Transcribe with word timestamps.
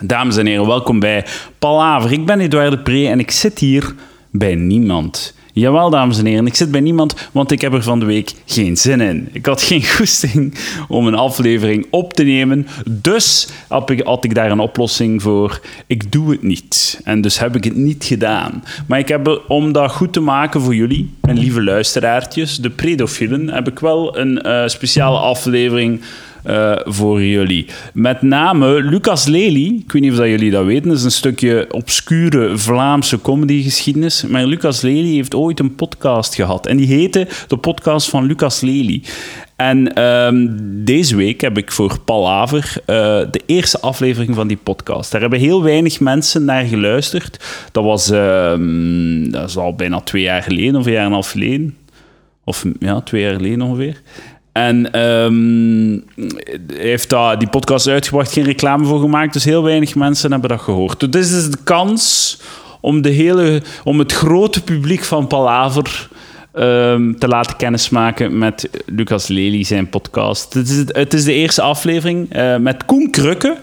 Dames 0.00 0.36
en 0.36 0.46
heren, 0.46 0.66
welkom 0.66 1.00
bij 1.00 1.24
Palaver. 1.58 2.12
Ik 2.12 2.26
ben 2.26 2.40
Edouard 2.40 2.82
Pre 2.82 3.06
en 3.06 3.18
ik 3.18 3.30
zit 3.30 3.58
hier 3.58 3.94
bij 4.30 4.54
niemand. 4.54 5.34
Jawel, 5.52 5.90
dames 5.90 6.18
en 6.18 6.26
heren, 6.26 6.46
ik 6.46 6.54
zit 6.54 6.70
bij 6.70 6.80
niemand, 6.80 7.28
want 7.32 7.50
ik 7.50 7.60
heb 7.60 7.72
er 7.72 7.82
van 7.82 7.98
de 7.98 8.04
week 8.04 8.32
geen 8.44 8.76
zin 8.76 9.00
in. 9.00 9.28
Ik 9.32 9.46
had 9.46 9.62
geen 9.62 9.84
goesting 9.96 10.54
om 10.88 11.06
een 11.06 11.14
aflevering 11.14 11.86
op 11.90 12.12
te 12.12 12.22
nemen, 12.22 12.66
dus 12.88 13.48
had 13.68 13.90
ik, 13.90 14.00
had 14.00 14.24
ik 14.24 14.34
daar 14.34 14.50
een 14.50 14.60
oplossing 14.60 15.22
voor. 15.22 15.60
Ik 15.86 16.12
doe 16.12 16.30
het 16.30 16.42
niet. 16.42 17.00
En 17.04 17.20
dus 17.20 17.38
heb 17.38 17.56
ik 17.56 17.64
het 17.64 17.76
niet 17.76 18.04
gedaan. 18.04 18.64
Maar 18.86 18.98
ik 18.98 19.08
heb, 19.08 19.42
om 19.48 19.72
dat 19.72 19.92
goed 19.92 20.12
te 20.12 20.20
maken 20.20 20.60
voor 20.60 20.74
jullie, 20.74 21.10
mijn 21.20 21.38
lieve 21.38 21.62
luisteraartjes, 21.62 22.56
de 22.56 22.70
predofielen, 22.70 23.48
heb 23.48 23.68
ik 23.68 23.78
wel 23.78 24.18
een 24.18 24.42
eh, 24.42 24.66
speciale 24.66 25.18
aflevering 25.18 26.00
uh, 26.46 26.76
voor 26.84 27.22
jullie. 27.22 27.66
Met 27.92 28.22
name 28.22 28.82
Lucas 28.82 29.26
Lely. 29.26 29.82
Ik 29.86 29.92
weet 29.92 30.02
niet 30.02 30.10
of 30.10 30.18
dat 30.18 30.26
jullie 30.26 30.50
dat 30.50 30.64
weten. 30.64 30.88
Dat 30.88 30.98
is 30.98 31.04
een 31.04 31.10
stukje 31.10 31.66
obscure 31.70 32.58
Vlaamse 32.58 33.20
comedygeschiedenis. 33.20 34.24
Maar 34.26 34.46
Lucas 34.46 34.80
Lely 34.80 35.14
heeft 35.14 35.34
ooit 35.34 35.60
een 35.60 35.74
podcast 35.74 36.34
gehad. 36.34 36.66
En 36.66 36.76
die 36.76 36.86
heette 36.86 37.28
de 37.48 37.56
podcast 37.56 38.08
van 38.08 38.24
Lucas 38.24 38.60
Lely. 38.60 39.02
En 39.56 40.02
um, 40.02 40.56
deze 40.84 41.16
week 41.16 41.40
heb 41.40 41.58
ik 41.58 41.72
voor 41.72 42.00
Palaver 42.00 42.74
uh, 42.80 42.86
de 43.30 43.40
eerste 43.46 43.80
aflevering 43.80 44.34
van 44.34 44.46
die 44.46 44.56
podcast. 44.56 45.12
Daar 45.12 45.20
hebben 45.20 45.38
heel 45.38 45.62
weinig 45.62 46.00
mensen 46.00 46.44
naar 46.44 46.64
geluisterd. 46.64 47.44
Dat 47.72 47.84
was 47.84 48.10
uh, 48.10 49.30
dat 49.32 49.48
is 49.48 49.56
al 49.56 49.74
bijna 49.74 50.00
twee 50.00 50.22
jaar 50.22 50.42
geleden, 50.42 50.76
of 50.76 50.86
een 50.86 50.92
jaar 50.92 51.00
en 51.00 51.06
een 51.06 51.12
half 51.12 51.30
geleden. 51.30 51.76
Of 52.44 52.64
ja, 52.78 53.00
twee 53.00 53.22
jaar 53.22 53.34
geleden 53.34 53.62
ongeveer. 53.62 54.02
En 54.54 55.00
um, 55.00 56.04
heeft 56.74 57.10
daar 57.10 57.38
die 57.38 57.48
podcast 57.48 57.88
uitgebracht, 57.88 58.32
geen 58.32 58.44
reclame 58.44 58.84
voor 58.84 59.00
gemaakt. 59.00 59.32
Dus 59.32 59.44
heel 59.44 59.62
weinig 59.62 59.94
mensen 59.94 60.30
hebben 60.30 60.48
dat 60.48 60.60
gehoord. 60.60 61.00
Dus 61.00 61.10
dit 61.10 61.38
is 61.38 61.50
de 61.50 61.58
kans 61.64 62.38
om, 62.80 63.02
de 63.02 63.08
hele, 63.08 63.62
om 63.84 63.98
het 63.98 64.12
grote 64.12 64.62
publiek 64.62 65.04
van 65.04 65.26
Palaver 65.26 66.08
um, 66.54 67.18
te 67.18 67.28
laten 67.28 67.56
kennismaken 67.56 68.38
met 68.38 68.68
Lucas 68.86 69.28
Lely, 69.28 69.64
zijn 69.64 69.88
podcast. 69.88 70.54
Het 70.54 70.68
is, 70.68 70.84
het 70.86 71.14
is 71.14 71.24
de 71.24 71.32
eerste 71.32 71.62
aflevering 71.62 72.36
uh, 72.36 72.56
met 72.56 72.84
Koen 72.84 73.10
Krukke. 73.10 73.56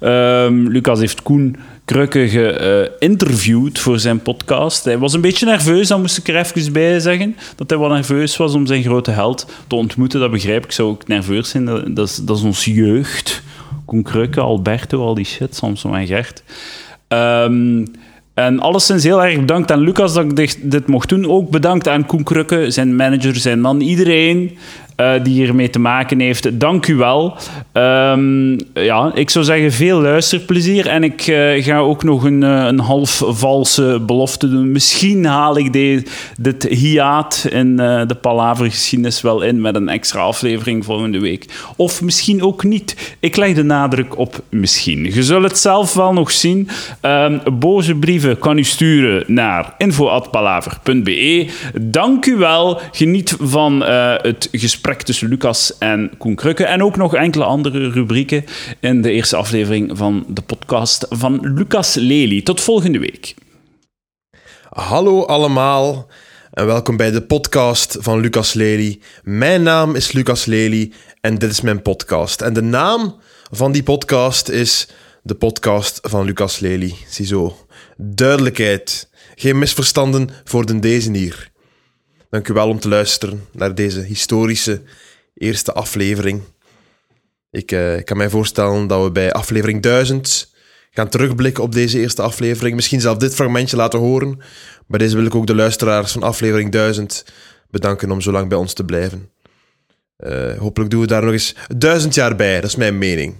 Um, 0.00 0.68
Lucas 0.68 0.98
heeft 0.98 1.22
Koen 1.22 1.56
Krukke 1.88 2.28
geïnterviewd 2.28 3.76
uh, 3.76 3.82
voor 3.82 3.98
zijn 3.98 4.22
podcast. 4.22 4.84
Hij 4.84 4.98
was 4.98 5.12
een 5.12 5.20
beetje 5.20 5.46
nerveus, 5.46 5.88
dat 5.88 5.98
moest 5.98 6.18
ik 6.18 6.28
er 6.28 6.36
even 6.36 6.72
bij 6.72 7.00
zeggen. 7.00 7.36
Dat 7.56 7.70
hij 7.70 7.78
wel 7.78 7.88
nerveus 7.88 8.36
was 8.36 8.54
om 8.54 8.66
zijn 8.66 8.82
grote 8.82 9.10
held 9.10 9.46
te 9.66 9.74
ontmoeten. 9.74 10.20
Dat 10.20 10.30
begrijp 10.30 10.64
ik. 10.64 10.72
zou 10.72 10.88
ook 10.88 11.08
nerveus 11.08 11.48
zijn. 11.48 11.64
Dat, 11.64 11.96
dat, 11.96 12.08
is, 12.08 12.16
dat 12.16 12.36
is 12.36 12.42
ons 12.42 12.64
jeugd. 12.64 13.42
Koen 13.84 14.02
Krukke, 14.02 14.40
Alberto, 14.40 15.00
al 15.00 15.14
die 15.14 15.24
shit, 15.24 15.56
Samson 15.56 15.96
en 15.96 16.06
Gert. 16.06 16.42
Um, 17.08 17.84
en 18.34 18.60
alleszins 18.60 19.04
heel 19.04 19.24
erg 19.24 19.38
bedankt 19.38 19.72
aan 19.72 19.80
Lucas 19.80 20.14
dat 20.14 20.24
ik 20.24 20.36
dit, 20.36 20.58
dit, 20.62 20.86
mocht 20.86 21.08
doen. 21.08 21.26
Ook 21.26 21.50
bedankt 21.50 21.88
aan 21.88 22.06
Koen 22.06 22.22
Krukke, 22.22 22.70
zijn 22.70 22.96
manager, 22.96 23.36
zijn 23.36 23.60
man, 23.60 23.80
iedereen 23.80 24.58
uh, 25.00 25.12
die 25.22 25.34
hiermee 25.34 25.70
te 25.70 25.78
maken 25.78 26.20
heeft. 26.20 26.60
Dank 26.60 26.86
u 26.86 26.96
wel. 26.96 27.36
Um, 27.72 28.58
ja, 28.74 29.10
ik 29.14 29.30
zou 29.30 29.44
zeggen 29.44 29.72
veel 29.72 30.00
luisterplezier. 30.00 30.86
En 30.86 31.04
ik 31.04 31.26
uh, 31.26 31.64
ga 31.64 31.78
ook 31.78 32.02
nog 32.02 32.24
een, 32.24 32.42
uh, 32.42 32.64
een 32.64 32.78
half 32.78 33.22
valse 33.26 34.02
belofte 34.06 34.48
doen. 34.48 34.72
Misschien 34.72 35.24
haal 35.24 35.58
ik 35.58 35.72
de, 35.72 36.02
dit 36.40 36.62
hiaat 36.62 37.46
in 37.50 37.76
de 37.76 38.16
palavergeschiedenis 38.20 39.20
wel 39.20 39.42
in 39.42 39.60
met 39.60 39.74
een 39.74 39.88
extra 39.88 40.20
aflevering 40.20 40.84
volgende 40.84 41.20
week. 41.20 41.46
Of 41.76 42.02
misschien 42.02 42.42
ook 42.42 42.64
niet. 42.64 43.16
Ik 43.20 43.36
leg 43.36 43.54
de 43.54 43.64
nadruk 43.64 44.18
op 44.18 44.42
misschien. 44.48 45.04
Je 45.04 45.22
zult 45.22 45.42
het 45.42 45.58
zelf 45.58 45.94
wel 45.94 46.12
nog 46.12 46.30
zien. 46.30 46.68
Um, 47.02 47.40
boze 47.58 47.94
brieven 47.94 48.38
kan 48.38 48.58
u 48.58 48.64
sturen 48.64 49.24
naar 49.26 49.74
info.palaver.be. 49.78 51.46
Dank 51.80 52.26
u 52.26 52.36
wel. 52.36 52.80
Geniet 52.92 53.36
van 53.40 53.82
het 53.82 54.48
gesprek 54.52 54.87
tussen 54.96 55.28
Lucas 55.28 55.78
en 55.78 56.10
Koen 56.18 56.34
Krukke. 56.34 56.64
En 56.64 56.82
ook 56.82 56.96
nog 56.96 57.14
enkele 57.14 57.44
andere 57.44 57.90
rubrieken 57.90 58.44
in 58.80 59.02
de 59.02 59.10
eerste 59.10 59.36
aflevering 59.36 59.98
van 59.98 60.24
de 60.28 60.42
podcast 60.42 61.06
van 61.08 61.38
Lucas 61.54 61.94
Lely. 61.94 62.42
Tot 62.42 62.60
volgende 62.60 62.98
week. 62.98 63.34
Hallo 64.68 65.24
allemaal 65.24 66.06
en 66.50 66.66
welkom 66.66 66.96
bij 66.96 67.10
de 67.10 67.22
podcast 67.22 67.96
van 68.00 68.20
Lucas 68.20 68.52
Lely. 68.52 69.00
Mijn 69.22 69.62
naam 69.62 69.94
is 69.94 70.12
Lucas 70.12 70.44
Lely 70.44 70.92
en 71.20 71.38
dit 71.38 71.50
is 71.50 71.60
mijn 71.60 71.82
podcast. 71.82 72.40
En 72.40 72.52
de 72.52 72.62
naam 72.62 73.20
van 73.50 73.72
die 73.72 73.82
podcast 73.82 74.48
is 74.48 74.88
de 75.22 75.34
podcast 75.34 75.98
van 76.02 76.24
Lucas 76.24 76.58
Lely. 76.58 76.94
Ziezo, 77.08 77.56
duidelijkheid. 77.96 79.10
Geen 79.34 79.58
misverstanden 79.58 80.28
voor 80.44 80.66
de 80.66 80.78
deze 80.78 81.10
hier. 81.10 81.50
Dank 82.30 82.48
u 82.48 82.52
wel 82.52 82.68
om 82.68 82.78
te 82.78 82.88
luisteren 82.88 83.46
naar 83.52 83.74
deze 83.74 84.00
historische 84.00 84.82
eerste 85.34 85.72
aflevering. 85.72 86.42
Ik, 87.50 87.72
ik 87.72 88.04
kan 88.04 88.16
mij 88.16 88.30
voorstellen 88.30 88.86
dat 88.86 89.04
we 89.04 89.10
bij 89.10 89.32
aflevering 89.32 89.82
1000 89.82 90.52
gaan 90.90 91.08
terugblikken 91.08 91.62
op 91.62 91.72
deze 91.72 91.98
eerste 92.00 92.22
aflevering. 92.22 92.74
Misschien 92.74 93.00
zelf 93.00 93.18
dit 93.18 93.34
fragmentje 93.34 93.76
laten 93.76 93.98
horen. 93.98 94.40
Bij 94.86 94.98
deze 94.98 95.16
wil 95.16 95.24
ik 95.24 95.34
ook 95.34 95.46
de 95.46 95.54
luisteraars 95.54 96.12
van 96.12 96.22
aflevering 96.22 96.72
1000 96.72 97.24
bedanken 97.70 98.10
om 98.10 98.20
zo 98.20 98.32
lang 98.32 98.48
bij 98.48 98.58
ons 98.58 98.72
te 98.72 98.84
blijven. 98.84 99.30
Uh, 100.18 100.58
hopelijk 100.58 100.90
doen 100.90 101.00
we 101.00 101.06
daar 101.06 101.22
nog 101.22 101.32
eens 101.32 101.54
duizend 101.76 102.14
jaar 102.14 102.36
bij, 102.36 102.60
dat 102.60 102.70
is 102.70 102.76
mijn 102.76 102.98
mening. 102.98 103.36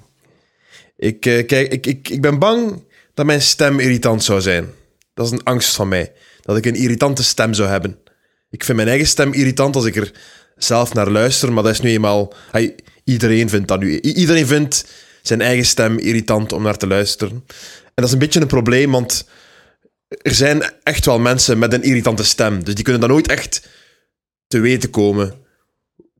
Ik, 0.96 1.26
uh, 1.26 1.46
kijk, 1.46 1.72
ik, 1.72 1.86
ik, 1.86 2.08
ik 2.08 2.20
ben 2.20 2.38
bang 2.38 2.84
dat 3.14 3.26
mijn 3.26 3.42
stem 3.42 3.78
irritant 3.78 4.24
zou 4.24 4.40
zijn. 4.40 4.68
Dat 5.14 5.26
is 5.26 5.32
een 5.32 5.44
angst 5.44 5.74
van 5.74 5.88
mij. 5.88 6.12
Dat 6.40 6.56
ik 6.56 6.66
een 6.66 6.74
irritante 6.74 7.24
stem 7.24 7.54
zou 7.54 7.68
hebben. 7.68 7.98
Ik 8.50 8.64
vind 8.64 8.76
mijn 8.76 8.88
eigen 8.88 9.06
stem 9.06 9.32
irritant 9.32 9.76
als 9.76 9.84
ik 9.84 9.96
er 9.96 10.12
zelf 10.56 10.94
naar 10.94 11.10
luister, 11.10 11.52
maar 11.52 11.62
dat 11.62 11.72
is 11.72 11.80
nu 11.80 11.90
eenmaal... 11.90 12.34
Iedereen 13.08 13.48
vindt 13.48 13.68
dat 13.68 13.80
nu. 13.80 14.00
iedereen 14.00 14.46
vindt 14.46 14.84
zijn 15.22 15.40
eigen 15.40 15.66
stem 15.66 15.98
irritant 15.98 16.52
om 16.52 16.62
naar 16.62 16.76
te 16.76 16.86
luisteren. 16.86 17.44
En 17.84 17.94
dat 17.94 18.04
is 18.04 18.12
een 18.12 18.18
beetje 18.18 18.40
een 18.40 18.46
probleem, 18.46 18.90
want 18.90 19.28
er 20.08 20.34
zijn 20.34 20.62
echt 20.82 21.04
wel 21.06 21.18
mensen 21.18 21.58
met 21.58 21.72
een 21.72 21.82
irritante 21.82 22.24
stem. 22.24 22.64
Dus 22.64 22.74
die 22.74 22.84
kunnen 22.84 23.00
dan 23.00 23.10
nooit 23.10 23.28
echt 23.28 23.68
te 24.46 24.60
weten 24.60 24.90
komen, 24.90 25.34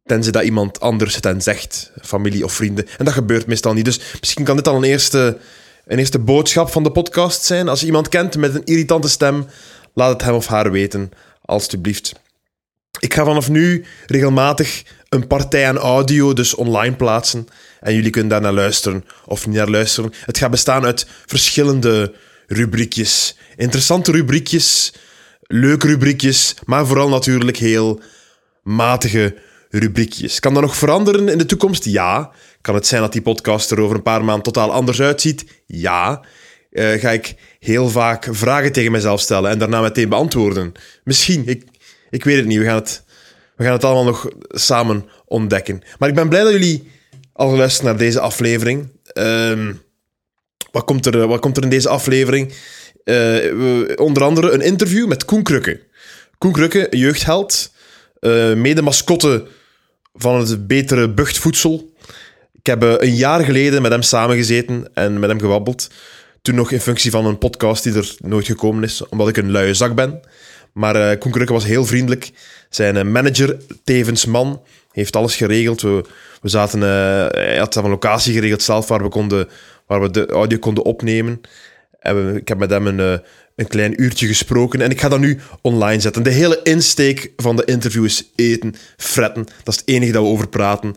tenzij 0.04 0.32
dat 0.32 0.42
iemand 0.42 0.80
anders 0.80 1.14
het 1.14 1.24
hen 1.24 1.42
zegt, 1.42 1.92
familie 2.02 2.44
of 2.44 2.52
vrienden. 2.52 2.86
En 2.98 3.04
dat 3.04 3.14
gebeurt 3.14 3.46
meestal 3.46 3.72
niet. 3.72 3.84
Dus 3.84 4.00
misschien 4.20 4.44
kan 4.44 4.56
dit 4.56 4.68
al 4.68 4.76
een 4.76 4.84
eerste, 4.84 5.38
een 5.86 5.98
eerste 5.98 6.18
boodschap 6.18 6.70
van 6.70 6.82
de 6.82 6.92
podcast 6.92 7.44
zijn. 7.44 7.68
Als 7.68 7.80
je 7.80 7.86
iemand 7.86 8.08
kent 8.08 8.36
met 8.36 8.54
een 8.54 8.64
irritante 8.64 9.08
stem, 9.08 9.46
laat 9.94 10.12
het 10.12 10.22
hem 10.22 10.34
of 10.34 10.46
haar 10.46 10.70
weten 10.70 11.10
alstublieft. 11.48 12.12
Ik 12.98 13.14
ga 13.14 13.24
vanaf 13.24 13.48
nu 13.48 13.84
regelmatig 14.06 14.82
een 15.08 15.26
partij 15.26 15.68
aan 15.68 15.78
audio 15.78 16.32
dus 16.32 16.54
online 16.54 16.96
plaatsen. 16.96 17.46
En 17.80 17.94
jullie 17.94 18.10
kunnen 18.10 18.30
daar 18.30 18.40
naar 18.40 18.52
luisteren 18.52 19.04
of 19.24 19.46
niet 19.46 19.56
naar 19.56 19.70
luisteren. 19.70 20.12
Het 20.24 20.38
gaat 20.38 20.50
bestaan 20.50 20.84
uit 20.84 21.06
verschillende 21.26 22.14
rubriekjes. 22.46 23.36
Interessante 23.56 24.12
rubriekjes, 24.12 24.92
leuke 25.40 25.86
rubriekjes, 25.86 26.54
maar 26.64 26.86
vooral 26.86 27.08
natuurlijk 27.08 27.56
heel 27.56 28.00
matige 28.62 29.36
rubriekjes. 29.70 30.40
Kan 30.40 30.54
dat 30.54 30.62
nog 30.62 30.76
veranderen 30.76 31.28
in 31.28 31.38
de 31.38 31.46
toekomst? 31.46 31.84
Ja. 31.84 32.30
Kan 32.60 32.74
het 32.74 32.86
zijn 32.86 33.02
dat 33.02 33.12
die 33.12 33.22
podcast 33.22 33.70
er 33.70 33.80
over 33.80 33.96
een 33.96 34.02
paar 34.02 34.24
maanden 34.24 34.44
totaal 34.44 34.72
anders 34.72 35.00
uitziet? 35.00 35.44
Ja. 35.66 36.24
Uh, 36.70 36.92
ga 36.92 37.10
ik 37.10 37.34
heel 37.58 37.88
vaak 37.88 38.28
vragen 38.30 38.72
tegen 38.72 38.92
mezelf 38.92 39.20
stellen 39.20 39.50
en 39.50 39.58
daarna 39.58 39.80
meteen 39.80 40.08
beantwoorden? 40.08 40.72
Misschien, 41.04 41.42
ik, 41.46 41.64
ik 42.10 42.24
weet 42.24 42.36
het 42.36 42.46
niet. 42.46 42.58
We 42.58 42.64
gaan 42.64 42.74
het, 42.74 43.04
we 43.56 43.64
gaan 43.64 43.72
het 43.72 43.84
allemaal 43.84 44.04
nog 44.04 44.28
samen 44.48 45.08
ontdekken. 45.24 45.82
Maar 45.98 46.08
ik 46.08 46.14
ben 46.14 46.28
blij 46.28 46.42
dat 46.42 46.52
jullie 46.52 46.90
al 47.32 47.56
luisteren 47.56 47.90
naar 47.90 47.98
deze 47.98 48.20
aflevering. 48.20 48.90
Uh, 49.14 49.68
wat, 50.70 50.84
komt 50.84 51.06
er, 51.06 51.26
wat 51.26 51.40
komt 51.40 51.56
er 51.56 51.62
in 51.62 51.68
deze 51.68 51.88
aflevering? 51.88 52.52
Uh, 53.04 53.96
onder 53.96 54.22
andere 54.22 54.50
een 54.50 54.60
interview 54.60 55.08
met 55.08 55.24
Koen 55.24 55.42
Krukke. 55.42 55.80
Koen 56.38 56.52
Krukke, 56.52 56.86
jeugdheld, 56.90 57.72
uh, 58.20 58.54
mede-mascotte 58.54 59.46
van 60.14 60.38
het 60.38 60.66
betere 60.66 61.10
buchtvoedsel. 61.10 61.92
Ik 62.52 62.66
heb 62.66 62.82
een 62.82 63.14
jaar 63.14 63.44
geleden 63.44 63.82
met 63.82 63.90
hem 63.90 64.02
samengezeten 64.02 64.90
en 64.94 65.18
met 65.18 65.30
hem 65.30 65.40
gewabbeld. 65.40 65.88
Toen 66.48 66.56
nog 66.56 66.70
in 66.70 66.80
functie 66.80 67.10
van 67.10 67.26
een 67.26 67.38
podcast 67.38 67.82
die 67.82 67.94
er 67.94 68.14
nooit 68.18 68.46
gekomen 68.46 68.82
is, 68.82 69.08
omdat 69.08 69.28
ik 69.28 69.36
een 69.36 69.50
luie 69.50 69.74
zak 69.74 69.94
ben. 69.94 70.20
Maar 70.72 70.96
uh, 70.96 71.18
Koen 71.18 71.32
Krukke 71.32 71.52
was 71.52 71.64
heel 71.64 71.84
vriendelijk. 71.84 72.30
Zijn 72.70 72.96
uh, 72.96 73.02
manager, 73.02 73.56
tevens 73.84 74.24
man, 74.24 74.62
heeft 74.92 75.16
alles 75.16 75.36
geregeld. 75.36 75.80
We, 75.80 76.04
we 76.40 76.48
zaten, 76.48 76.78
uh, 76.78 76.86
hij 77.28 77.58
had 77.58 77.76
een 77.76 77.88
locatie 77.88 78.32
geregeld 78.32 78.62
zelf 78.62 78.88
waar 78.88 79.02
we, 79.02 79.08
konden, 79.08 79.48
waar 79.86 80.00
we 80.00 80.10
de 80.10 80.26
audio 80.26 80.58
konden 80.58 80.84
opnemen. 80.84 81.40
En 82.00 82.26
we, 82.26 82.38
ik 82.38 82.48
heb 82.48 82.58
met 82.58 82.70
hem 82.70 82.86
een, 82.86 83.20
een 83.56 83.66
klein 83.66 84.02
uurtje 84.02 84.26
gesproken 84.26 84.80
en 84.80 84.90
ik 84.90 85.00
ga 85.00 85.08
dat 85.08 85.20
nu 85.20 85.38
online 85.60 86.00
zetten. 86.00 86.22
De 86.22 86.30
hele 86.30 86.60
insteek 86.62 87.32
van 87.36 87.56
de 87.56 87.64
interview 87.64 88.04
is 88.04 88.30
eten, 88.34 88.74
fretten. 88.96 89.44
Dat 89.64 89.74
is 89.74 89.80
het 89.80 89.88
enige 89.88 90.12
dat 90.12 90.22
we 90.22 90.28
over 90.28 90.48
praten. 90.48 90.94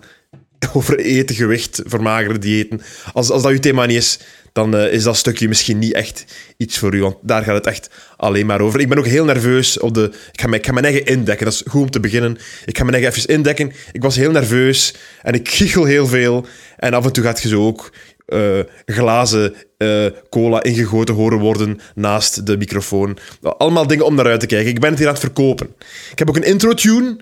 over 0.73 0.99
eten, 0.99 1.35
gewicht, 1.35 1.81
vermageren, 1.85 2.41
diëten. 2.41 2.81
Als, 3.13 3.29
als 3.29 3.41
dat 3.41 3.51
uw 3.51 3.59
thema 3.59 3.85
niet 3.85 3.97
is, 3.97 4.19
dan 4.53 4.75
eh, 4.75 4.93
is 4.93 5.03
dat 5.03 5.17
stukje 5.17 5.47
misschien 5.47 5.79
niet 5.79 5.93
echt 5.93 6.25
iets 6.57 6.77
voor 6.77 6.95
u. 6.95 7.01
Want 7.01 7.15
daar 7.21 7.43
gaat 7.43 7.55
het 7.55 7.67
echt 7.67 7.89
alleen 8.17 8.45
maar 8.45 8.61
over. 8.61 8.79
Ik 8.79 8.89
ben 8.89 8.97
ook 8.97 9.05
heel 9.05 9.25
nerveus 9.25 9.79
op 9.79 9.93
de... 9.93 10.11
Ik 10.31 10.41
ga, 10.41 10.47
mijn, 10.47 10.61
ik 10.61 10.67
ga 10.67 10.73
mijn 10.73 10.85
eigen 10.85 11.05
indekken. 11.05 11.45
Dat 11.45 11.53
is 11.53 11.63
goed 11.67 11.81
om 11.81 11.89
te 11.89 11.99
beginnen. 11.99 12.37
Ik 12.65 12.77
ga 12.77 12.83
mijn 12.83 12.95
eigen 12.95 13.13
even 13.13 13.33
indekken. 13.33 13.71
Ik 13.91 14.01
was 14.01 14.15
heel 14.15 14.31
nerveus 14.31 14.95
en 15.21 15.33
ik 15.33 15.49
giechel 15.57 15.83
heel 15.83 16.07
veel. 16.07 16.45
En 16.77 16.93
af 16.93 17.05
en 17.05 17.11
toe 17.11 17.23
gaat 17.23 17.41
je 17.41 17.47
zo 17.47 17.65
ook 17.65 17.91
eh, 18.25 18.59
glazen 18.85 19.53
eh, 19.77 20.05
cola 20.29 20.63
ingegoten 20.63 21.15
horen 21.15 21.39
worden 21.39 21.79
naast 21.95 22.45
de 22.45 22.57
microfoon. 22.57 23.17
Allemaal 23.41 23.87
dingen 23.87 24.05
om 24.05 24.15
naar 24.15 24.25
uit 24.25 24.39
te 24.39 24.45
kijken. 24.45 24.69
Ik 24.69 24.79
ben 24.79 24.89
het 24.89 24.97
hier 24.97 25.07
aan 25.07 25.13
het 25.13 25.23
verkopen. 25.23 25.67
Ik 26.11 26.19
heb 26.19 26.29
ook 26.29 26.35
een 26.35 26.43
intro-tune. 26.43 27.17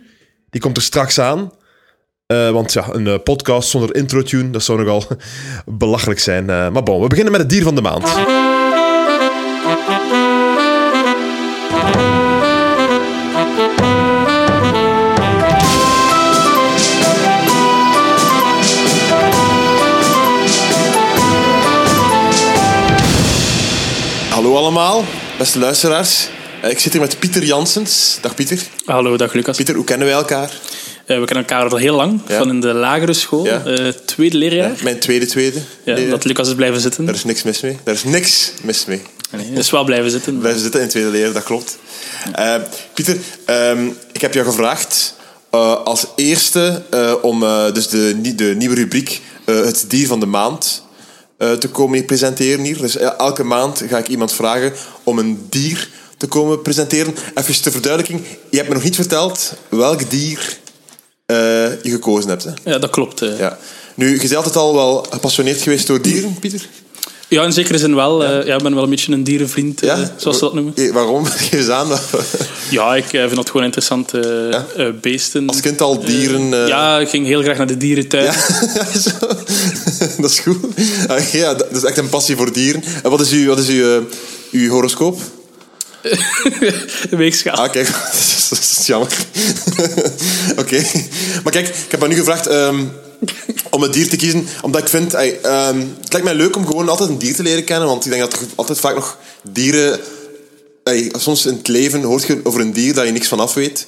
Die 0.49 0.61
komt 0.61 0.77
er 0.77 0.83
straks 0.83 1.19
aan. 1.19 1.51
Eh, 2.29 2.49
want 2.49 2.73
ja, 2.73 2.87
een 2.91 3.07
eh, 3.07 3.15
podcast 3.23 3.69
zonder 3.69 3.95
intro-tune, 3.95 4.49
dat 4.49 4.63
zou 4.63 4.77
nogal 4.77 5.03
belachelijk 5.65 6.19
zijn. 6.19 6.49
Eh, 6.49 6.69
maar 6.69 6.83
bon, 6.83 7.01
we 7.01 7.07
beginnen 7.07 7.31
met 7.31 7.41
het 7.41 7.49
dier 7.49 7.63
van 7.63 7.75
de 7.75 7.81
maand. 7.81 8.03
Hallo 24.29 24.55
allemaal, 24.55 25.03
beste 25.37 25.59
luisteraars. 25.59 26.27
Ik 26.61 26.79
zit 26.79 26.91
hier 26.91 27.01
met 27.01 27.19
Pieter 27.19 27.43
Janssens. 27.43 28.17
Dag 28.21 28.35
Pieter. 28.35 28.59
Hallo, 28.85 29.17
dag 29.17 29.33
Lucas. 29.33 29.57
Pieter, 29.57 29.75
hoe 29.75 29.85
kennen 29.85 30.07
wij 30.07 30.15
elkaar? 30.15 30.51
Eh, 31.09 31.19
we 31.19 31.25
kennen 31.25 31.45
elkaar 31.47 31.69
al 31.69 31.77
heel 31.77 31.95
lang, 31.95 32.21
Ja. 32.27 32.37
van 32.37 32.49
in 32.49 32.59
de 32.61 32.73
lagere 32.73 33.13
school, 33.13 33.45
Ja. 33.45 33.65
eh, 33.65 33.87
tweede 34.05 34.37
leerjaar. 34.37 34.71
Mijn 34.83 34.99
tweede 34.99 35.25
tweede. 35.25 35.59
Ja, 35.83 35.95
dat 36.09 36.23
Lucas 36.23 36.47
is 36.47 36.55
blijven 36.55 36.81
zitten. 36.81 37.05
Daar 37.05 37.15
is 37.15 37.23
niks 37.23 37.43
mis 37.43 37.61
mee. 37.61 37.77
Daar 37.83 37.93
is 37.93 38.03
niks 38.03 38.51
mis 38.63 38.85
mee. 38.85 39.01
Nee, 39.31 39.51
is 39.53 39.69
wel 39.69 39.83
blijven 39.83 40.11
zitten. 40.11 40.37
Blijven 40.39 40.61
zitten 40.61 40.81
in 40.81 40.87
tweede 40.87 41.09
leer, 41.09 41.33
dat 41.33 41.43
klopt. 41.43 41.77
Eh, 42.33 42.55
Pieter, 42.93 43.17
ehm, 43.45 43.87
ik 44.11 44.21
heb 44.21 44.33
jou 44.33 44.45
gevraagd 44.45 45.15
als 45.83 46.05
eerste 46.15 46.81
om 47.21 47.39
dus 47.73 47.87
de, 47.87 48.35
de 48.35 48.53
nieuwe 48.57 48.75
rubriek 48.75 49.21
Het 49.45 49.85
Dier 49.87 50.07
van 50.07 50.19
de 50.19 50.25
Maand 50.25 50.83
te 51.37 51.67
komen 51.71 52.05
presenteren 52.05 52.63
hier. 52.63 52.77
Dus 52.77 52.97
elke 52.97 53.43
maand 53.43 53.83
ga 53.89 53.97
ik 53.97 54.07
iemand 54.07 54.33
vragen 54.33 54.73
om 55.03 55.19
een 55.19 55.45
dier 55.49 55.89
te 56.17 56.27
komen 56.27 56.61
presenteren. 56.61 57.15
Even 57.35 57.61
ter 57.61 57.71
verduidelijking, 57.71 58.21
je 58.49 58.57
hebt 58.57 58.69
me 58.69 58.73
nog 58.75 58.83
niet 58.83 58.95
verteld 58.95 59.53
welk 59.69 60.09
dier 60.09 60.58
je 61.35 61.89
gekozen 61.91 62.29
hebt. 62.29 62.43
Hè? 62.43 62.51
Ja, 62.71 62.77
dat 62.77 62.89
klopt. 62.89 63.21
eh. 63.21 63.39
Ja. 63.39 63.57
Nu, 63.95 64.11
je 64.11 64.17
bent 64.19 64.35
altijd 64.35 64.55
al 64.55 64.73
wel 64.73 65.05
gepassioneerd 65.09 65.61
geweest 65.61 65.87
door 65.87 66.01
dieren, 66.01 66.37
Pieter? 66.39 66.67
Ja, 67.27 67.43
in 67.43 67.53
zekere 67.53 67.77
zin 67.77 67.95
wel. 67.95 68.23
eh, 68.23 68.45
ja, 68.45 68.55
ik 68.55 68.63
ben 68.63 68.73
wel 68.73 68.83
een 68.83 68.89
beetje 68.89 69.11
een 69.13 69.23
dierenvriend, 69.23 69.83
eh, 69.83 69.99
zoals 70.17 70.37
ze 70.37 70.43
dat 70.43 70.53
noemen. 70.53 70.73
Eh, 70.75 70.91
Waarom? 70.91 71.25
Geef 71.49 71.51
eens 71.51 71.69
aan. 71.69 71.87
Ja, 72.69 72.95
ik 72.95 73.13
eh, 73.13 73.21
vind 73.21 73.35
dat 73.35 73.47
gewoon 73.49 73.65
interessante 73.65 74.19
eh, 74.75 74.87
eh, 74.87 74.93
beesten. 75.01 75.47
Als 75.47 75.59
kind 75.61 75.81
al 75.81 75.99
dieren... 76.05 76.53
eh, 76.53 76.67
Ja, 76.67 76.99
ik 76.99 77.09
ging 77.09 77.25
heel 77.25 77.41
graag 77.41 77.57
naar 77.57 77.67
de 77.67 77.77
dierentuin. 77.77 78.23
Ja, 78.23 78.31
dat 80.21 80.29
is 80.31 80.39
goed. 80.39 80.57
Ah, 81.07 81.19
Ja, 81.31 81.53
dat 81.53 81.67
is 81.71 81.83
echt 81.83 81.97
een 81.97 82.09
passie 82.09 82.35
voor 82.35 82.53
dieren. 82.53 82.83
En 83.03 83.09
wat 83.09 83.19
is 83.21 83.31
uw, 83.31 83.47
wat 83.47 83.59
is 83.59 83.67
uw, 83.67 83.95
eh, 83.97 84.01
uw 84.51 84.69
horoscoop? 84.69 85.19
Weegschaal. 87.09 87.55
Ah, 87.55 87.71
kijk, 87.71 87.87
dat 88.49 88.59
is, 88.59 88.81
jammer. 88.85 89.11
Oké. 90.61 90.83
Maar 91.43 91.51
kijk, 91.51 91.67
ik 91.67 91.91
heb 91.91 91.99
me 91.99 92.07
nu 92.07 92.15
gevraagd 92.15 92.47
ehm, 92.47 92.83
om 93.69 93.83
een 93.83 93.91
dier 93.91 94.09
te 94.09 94.15
kiezen, 94.15 94.47
omdat 94.61 94.81
ik 94.81 94.87
vind... 94.87 95.13
ehm, 95.13 95.79
het 95.79 96.11
lijkt 96.11 96.27
mij 96.27 96.35
leuk 96.35 96.55
om 96.55 96.65
gewoon 96.65 96.89
altijd 96.89 97.09
een 97.09 97.17
dier 97.17 97.35
te 97.35 97.43
leren 97.43 97.63
kennen, 97.63 97.87
want 97.87 98.05
ik 98.05 98.11
denk 98.11 98.23
dat 98.23 98.33
er 98.33 98.47
altijd 98.55 98.79
vaak 98.79 98.95
nog 98.95 99.17
dieren... 99.51 99.99
soms 101.17 101.45
in 101.45 101.53
het 101.53 101.67
leven 101.67 102.03
hoort 102.03 102.25
je 102.25 102.39
over 102.43 102.61
een 102.61 102.73
dier 102.73 102.93
dat 102.93 103.05
je 103.05 103.11
niks 103.11 103.27
van 103.27 103.39
af 103.39 103.53
weet. 103.53 103.87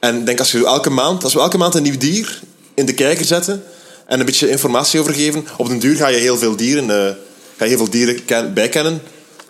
En 0.00 0.18
ik 0.18 0.26
denk, 0.26 0.38
als, 0.38 0.52
je 0.52 0.66
elke 0.66 0.90
maand, 0.90 1.24
als 1.24 1.32
we 1.34 1.40
elke 1.40 1.58
maand 1.58 1.74
een 1.74 1.82
nieuw 1.82 1.98
dier 1.98 2.40
in 2.74 2.86
de 2.86 2.94
kijker 2.94 3.24
zetten 3.24 3.62
en 4.06 4.20
een 4.20 4.26
beetje 4.26 4.50
informatie 4.50 5.00
over 5.00 5.14
geven, 5.14 5.46
op 5.56 5.68
den 5.68 5.78
duur 5.78 5.96
ga 5.96 6.08
je 6.08 6.18
heel 6.18 6.38
veel 6.38 6.56
dieren, 6.56 6.90
eh, 6.90 7.14
ga 7.56 7.64
je 7.64 7.68
heel 7.68 7.76
veel 7.76 7.90
dieren 7.90 8.24
ken- 8.24 8.54
bijkennen. 8.54 9.02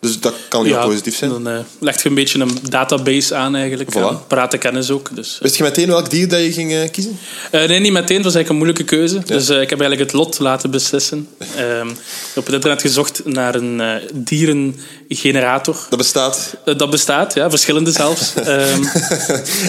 Dus 0.02 0.20
dat 0.20 0.34
kan 0.48 0.64
heel 0.64 0.78
positief 0.80 1.16
zijn. 1.16 1.30
Dan 1.30 1.48
eh, 1.48 1.58
legt 1.78 2.02
je 2.02 2.08
een 2.08 2.14
beetje 2.14 2.40
een 2.40 2.58
database 2.68 3.34
aan 3.34 3.54
eigenlijk. 3.54 3.90
Voilà. 3.94 4.00
aan 4.00 4.26
Parate 4.26 4.58
kennis 4.58 4.90
ook. 4.90 5.16
Dus, 5.16 5.38
Wist 5.42 5.56
je 5.56 5.62
meteen 5.62 5.86
welk 5.86 6.10
dier 6.10 6.28
dat 6.28 6.40
je 6.40 6.52
ging 6.52 6.72
eh, 6.72 6.90
kiezen? 6.90 7.18
Eh, 7.50 7.68
nee, 7.68 7.80
niet 7.80 7.92
meteen. 7.92 8.16
Het 8.16 8.24
was 8.24 8.34
eigenlijk 8.34 8.48
een 8.48 8.56
moeilijke 8.56 8.84
keuze. 8.84 9.18
Dus 9.26 9.48
ik 9.48 9.70
heb 9.70 9.80
eigenlijk 9.80 10.00
het 10.00 10.12
lot 10.12 10.38
laten 10.38 10.70
beslissen. 10.70 11.28
Ehm, 11.56 11.88
op 12.34 12.44
het 12.44 12.54
internet 12.54 12.80
gezocht 12.80 13.24
naar 13.24 13.54
een 13.54 13.82
dierengenerator. 14.14 15.76
Dat 15.88 15.98
bestaat. 15.98 16.56
Dat 16.64 16.90
bestaat, 16.90 17.34
ja, 17.34 17.50
verschillende 17.50 17.92
zelfs. 17.92 18.34
Ehm, 18.44 18.82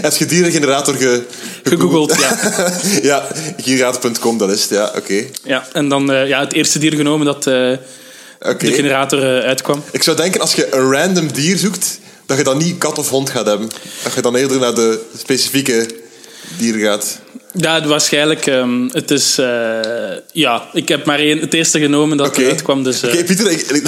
Heb 0.01 0.13
je 0.13 0.25
dierengenerator 0.25 0.95
ge, 0.95 1.23
gegoogeld, 1.63 2.15
ja. 2.19 2.37
ja, 3.11 3.27
generator.com, 3.57 4.37
dat 4.37 4.51
is 4.51 4.61
het, 4.61 4.69
ja, 4.69 4.91
oké. 4.95 5.25
ja. 5.43 5.67
En 5.73 5.89
dan 5.89 6.05
ja, 6.05 6.39
het 6.39 6.53
eerste 6.53 6.79
dier 6.79 6.93
genomen 6.93 7.25
dat 7.25 7.47
eh, 8.43 8.59
de 8.59 8.73
generator 8.73 9.19
eh, 9.37 9.45
uitkwam. 9.47 9.83
Ik 9.91 10.03
zou 10.03 10.17
denken, 10.17 10.41
als 10.41 10.53
je 10.53 10.73
een 10.75 10.91
random 10.91 11.31
dier 11.33 11.57
zoekt, 11.57 11.99
dat 12.25 12.37
je 12.37 12.43
dan 12.43 12.57
niet 12.57 12.77
kat 12.77 12.97
of 12.97 13.09
hond 13.09 13.29
gaat 13.29 13.45
hebben. 13.45 13.69
Dat 14.03 14.13
je 14.13 14.21
dan 14.21 14.35
eerder 14.35 14.59
naar 14.59 14.73
de 14.75 14.99
specifieke 15.17 15.87
dieren 16.57 16.81
gaat. 16.81 17.19
Ja, 17.55 17.87
waarschijnlijk. 17.87 18.45
ehm, 18.47 18.87
het 18.91 19.11
is... 19.11 19.37
eh, 19.37 19.45
ja, 20.31 20.63
ik 20.73 20.87
heb 20.87 21.05
maar 21.05 21.19
één, 21.19 21.39
het 21.39 21.53
eerste 21.53 21.79
genomen 21.79 22.17
dat 22.17 22.27
Oké. 22.27 22.45
uitkwam. 22.45 22.83
Dus, 22.83 23.01
eh, 23.03 23.13
Oké, 23.13 23.23
Pieter, 23.23 23.51
ik, 23.51 23.59
ik 23.61 23.83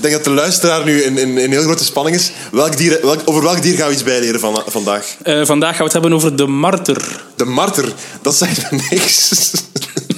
denk 0.00 0.14
dat 0.14 0.24
de 0.24 0.30
luisteraar 0.30 0.84
nu 0.84 1.02
in, 1.02 1.18
in, 1.18 1.38
in 1.38 1.50
heel 1.50 1.62
grote 1.62 1.84
spanning 1.84 2.16
is. 2.16 2.30
Welk 2.52 2.76
dier, 2.76 2.98
welk, 3.02 3.20
over 3.24 3.42
welk 3.42 3.62
dier 3.62 3.76
gaan 3.76 3.86
we 3.88 3.92
iets 3.94 4.02
bijleren 4.02 4.40
van, 4.40 4.62
vandaag? 4.66 5.16
eh, 5.22 5.44
vandaag 5.44 5.68
gaan 5.70 5.78
we 5.78 5.84
het 5.84 5.92
hebben 5.92 6.12
over 6.12 6.36
de 6.36 6.46
marter. 6.46 7.20
De 7.36 7.44
marter, 7.44 7.92
dat 8.22 8.34
zegt 8.36 8.70
me 8.70 8.78
niks. 8.90 9.30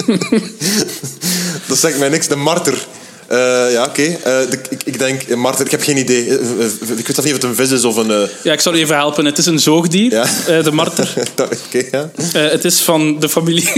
dat 1.68 1.78
zegt 1.78 1.98
mij 1.98 2.08
niks, 2.08 2.28
de 2.28 2.36
marter. 2.36 2.86
Eh, 3.28 3.72
ja, 3.72 3.84
oké. 3.84 4.02
Eh, 4.02 4.40
ik, 4.70 4.82
ik 4.84 4.98
denk, 4.98 5.22
een 5.28 5.38
marter, 5.40 5.64
ik 5.64 5.70
heb 5.70 5.82
geen 5.82 5.96
idee. 5.96 6.26
Eh, 6.28 6.34
eh, 6.34 6.70
Ik 6.96 7.06
weet 7.06 7.14
zelf 7.14 7.24
niet 7.24 7.34
of 7.34 7.40
het 7.40 7.42
een 7.42 7.54
vis 7.54 7.70
is 7.70 7.84
of 7.84 7.96
een... 7.96 8.10
eh, 8.10 8.22
Ja, 8.42 8.52
ik 8.52 8.60
zal 8.60 8.74
u 8.74 8.78
even 8.78 8.96
helpen. 8.96 9.24
Het 9.24 9.38
is 9.38 9.46
een 9.46 9.58
zoogdier, 9.58 10.10
Ja. 10.12 10.26
eh, 10.46 10.64
de 10.64 10.72
marter. 10.72 11.12
dat- 11.34 11.48
Oké, 11.66 11.84
ja. 11.90 12.10
Eh, 12.32 12.50
het 12.50 12.64
is 12.64 12.80
van 12.80 13.20
de 13.20 13.28
familie... 13.28 13.68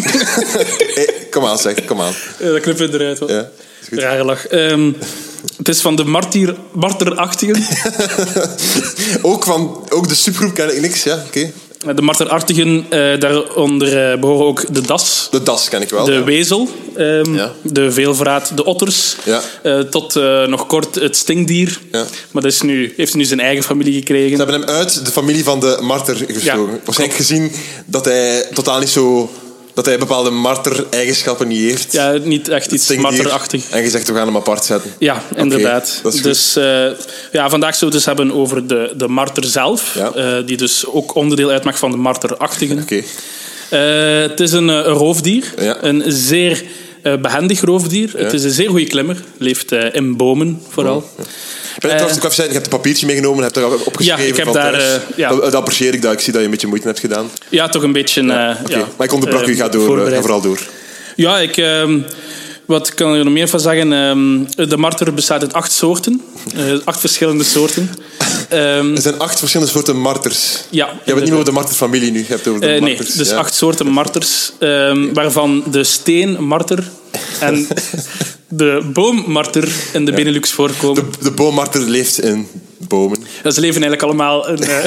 Hey, 0.95 1.09
kom 1.31 1.45
aan, 1.45 1.59
zeg, 1.59 1.85
kom 1.85 2.01
aan. 2.01 2.13
Eh, 2.39 2.47
dat 2.47 2.61
knippen 2.61 2.91
we 2.91 2.99
eruit. 2.99 3.19
Hoor. 3.19 3.31
Ja. 3.31 3.51
Rare 3.91 4.25
lach. 4.25 4.47
Ehm, 4.47 4.93
het 5.57 5.69
is 5.69 5.81
van 5.81 5.97
de 5.97 6.05
martier, 6.05 6.55
marterachtigen. 6.73 7.65
ook, 9.31 9.45
van, 9.45 9.87
ook 9.89 10.09
de 10.09 10.15
subgroep 10.15 10.55
ken 10.55 10.75
ik 10.77 10.81
niks, 10.81 11.03
ja, 11.03 11.23
oké. 11.27 11.41
Eh, 11.41 11.49
De 11.95 12.03
marterachtigen, 12.03 12.87
eh, 12.89 13.21
daaronder 13.21 14.11
eh, 14.13 14.19
behoren 14.19 14.47
ook 14.47 14.75
de 14.75 14.81
das, 14.81 15.29
De 15.31 15.43
das 15.43 15.69
ken 15.69 15.83
ik 15.83 15.91
wel. 15.91 16.05
de 16.05 16.13
ja. 16.13 16.25
wezel, 16.25 16.69
ehm, 16.97 17.35
Ja. 17.35 17.53
de 17.63 17.93
veelvraat, 17.93 18.53
de 18.57 18.65
otters. 18.65 19.17
Ja. 19.25 19.41
eh, 19.63 19.79
tot 19.81 20.17
eh, 20.17 20.47
nog 20.47 20.67
kort 20.67 20.95
het 20.95 21.17
stinkdier. 21.17 21.81
Ja. 21.93 22.05
Maar 22.31 22.43
dat 22.43 22.53
is 22.53 22.61
nu, 22.63 22.93
heeft 22.97 23.15
nu 23.15 23.25
zijn 23.25 23.41
eigen 23.41 23.65
familie 23.65 23.95
gekregen. 23.95 24.37
Ze 24.37 24.43
hebben 24.45 24.61
hem 24.61 24.69
uit 24.77 25.05
de 25.05 25.11
familie 25.11 25.45
van 25.45 25.61
de 25.61 25.79
marter 25.81 26.17
gestoken. 26.17 26.81
Waarschijnlijk 26.85 27.19
gezien 27.21 27.53
dat 27.87 28.05
hij 28.05 28.47
totaal 28.55 28.79
niet 28.79 28.89
zo... 28.89 29.31
Dat 29.75 29.87
hij 29.87 29.99
bepaalde 29.99 30.31
marter-eigenschappen 30.31 31.49
niet 31.49 31.61
heeft. 31.61 31.93
Ja, 31.93 32.13
niet 32.23 32.49
echt 32.49 32.73
iets 32.73 32.97
marterachtig. 32.97 33.71
En 33.71 33.83
gezegd, 33.83 34.09
we 34.09 34.15
gaan 34.15 34.27
hem 34.27 34.37
apart 34.37 34.65
zetten. 34.65 34.93
Ja, 34.99 35.23
inderdaad. 35.35 36.01
dus 36.23 36.57
eh, 36.57 36.85
ja, 37.33 37.49
vandaag 37.51 37.75
zullen 37.75 37.79
we 37.79 37.85
het 37.85 37.93
dus 37.93 38.05
hebben 38.05 38.33
over 38.33 38.67
de, 38.67 38.93
de 38.97 39.09
marter 39.09 39.45
zelf. 39.45 39.95
Ja. 39.95 40.13
eh, 40.13 40.47
die 40.47 40.57
dus 40.57 40.87
ook 40.87 41.15
onderdeel 41.15 41.51
uitmaakt 41.51 41.79
van 41.79 41.91
de 41.91 41.97
marterachtigen. 41.97 42.79
Oké. 42.79 43.03
Eh, 43.71 44.31
het 44.31 44.41
is 44.41 44.53
een, 44.53 44.69
een 44.69 44.83
roofdier. 44.83 45.55
Ja. 45.59 45.77
Een 45.81 46.03
zeer 46.07 46.63
behendig 47.03 47.61
roofdier. 47.61 48.11
Het 48.17 48.33
is 48.33 48.45
een 48.45 48.51
zeer 48.51 48.69
goede 48.69 48.87
klimmer. 48.87 49.17
Leeft 49.39 49.73
eh, 49.73 49.95
in 49.95 50.17
bomen 50.17 50.61
vooral. 50.69 51.11
Ik 51.75 51.81
ben 51.81 51.91
trouwens 51.91 52.19
ook 52.19 52.25
even 52.25 52.35
zeggen, 52.35 52.47
je 52.55 52.61
hebt 52.61 52.65
een 52.73 52.79
papiertje 52.79 53.07
meegenomen, 53.07 53.43
hebt 53.43 53.57
er 53.57 53.65
opgeschreven 53.87 54.23
Ja, 54.25 54.29
ik 54.31 54.37
heb 54.37 54.45
van 54.45 54.55
daar, 54.55 54.73
thuis. 54.73 54.85
eh, 54.85 55.01
ja. 55.17 55.29
dat, 55.29 55.55
apprecieer 55.55 55.95
ik, 55.95 56.03
dat 56.03 56.13
ik 56.13 56.21
zie 56.21 56.31
dat 56.33 56.39
je 56.41 56.45
een 56.45 56.53
beetje 56.53 56.67
moeite 56.67 56.87
hebt 56.87 57.01
gedaan. 57.01 57.31
Ja, 57.49 57.69
toch 57.69 57.83
een 57.83 57.93
beetje... 57.93 58.21
eh, 58.21 58.27
ja, 58.67 58.89
maar 58.97 59.07
ik 59.07 59.13
onderbrak 59.13 59.47
u, 59.47 59.53
eh, 59.53 59.59
ga, 59.59 59.69
door, 59.69 60.07
eh, 60.07 60.13
ga 60.13 60.21
vooral 60.21 60.41
door. 60.41 60.59
Ja, 61.17 61.39
ik... 61.39 61.57
wat 62.71 62.95
kan 62.95 63.13
ik 63.13 63.19
er 63.19 63.25
nog 63.25 63.33
meer 63.33 63.49
van 63.49 63.61
zeggen? 63.61 63.93
Ehm, 63.93 64.69
de 64.69 64.77
marter 64.77 65.15
bestaat 65.15 65.41
uit 65.43 65.53
acht 65.53 65.73
soorten. 65.73 66.23
Eh, 66.57 66.63
acht 66.85 67.01
verschillende 67.01 67.45
soorten. 67.45 67.91
Ehm, 68.49 68.95
Er 68.95 69.03
zijn 69.03 69.19
acht 69.19 69.39
verschillende 69.39 69.73
soorten 69.73 69.97
marters. 69.97 70.65
ja, 70.71 70.87
Je 70.87 70.93
hebt 71.05 71.15
het 71.15 71.25
niet 71.25 71.33
over 71.33 71.45
de 71.45 71.53
marterfamilie 71.53 72.11
nu, 72.11 72.19
je 72.19 72.25
hebt 72.27 72.39
het 72.45 72.49
over 72.49 72.61
de 72.61 72.67
Eh, 72.75 72.83
nee, 72.83 72.97
dus 72.97 73.31
ja. 73.31 73.37
acht 73.37 73.55
soorten 73.55 73.87
marters, 73.87 74.53
ehm, 74.59 75.13
waarvan 75.13 75.63
de 75.71 75.85
steenmarter 75.85 76.85
en 77.41 77.69
de 78.49 78.91
boommarter 78.93 79.69
in 79.93 80.05
de 80.05 80.13
Benelux 80.13 80.51
voorkomen. 80.53 81.05
De, 81.11 81.25
de 81.25 81.31
boommarter 81.31 81.81
leeft 81.81 82.21
in 82.21 82.47
bomen. 82.89 83.19
Ja, 83.43 83.51
ze 83.51 83.61
leven 83.61 83.83
eigenlijk 83.83 84.03
allemaal... 84.03 84.49
In, 84.49 84.63
eh, 84.63 84.85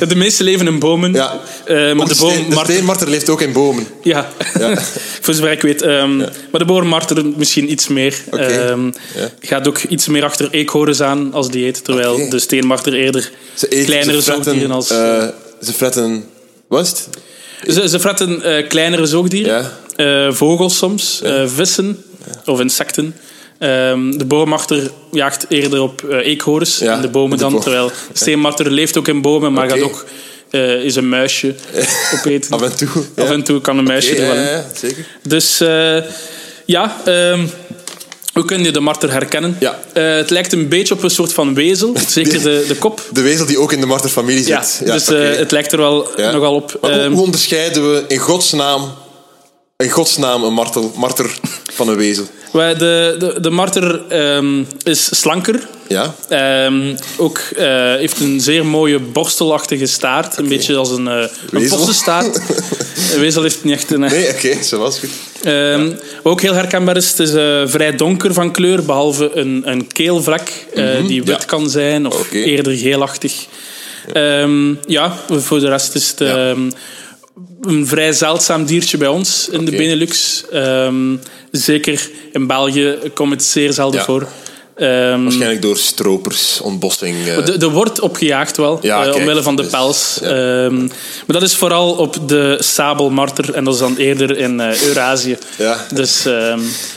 de 0.08 0.14
meeste 0.14 0.44
leven 0.44 0.66
in 0.66 0.78
bomen. 0.78 1.12
ja. 1.12 1.40
Eh, 1.64 1.92
maar 1.92 2.08
de 2.08 2.16
boom 2.18 2.50
de 2.50 2.56
steenmarter 2.64 3.08
leeft 3.08 3.28
ook 3.28 3.40
in 3.40 3.52
bomen. 3.52 3.86
Ja, 4.02 4.28
voor 5.22 5.34
zover 5.34 5.50
ik 5.50 5.62
weet. 5.62 5.82
Ehm, 5.82 6.16
Maar 6.16 6.28
de 6.60 6.64
boormarter 6.64 7.26
misschien 7.36 7.70
iets 7.70 7.88
meer. 7.88 8.22
Oké. 8.30 8.42
Ehm, 8.42 8.84
Ja. 8.86 9.30
Gaat 9.40 9.68
ook 9.68 9.78
iets 9.78 10.06
meer 10.08 10.24
achter 10.24 10.50
eekhoorns 10.50 11.00
aan 11.00 11.32
als 11.32 11.50
dieet. 11.50 11.84
Terwijl 11.84 12.28
de 12.30 12.38
steenmarter 12.38 12.92
eerder 12.94 13.30
Ze 13.54 13.68
eten, 13.68 13.84
kleinere 13.86 14.16
ze 14.16 14.22
fretten, 14.22 14.44
zoogdieren 14.44 14.70
als... 14.74 14.90
eh, 14.90 15.24
ze 15.62 15.72
fretten... 15.72 16.24
Wat? 16.68 17.08
Ze, 17.66 17.88
ze 17.88 18.00
fretten 18.00 18.42
kleinere 18.68 19.06
zoogdieren, 19.06 19.70
Ja. 19.96 20.32
vogels 20.32 20.76
soms, 20.76 21.22
vissen 21.46 22.04
of 22.46 22.60
insecten. 22.60 23.14
Ehm, 23.62 24.10
de 24.18 24.24
boommarter 24.24 24.90
jaagt 25.10 25.46
eerder 25.48 25.80
op 25.82 26.04
eh 26.10 26.26
eekhoorns 26.26 26.78
Ja, 26.78 26.94
en 26.94 27.00
de 27.00 27.08
bomen 27.08 27.36
de 27.36 27.42
dan. 27.42 27.52
boom. 27.52 27.60
Terwijl 27.62 27.86
de 27.88 27.94
steenmarter 28.12 28.70
leeft 28.70 28.96
ook 28.98 29.08
in 29.08 29.22
bomen, 29.22 29.52
maar 29.52 29.68
gaat 29.70 29.80
ook 29.80 30.04
eh, 30.50 30.84
is 30.84 30.96
een 30.96 31.08
muisje 31.08 31.54
opeten. 32.14 32.50
Af 32.50 32.62
en 32.62 32.76
toe. 32.76 32.88
Af 33.16 33.26
ja. 33.28 33.32
en 33.32 33.42
toe 33.42 33.60
kan 33.60 33.78
een 33.78 33.84
muisje 33.84 34.12
Oké, 34.12 34.20
er 34.22 34.26
wel 34.26 34.36
ja, 34.36 34.50
in. 34.50 34.56
ja, 34.56 34.64
zeker. 34.74 35.06
Dus 35.22 35.60
eh, 35.60 35.96
ja, 36.64 36.96
ehm, 37.04 37.46
hoe 38.32 38.44
kun 38.44 38.64
je 38.64 38.70
de 38.70 38.80
marter 38.80 39.12
herkennen? 39.12 39.56
Ja. 39.60 39.78
Het 39.92 40.30
lijkt 40.30 40.52
een 40.52 40.68
beetje 40.68 40.94
op 40.94 41.02
een 41.02 41.10
soort 41.10 41.32
van 41.32 41.54
wezel, 41.54 41.94
zeker 42.08 42.42
de, 42.42 42.64
de 42.68 42.74
kop. 42.76 43.00
De 43.12 43.20
wezel 43.22 43.46
die 43.46 43.58
ook 43.58 43.72
in 43.72 43.80
de 43.80 43.86
marterfamilie 43.86 44.46
Ja, 44.46 44.62
zit. 44.62 44.86
dus 44.86 45.08
oké. 45.08 45.24
eh, 45.30 45.38
het 45.38 45.50
lijkt 45.50 45.72
er 45.72 45.78
wel 45.78 46.08
Ja. 46.16 46.30
nogal 46.32 46.54
op. 46.54 46.78
Maar 46.80 46.90
hoe, 46.92 47.00
Ehm, 47.00 47.12
hoe 47.12 47.22
onderscheiden 47.22 47.92
we 47.92 48.04
in 48.08 48.18
godsnaam, 48.18 48.92
in 49.76 49.90
godsnaam 49.90 50.44
een 50.44 50.52
martel, 50.52 50.92
marter 50.96 51.38
van 51.72 51.88
een 51.88 51.96
wezel? 51.96 52.24
wij- 52.52 52.74
de, 52.74 53.16
de, 53.18 53.40
de 53.40 53.50
marter 53.50 54.02
ehm, 54.08 54.62
is 54.82 55.18
slanker. 55.20 55.66
Ja? 55.88 56.14
Ehm, 56.28 56.96
ook 57.16 57.38
eh, 57.38 57.66
heeft 57.94 58.20
een 58.20 58.40
zeer 58.40 58.66
mooie 58.66 58.98
borstelachtige 58.98 59.86
staart. 59.86 60.36
Een 60.36 60.48
beetje 60.48 60.76
als 60.76 60.90
een, 60.90 61.08
eh 61.08 61.24
een 61.50 61.68
possenstaart. 61.68 62.36
een 63.14 63.20
wezel 63.20 63.42
heeft 63.42 63.64
niet 63.64 63.74
echt 63.74 63.90
een... 63.90 64.00
Nee, 64.00 64.28
oké, 64.28 64.62
zo 64.62 64.78
was 64.78 64.98
goed. 64.98 65.10
Ehm, 65.42 65.86
wat 65.88 65.96
ook 66.22 66.40
heel 66.40 66.54
herkenbaar 66.54 66.96
is, 66.96 67.08
het 67.08 67.18
is 67.18 67.34
eh, 67.34 67.62
vrij 67.64 67.96
donker 67.96 68.34
van 68.34 68.52
kleur, 68.52 68.84
behalve 68.84 69.30
een, 69.34 69.62
een 69.64 69.86
keelvlek 69.86 70.66
eh, 70.74 71.06
die 71.06 71.22
wit 71.22 71.40
ja. 71.40 71.46
kan 71.46 71.70
zijn 71.70 72.06
of 72.06 72.32
eerder 72.32 72.76
geelachtig. 72.76 73.46
Ja, 74.86 75.16
voor 75.28 75.60
de 75.60 75.68
rest 75.68 75.94
is 75.94 76.14
het 76.16 76.20
een 77.60 77.86
vrij 77.86 78.12
zeldzaam 78.12 78.64
diertje 78.64 78.96
bij 78.96 79.08
ons 79.08 79.48
in 79.48 79.64
de. 79.64 79.70
Benelux. 79.70 80.44
Ehm, 80.52 81.16
zeker 81.50 82.10
in 82.32 82.46
België 82.46 82.98
komt 83.14 83.30
het 83.32 83.42
zeer 83.44 83.72
zelden 83.72 83.98
Ja. 84.00 84.04
voor. 84.06 84.26
Ehm, 84.76 85.22
Waarschijnlijk 85.22 85.62
door 85.62 85.76
stropers, 85.76 86.60
ontbossing. 86.60 87.26
eh. 87.28 87.44
de, 87.44 87.52
er 87.58 87.70
wordt 87.70 88.00
opgejaagd 88.00 88.56
wel, 88.56 88.78
Ja, 88.82 89.06
eh, 89.06 89.14
omwille 89.14 89.42
van 89.42 89.56
de 89.56 89.62
dus, 89.62 89.70
pels. 89.70 90.18
ja. 90.20 90.28
Ehm, 90.64 90.76
maar 90.86 90.90
dat 91.26 91.42
is 91.42 91.54
vooral 91.54 91.92
op 91.92 92.28
de 92.28 92.56
sabelmarter 92.60 93.54
en 93.54 93.64
dat 93.64 93.74
is 93.74 93.80
dan 93.80 93.96
eerder 93.96 94.36
in 94.38 94.60
eh, 94.60 94.82
Eurasië. 94.82 95.38
Ja. 95.58 95.86
Dus 95.94 96.22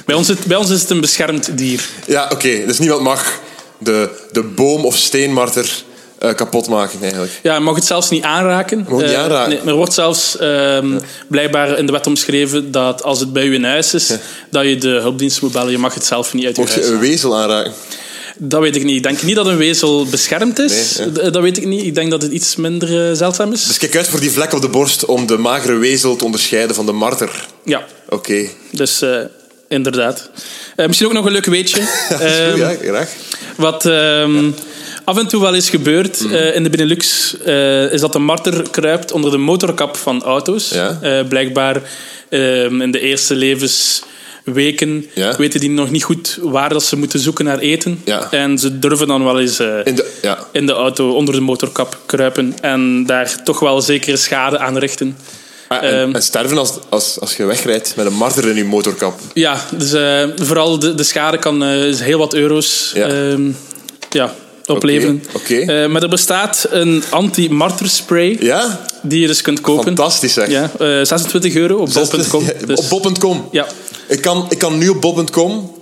bij, 0.06 0.15
ons, 0.15 0.30
is 0.30 0.38
het- 0.38 0.46
bij 0.48 0.58
ons 0.58 0.70
is 0.70 0.82
het 0.82 0.89
een 0.89 1.01
beschermd 1.01 1.58
dier. 1.58 1.86
Ja, 2.08 2.30
oké. 2.32 2.63
Dus 2.65 2.80
niemand 2.80 3.01
mag 3.01 3.39
de, 3.77 4.10
de 4.32 4.44
boom 4.44 4.86
of 4.86 4.98
steenmarter 4.98 5.84
eh, 6.29 6.36
kapot 6.36 6.67
maken, 6.67 7.00
eigenlijk. 7.01 7.32
Ja, 7.44 7.53
je 7.53 7.60
mag 7.60 7.75
het 7.75 7.86
zelfs 7.86 8.10
niet 8.10 8.24
aanraken. 8.24 8.77
Mag 8.89 9.00
het 9.00 9.08
niet 9.08 9.15
Eh, 9.15 9.24
aanraken? 9.24 9.50
nee, 9.50 9.60
er 9.65 9.74
wordt 9.74 9.94
zelfs 9.94 10.38
ehm, 10.38 11.00
blijkbaar 11.27 11.77
in 11.77 11.86
de 11.86 11.91
wet 11.91 12.08
omschreven 12.08 12.72
dat 12.72 13.03
als 13.03 13.20
het 13.20 13.34
bij 13.34 13.46
u 13.46 13.53
in 13.53 13.63
huis 13.63 13.94
is, 13.94 14.12
dat 14.50 14.63
je 14.65 14.77
de 14.77 14.88
hulpdienst 14.89 15.41
moet 15.41 15.51
bellen. 15.51 15.72
Je 15.72 15.77
mag 15.77 15.94
het 15.94 16.05
zelf 16.05 16.34
niet 16.34 16.46
uit 16.46 16.55
je 16.55 16.62
Mocht 16.62 16.74
je 16.74 16.79
huis 16.79 16.91
een 16.91 16.96
halen. 16.98 17.10
wezel 17.10 17.38
aanraken? 17.38 17.72
Dat 18.38 18.62
weet 18.62 18.75
ik 18.75 18.84
niet. 18.84 18.96
Ik 18.96 19.03
denk 19.03 19.22
niet 19.22 19.36
dat 19.36 19.46
een 19.48 19.58
wezel 19.58 20.05
beschermd 20.05 20.60
is. 20.60 20.98
Nee, 20.98 21.12
D- 21.12 21.34
Dat 21.34 21.41
weet 21.41 21.58
ik 21.58 21.65
niet. 21.65 21.86
Ik 21.86 21.96
denk 21.96 22.12
dat 22.12 22.22
het 22.22 22.32
iets 22.32 22.55
minder 22.55 23.10
eh, 23.10 23.15
zeldzaam 23.17 23.51
is. 23.53 23.67
Dus 23.67 23.77
kijk 23.77 23.96
uit 23.96 24.08
voor 24.08 24.20
die 24.20 24.32
vlek 24.32 24.53
op 24.53 24.62
de 24.62 24.70
borst 24.70 25.05
om 25.05 25.25
de 25.27 25.38
magere 25.38 25.75
wezel 25.77 26.15
te 26.15 26.25
onderscheiden 26.25 26.75
van 26.75 26.86
de 26.86 26.91
marter. 26.91 27.48
Ja, 27.65 27.84
Oké. 28.10 28.46
Dus 28.72 29.01
eh, 29.01 29.17
inderdaad. 29.70 30.29
Eh, 30.75 30.86
misschien 30.88 31.08
ook 31.08 31.13
nog 31.15 31.25
een 31.25 31.32
leuk 31.32 31.46
weetje. 31.46 31.79
Ehm, 32.10 32.58
ja, 32.58 32.74
graag. 32.82 33.10
Wat 33.58 33.86
ehm, 33.86 34.50
af 35.05 35.17
en 35.17 35.27
toe 35.27 35.41
wel 35.41 35.55
eens 35.55 35.69
gebeurt 35.69 36.21
Mhm. 36.24 36.33
eh, 36.33 36.55
in 36.55 36.63
de 36.63 36.69
Benelux, 36.69 37.35
eh, 37.45 37.91
is 37.91 38.01
dat 38.01 38.13
de 38.13 38.19
marter 38.19 38.69
kruipt 38.71 39.12
onder 39.12 39.31
de 39.31 39.38
motorkap 39.38 39.97
van 39.97 40.24
auto's. 40.24 40.69
Ja. 40.69 40.97
Eh, 41.01 41.27
blijkbaar 41.27 41.81
ehm, 42.29 42.81
in 42.81 42.91
de 42.91 43.00
eerste 43.00 43.35
levensweken 43.35 45.05
Ja. 45.13 45.35
weten 45.38 45.59
die 45.59 45.69
nog 45.69 45.91
niet 45.91 46.03
goed 46.03 46.38
waar 46.41 46.69
dat 46.69 46.83
ze 46.83 46.97
moeten 46.97 47.19
zoeken 47.19 47.45
naar 47.45 47.57
eten. 47.59 48.01
Ja. 48.05 48.27
En 48.31 48.57
ze 48.57 48.79
durven 48.79 49.07
dan 49.07 49.24
wel 49.24 49.39
eens 49.39 49.59
In 49.59 49.95
de, 49.95 50.12
ja. 50.21 50.38
in 50.51 50.65
de 50.65 50.71
auto 50.74 51.12
onder 51.12 51.33
de 51.33 51.41
motorkap 51.41 51.97
kruipen 52.05 52.53
en 52.62 53.05
daar 53.05 53.43
toch 53.43 53.59
wel 53.59 53.81
zekere 53.81 54.17
schade 54.17 54.59
aan 54.59 54.77
richten. 54.77 55.17
Ah, 55.67 55.83
en, 55.83 56.00
Ehm. 56.01 56.15
en 56.15 56.21
sterven 56.24 56.57
als, 56.57 56.71
als, 56.89 57.19
als 57.19 57.35
je 57.35 57.45
wegrijdt 57.45 57.93
met 57.95 58.05
een 58.05 58.13
marter 58.13 58.47
in 58.50 58.55
je 58.55 58.63
motorkap. 58.65 59.19
Ja, 59.33 59.57
dus 59.77 59.89
vooral 60.35 60.79
de, 60.79 60.95
de 60.95 61.03
schade 61.03 61.38
kan 61.38 61.63
heel 61.63 62.17
wat 62.17 62.33
euro's 62.33 62.91
Ja. 64.09 64.33
Opleveren. 64.69 65.24
Eh, 65.50 65.88
maar 65.88 66.03
er 66.03 66.10
bestaat 66.10 66.67
een 66.72 67.03
anti-marterspray 67.10 68.38
Ja? 68.39 68.86
die 69.01 69.19
je 69.19 69.27
dus 69.27 69.41
kunt 69.41 69.62
kopen. 69.62 69.84
Fantastisch 69.84 70.34
zeg. 70.34 70.50
Ja, 70.50 70.72
eh, 70.79 70.88
26 71.03 71.55
euro 71.55 71.75
op 71.77 71.89
bol.com. 71.93 72.43
Ja, 72.45 72.53
Dus, 72.67 72.79
Op 72.79 72.89
bob.com. 72.89 73.48
ja, 73.51 73.67
Ik, 74.07 74.22
kan, 74.22 74.45
ik 74.50 74.57
kan 74.57 74.77
nu 74.77 74.89
op 74.89 75.01
bob.com 75.01 75.75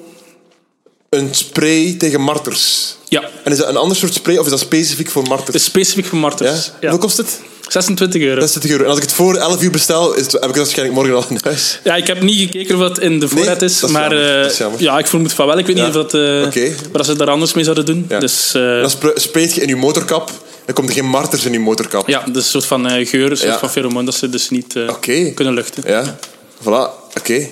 een 1.14 1.30
spray 1.32 1.96
tegen 1.98 2.22
marters. 2.22 2.96
ja, 3.08 3.24
En 3.44 3.52
is 3.52 3.58
dat 3.58 3.68
een 3.68 3.78
ander 3.78 3.98
soort 3.98 4.14
spray 4.14 4.38
of 4.38 4.44
is 4.46 4.52
dat 4.52 4.60
specifiek 4.60 5.10
voor 5.10 5.22
het 5.22 5.32
marters? 5.32 5.56
is 5.56 5.64
specifiek 5.64 6.06
voor 6.06 6.18
marters. 6.20 6.66
Ja. 6.66 6.72
Hoeveel 6.80 6.98
kost 6.98 7.18
het? 7.18 7.40
26 7.68 8.22
euro. 8.22 8.40
60 8.40 8.72
euro. 8.72 8.84
En 8.84 8.90
als 8.90 8.98
ik 8.98 9.04
het 9.04 9.14
voor 9.14 9.36
11 9.36 9.62
uur 9.64 9.72
bestel, 9.72 10.14
is 10.14 10.24
het, 10.24 10.32
heb 10.32 10.42
ik 10.42 10.48
het 10.48 10.58
waarschijnlijk 10.58 10.98
morgen 10.98 11.16
al 11.16 11.26
in 11.30 11.38
huis. 11.44 11.80
Ja, 11.84 11.96
ik 11.96 12.08
heb 12.08 12.22
niet 12.22 12.40
gekeken 12.40 12.76
of 12.76 12.82
dat 12.82 13.00
in 13.00 13.20
de 13.20 13.28
voorraad 13.28 13.60
Nee, 13.60 13.70
is, 13.70 13.80
dat 13.80 13.90
is 13.90 13.96
maar 13.96 14.12
eh, 14.12 14.42
dat 14.42 14.52
is 14.52 14.62
ja, 14.78 14.98
ik 15.00 15.08
vermoed 15.08 15.34
van 15.34 15.48
wel. 15.48 15.58
Ik 15.58 15.66
weet 15.66 15.78
Ja. 15.78 15.86
niet 15.88 15.96
of 15.96 16.02
dat, 16.02 16.14
eh 16.14 16.46
Oké. 16.46 16.76
wat 16.92 17.06
ze 17.06 17.16
daar 17.16 17.30
anders 17.30 17.54
mee 17.54 17.64
zouden 17.64 17.86
doen. 17.86 18.06
Ja. 18.10 18.20
Dus 18.20 18.54
eh, 18.54 18.62
Dan 18.82 18.90
spre- 18.90 19.20
spreekt 19.20 19.54
je 19.54 19.62
in 19.62 19.68
je 19.68 19.76
motorkap, 19.76 20.32
dan 20.66 20.76
komt 20.76 20.90
er 20.90 20.96
geen 20.96 21.06
marters 21.06 21.46
in 21.46 21.52
je 21.52 21.60
motorkap. 21.60 22.08
ja, 22.08 22.20
dat 22.20 22.36
is 22.36 22.44
een 22.44 22.50
soort 22.52 22.66
van 22.66 22.88
eh, 22.88 23.08
geur, 23.08 23.32
een 23.32 23.38
soort 23.38 23.50
Ja. 23.52 23.60
van 23.60 23.70
feromoon 23.72 24.06
dat 24.06 24.16
ze 24.16 24.30
dus 24.30 24.50
niet 24.50 24.76
eh, 24.76 25.34
kunnen 25.34 25.54
luchten. 25.54 25.84
Ja, 25.88 26.18
voilà. 26.62 27.16
Oké. 27.18 27.48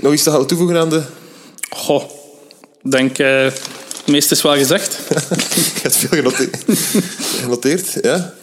Nog 0.00 0.12
iets 0.12 0.22
te 0.22 0.30
gaan 0.30 0.46
toevoegen 0.46 0.76
aan 0.76 0.88
de... 0.88 1.02
Goh, 1.70 2.02
denk, 2.82 3.18
eh, 3.18 3.44
het 3.44 4.06
meeste 4.06 4.34
is 4.34 4.42
wel 4.42 4.54
gezegd. 4.56 4.98
Ik 5.74 5.82
heb 5.82 5.92
veel 5.92 6.08
genoteerd. 6.08 6.56
genoteerd 7.40 7.98
ja. 8.02 8.34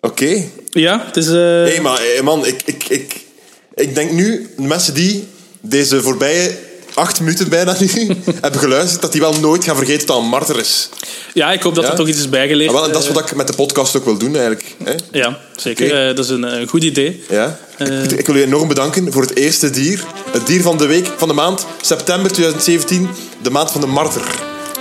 Oké. 0.00 0.42
Ja, 0.70 1.04
het 1.06 1.16
is... 1.16 1.26
eh, 1.26 1.32
Hé, 1.34 1.80
maar 1.80 1.98
hey, 1.98 2.22
man, 2.22 2.46
ik, 2.46 2.62
ik, 2.64 2.84
ik, 2.88 3.20
ik 3.74 3.94
denk 3.94 4.10
nu, 4.10 4.48
de 4.56 4.62
mensen 4.62 4.94
die 4.94 5.26
deze 5.60 6.02
voorbije 6.02 6.56
acht 6.94 7.20
minuten 7.20 7.48
bijna 7.48 7.76
nu 7.78 7.88
hebben 8.40 8.60
geluisterd, 8.60 9.00
dat 9.02 9.12
die 9.12 9.20
wel 9.20 9.32
nooit 9.40 9.64
gaan 9.64 9.76
vergeten 9.76 10.06
dat 10.06 10.18
een 10.18 10.24
marter 10.28 10.58
is. 10.58 10.88
ja, 11.34 11.52
ik 11.52 11.62
hoop 11.62 11.74
dat 11.74 11.84
Ja? 11.84 11.90
er 11.90 11.96
toch 11.96 12.08
iets 12.08 12.18
is 12.18 12.28
bijgeleerd. 12.28 12.70
Ah, 12.70 12.74
wel, 12.76 12.84
en 12.86 12.92
dat 12.92 13.02
is 13.02 13.08
Eh, 13.08 13.14
wat 13.14 13.30
ik 13.30 13.36
met 13.36 13.46
de 13.46 13.54
podcast 13.54 13.96
ook 13.96 14.04
wil 14.04 14.16
doen, 14.16 14.32
eigenlijk. 14.32 14.64
Hè? 14.84 14.92
Ja, 15.10 15.38
zeker. 15.56 16.08
Eh, 16.08 16.16
dat 16.16 16.24
is 16.24 16.30
een, 16.30 16.42
een 16.42 16.68
goed 16.68 16.82
idee. 16.84 17.24
Ja. 17.28 17.58
Eh. 17.76 18.04
Ik, 18.04 18.12
ik 18.12 18.26
wil 18.26 18.36
je 18.36 18.44
enorm 18.44 18.68
bedanken 18.68 19.12
voor 19.12 19.22
het 19.22 19.36
eerste 19.36 19.70
dier. 19.70 20.04
Het 20.30 20.46
dier 20.46 20.62
van 20.62 20.78
de 20.78 20.86
week, 20.86 21.06
van 21.16 21.28
de 21.28 21.34
maand, 21.34 21.66
september 21.80 22.32
2017, 22.32 23.08
de 23.42 23.50
maand 23.50 23.70
van 23.70 23.80
de 23.80 23.86
marter. 23.86 24.22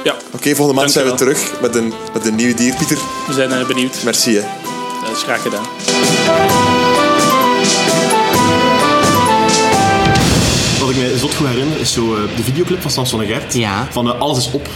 Ja, 0.03 0.15
Oké, 0.31 0.55
volgende 0.55 0.79
maand 0.79 0.91
zijn 0.91 1.05
we 1.05 1.13
terug 1.13 1.51
met 1.61 1.75
een, 1.75 1.93
met 2.13 2.25
een 2.25 2.35
nieuw 2.35 2.53
dier. 2.55 2.75
Pieter, 2.75 2.97
we 3.27 3.33
zijn 3.33 3.51
eh, 3.51 3.67
benieuwd. 3.67 3.95
merci 4.03 4.35
hè. 4.35 4.41
Dat 5.07 5.15
is 5.17 5.23
graag 5.23 5.41
gedaan. 5.41 5.65
Wat 10.81 10.89
ik 10.89 10.97
mij 10.97 11.17
zot 11.17 11.35
goed 11.35 11.47
herinner 11.47 11.79
is 11.79 11.93
zo 11.93 12.15
eh, 12.15 12.21
de 12.35 12.43
videoclip 12.43 12.81
van 12.81 12.91
Samson 12.91 13.21
en 13.21 13.27
Gert. 13.27 13.53
Ja. 13.53 13.87
Van 13.91 14.13
eh, 14.13 14.19
Alles 14.19 14.37
is 14.37 14.51
op. 14.51 14.69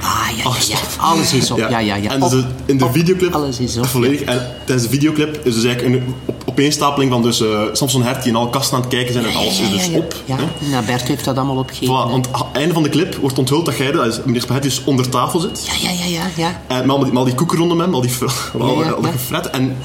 Ah, 0.00 0.28
ja, 0.36 0.44
ja, 0.44 0.54
ja. 0.68 0.76
Alles 0.98 1.32
is 1.32 1.50
op. 1.50 1.58
Ja, 1.58 1.78
ja, 1.78 1.94
ja. 1.94 2.10
En 2.10 2.20
dus 2.20 2.32
Op, 2.32 2.44
in 2.64 2.78
de 2.78 2.84
op, 2.84 2.92
videoclip... 2.92 3.34
Alles 3.34 3.58
is 3.58 3.76
op. 3.76 3.86
Volledig. 3.86 4.20
En 4.20 4.46
tijdens 4.64 4.88
de 4.88 4.92
videoclip 4.94 5.40
is 5.44 5.54
dus 5.54 5.64
eigenlijk 5.64 5.96
een 5.96 6.14
op, 6.24 6.42
opeenstapeling 6.46 7.10
van 7.12 7.22
dus, 7.22 7.40
eh, 7.40 7.62
Samson 7.72 8.00
en 8.02 8.06
Gert 8.06 8.22
die 8.22 8.32
in 8.32 8.38
alle 8.38 8.50
kasten 8.50 8.76
aan 8.76 8.82
het 8.82 8.90
kijken 8.90 9.12
zijn 9.12 9.24
en 9.24 9.34
alles 9.34 9.60
is 9.60 9.70
dus 9.70 9.86
ja, 9.86 9.92
ja. 9.92 9.98
op. 9.98 10.14
Ja, 10.24 10.36
nou, 10.70 10.84
Bert 10.84 11.08
heeft 11.08 11.24
dat 11.24 11.36
allemaal 11.36 11.56
opgegeven. 11.56 11.94
Voilà, 11.94 12.10
want 12.10 12.28
aan 12.32 12.46
het 12.46 12.56
einde 12.56 12.74
van 12.74 12.82
de 12.82 12.88
clip 12.88 13.14
wordt 13.14 13.38
onthuld 13.38 13.66
dat 13.66 13.76
jij, 13.76 13.92
dat 13.92 14.06
is 14.06 14.20
meneer 14.24 14.40
Spaghetti, 14.40 14.68
dus 14.68 14.84
onder 14.84 15.08
tafel 15.08 15.40
zit. 15.40 15.66
Ja, 15.66 15.88
ja, 15.90 15.96
ja, 15.98 16.04
ja. 16.04 16.30
ja. 16.36 16.60
En 16.66 16.86
met 16.86 16.90
al 16.90 16.98
die, 16.98 17.08
met 17.08 17.16
al 17.16 17.24
die 17.24 17.34
koeken 17.34 17.58
rondom 17.58 17.80
hem, 17.80 17.94
al 17.94 18.00
die, 18.00 18.10
al, 18.58 18.82
ja, 18.84 18.90
al 18.90 19.02
die 19.02 19.12
gefret. 19.12 19.50
En 19.50 19.76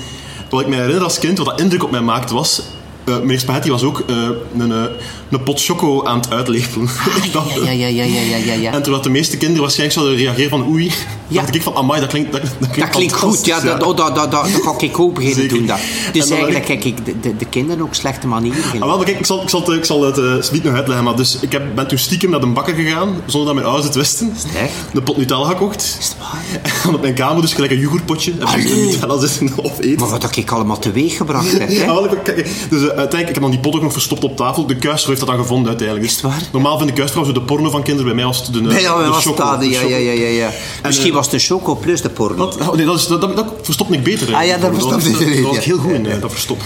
wat 0.50 0.62
ik 0.62 0.68
me 0.68 0.76
herinner 0.76 1.04
als 1.04 1.20
kind, 1.20 1.38
wat 1.38 1.48
dat 1.48 1.60
indruk 1.60 1.84
op 1.84 1.92
mij 1.92 2.02
maakte, 2.02 2.34
was... 2.34 2.62
eh, 3.04 3.20
meneer 3.20 3.40
Spaghetti 3.40 3.70
was 3.70 3.84
ook 3.84 4.04
eh, 4.08 4.30
een, 4.58 4.90
een 5.32 5.44
pot 5.44 5.62
choco 5.64 6.04
aan 6.06 6.20
het 6.20 6.32
uitlepelen. 6.32 6.88
Ah, 6.88 7.56
ja, 7.64 7.72
ja, 7.72 7.88
ja, 7.88 8.04
ja, 8.04 8.04
ja, 8.04 8.38
ja, 8.46 8.54
ja. 8.54 8.72
En 8.74 8.82
terwijl 8.82 9.04
de 9.04 9.10
meeste 9.10 9.38
kinderen 9.38 9.62
waarschijnlijk 9.62 10.00
zouden 10.00 10.18
reageren 10.18 10.50
van 10.50 10.68
oei, 10.68 10.92
Ja. 11.28 11.42
dacht 11.42 11.56
ik 11.56 11.62
van 11.62 11.76
amai, 11.76 12.00
dat 12.00 12.10
klinkt, 12.10 12.32
dat, 12.32 12.42
dat 12.42 12.52
klinkt, 12.60 12.78
Dat 12.80 12.90
klinkt 12.90 13.14
goed, 13.14 13.46
ja, 13.46 13.60
dat, 13.60 13.84
oh, 13.84 13.96
dat, 13.98 14.16
dat, 14.16 14.32
dat, 14.32 14.52
dat 14.52 14.62
ga 14.64 14.74
ik 14.78 15.00
ook 15.00 15.14
beginnen 15.14 15.40
Zeker. 15.42 15.58
doen. 15.58 15.66
Dat. 15.66 15.78
Dus 16.14 16.30
eigenlijk 16.30 16.66
kijk 16.66 16.84
ik 16.86 17.06
de, 17.06 17.20
de, 17.20 17.38
de 17.38 17.46
kinderen 17.46 17.82
ook 17.84 17.94
slechte 17.96 18.28
manieren. 18.28 18.64
Ah, 18.74 18.80
wel, 18.88 18.96
maar 18.98 19.06
kijk, 19.06 19.20
ik 19.20 19.26
zal, 19.26 19.42
ik 19.42 19.50
zal 19.50 19.60
het, 19.66 19.70
ik 19.78 19.86
zal 19.86 20.02
het 20.04 20.18
eh, 20.18 20.52
niet 20.52 20.64
nog 20.64 20.74
uitleggen, 20.74 21.04
maar 21.06 21.16
dus 21.16 21.38
ik 21.42 21.52
heb, 21.52 21.76
ben 21.76 21.88
toen 21.88 21.98
stiekem 21.98 22.30
naar 22.30 22.40
de 22.40 22.46
bakker 22.48 22.74
gegaan, 22.76 23.16
zonder 23.26 23.46
dat 23.46 23.54
mijn 23.54 23.66
ouders 23.68 23.86
het 23.88 23.96
wisten. 23.96 24.34
Sterk. 24.38 24.70
De 24.94 25.02
pot 25.02 25.18
Nutella 25.18 25.48
gekocht. 25.48 25.82
Is 26.00 26.08
het 26.08 26.16
waar? 26.20 26.62
En 26.86 26.94
op 26.96 27.02
mijn 27.02 27.14
kamer 27.14 27.42
dus 27.42 27.54
gelijk 27.54 27.72
een 27.72 27.80
yoghurtpotje. 27.80 28.32
En 28.40 28.46
Allee. 28.48 28.64
de 28.66 28.76
Nutella 28.76 29.20
zitten 29.28 29.52
of 29.64 29.80
eten. 29.80 30.00
Maar 30.00 30.10
wat 30.10 30.22
heb 30.22 30.36
ik 30.36 30.52
allemaal 30.52 30.80
teweeg 30.80 31.18
gebracht 31.18 31.52
heb. 31.58 31.70
Ja, 31.78 31.80
Hè? 31.80 31.86
wel 31.86 32.06
even 32.06 32.22
kijken. 32.22 32.44
Dus 32.70 32.82
eh, 32.82 32.88
uiteindelijk, 32.88 33.28
ik 33.28 33.34
heb 33.34 33.42
dan 33.42 33.52
die 33.52 33.60
pot 33.60 33.76
ook 33.76 33.82
nog 33.82 33.92
verstopt 33.94 34.24
op 34.24 34.36
tafel. 34.38 34.66
De 34.68 34.76
kuisvrouw 34.76 35.16
heeft 35.18 35.30
dat 35.30 35.38
dan 35.38 35.46
gevonden 35.46 35.68
uiteindelijk. 35.68 36.08
Is 36.08 36.14
het 36.14 36.22
waar? 36.22 36.42
Normaal 36.52 36.78
vind 36.78 36.90
de 36.90 36.96
kuisvrouw 36.96 37.24
zo 37.24 37.32
de 37.32 37.42
porno 37.42 37.70
van 37.70 37.84
kinderen. 37.84 38.06
Bij 38.06 38.16
mij 38.16 38.26
was 38.26 38.38
het 38.38 38.54
de, 38.54 38.62
de 38.62 39.08
was 39.10 39.24
choco. 39.24 39.44
dat, 39.44 39.60
de 39.60 39.70
ja, 39.70 39.82
ja, 39.82 39.98
ja, 39.98 40.12
ja, 40.12 40.28
ja. 40.28 40.52
Misschien 40.84 41.10
eh, 41.10 41.16
was 41.16 41.30
de 41.30 41.40
choco 41.40 41.76
plus 41.76 42.02
de 42.02 42.10
porno. 42.10 42.38
Wat? 42.38 42.58
Oh, 42.58 42.76
nee, 42.76 42.86
dat, 42.86 42.98
is, 42.98 43.08
dat, 43.08 43.22
dat, 43.22 43.36
dat 43.36 43.54
verstopt 43.62 43.94
ik 43.94 44.04
beter. 44.04 44.36
Ah, 44.36 44.46
ja, 44.46 44.58
dat 44.58 44.72
was, 44.72 44.84
verstopt 44.84 45.20
dat, 45.20 45.28
niet, 45.28 45.36
dat 45.36 45.46
was 45.46 45.58
ik 45.58 45.64
heel 45.64 45.78
goed 45.78 45.92
in, 45.92 46.06
eh, 46.06 46.22
dat 46.22 46.32
verstop. 46.32 46.62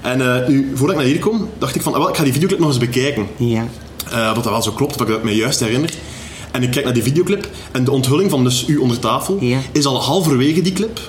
En 0.00 0.42
eh, 0.42 0.48
nu, 0.48 0.70
voordat 0.74 0.96
ik 0.96 1.02
naar 1.02 1.12
hier 1.12 1.20
kom, 1.20 1.48
dacht 1.58 1.74
ik 1.74 1.82
van, 1.82 1.92
ah, 1.92 1.98
wel, 1.98 2.08
ik 2.08 2.16
ga 2.16 2.22
die 2.22 2.32
videoclip 2.32 2.58
nog 2.60 2.68
eens 2.68 2.78
bekijken. 2.78 3.26
Ja. 3.36 3.66
Eh, 4.10 4.34
dat 4.34 4.34
dat 4.34 4.52
wel 4.52 4.62
zo 4.62 4.72
klopt, 4.72 4.98
dat 4.98 5.08
ik 5.08 5.22
me 5.22 5.34
juist 5.34 5.60
herinner. 5.60 5.90
En 6.50 6.62
ik 6.62 6.70
kijk 6.70 6.84
naar 6.84 6.94
die 6.94 7.02
videoclip 7.02 7.48
en 7.72 7.84
de 7.84 7.90
onthulling 7.90 8.30
van 8.30 8.44
dus 8.44 8.64
u 8.66 8.76
onder 8.76 8.98
tafel 8.98 9.36
Ja. 9.40 9.58
is 9.72 9.86
al 9.86 10.02
halverwege 10.02 10.62
die 10.62 10.72
clip. 10.72 11.00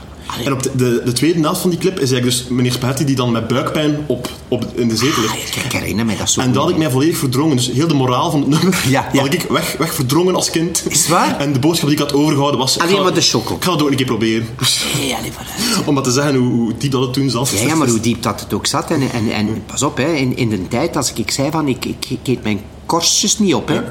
En 0.45 0.53
op 0.53 0.63
de, 0.63 0.71
de, 0.75 1.01
de 1.05 1.11
tweede 1.11 1.39
helft 1.39 1.61
van 1.61 1.69
die 1.69 1.79
clip 1.79 1.99
is 1.99 2.11
eigenlijk 2.11 2.39
dus 2.41 2.47
meneer 2.55 2.71
Spaghetti 2.71 3.05
die 3.05 3.15
dan 3.15 3.31
met 3.31 3.47
buikpijn 3.47 3.97
op, 4.07 4.29
op, 4.47 4.65
in 4.75 4.87
de 4.87 4.95
zetel 4.95 5.23
Ah, 5.23 5.33
ligt. 5.33 5.53
ja, 5.55 5.63
ik 5.63 5.71
herinner 5.71 6.05
me 6.05 6.17
dat 6.17 6.29
zo 6.29 6.41
En 6.41 6.51
dat 6.53 6.61
had 6.63 6.71
ik 6.71 6.77
mij 6.77 6.89
volledig 6.91 7.17
verdrongen. 7.17 7.55
Dus 7.55 7.71
heel 7.71 7.87
de 7.87 7.93
moraal 7.93 8.31
van 8.31 8.39
het 8.39 8.49
nummer 8.49 8.83
Ja, 8.89 9.09
ja. 9.13 9.21
had 9.21 9.33
ik 9.33 9.41
weg, 9.49 9.75
weg 9.77 9.93
verdrongen 9.93 10.35
als 10.35 10.49
kind. 10.49 10.83
Is 10.89 11.07
waar? 11.07 11.39
En 11.39 11.53
de 11.53 11.59
boodschap 11.59 11.89
die 11.89 11.97
ik 11.97 12.03
had 12.03 12.13
overgehouden 12.13 12.59
was... 12.59 12.75
ik 12.75 12.81
Alleen 12.81 12.95
ga- 12.95 13.01
maar 13.03 13.13
de 13.13 13.21
choco. 13.21 13.55
Ik 13.55 13.63
ga 13.63 13.71
het 13.71 13.81
ook 13.81 13.89
een 13.89 13.95
keer 13.95 14.05
proberen. 14.05 14.47
Vooruit. 14.57 15.85
om 15.87 15.93
maar 15.93 16.03
te 16.03 16.11
zeggen 16.11 16.35
hoe, 16.35 16.49
hoe 16.53 16.73
diep 16.77 16.91
dat 16.91 17.01
het 17.01 17.13
toen 17.13 17.29
zat. 17.29 17.49
Ja, 17.49 17.61
ja, 17.67 17.75
maar 17.75 17.87
hoe 17.87 17.99
diep 17.99 18.21
dat 18.23 18.39
het 18.39 18.53
ook 18.53 18.65
zat. 18.65 18.91
En, 18.91 19.01
en, 19.11 19.31
en 19.31 19.63
pas 19.65 19.83
op, 19.83 19.97
hè, 19.97 20.13
in, 20.13 20.37
in 20.37 20.49
de 20.49 20.67
tijd 20.67 20.95
als 20.95 21.13
ik 21.13 21.31
zei 21.31 21.51
van 21.51 21.67
ik, 21.67 21.85
ik, 21.85 22.05
ik 22.09 22.19
eet 22.27 22.43
mijn 22.43 22.61
korstjes 22.85 23.39
niet 23.39 23.53
op, 23.53 23.67
hè, 23.67 23.81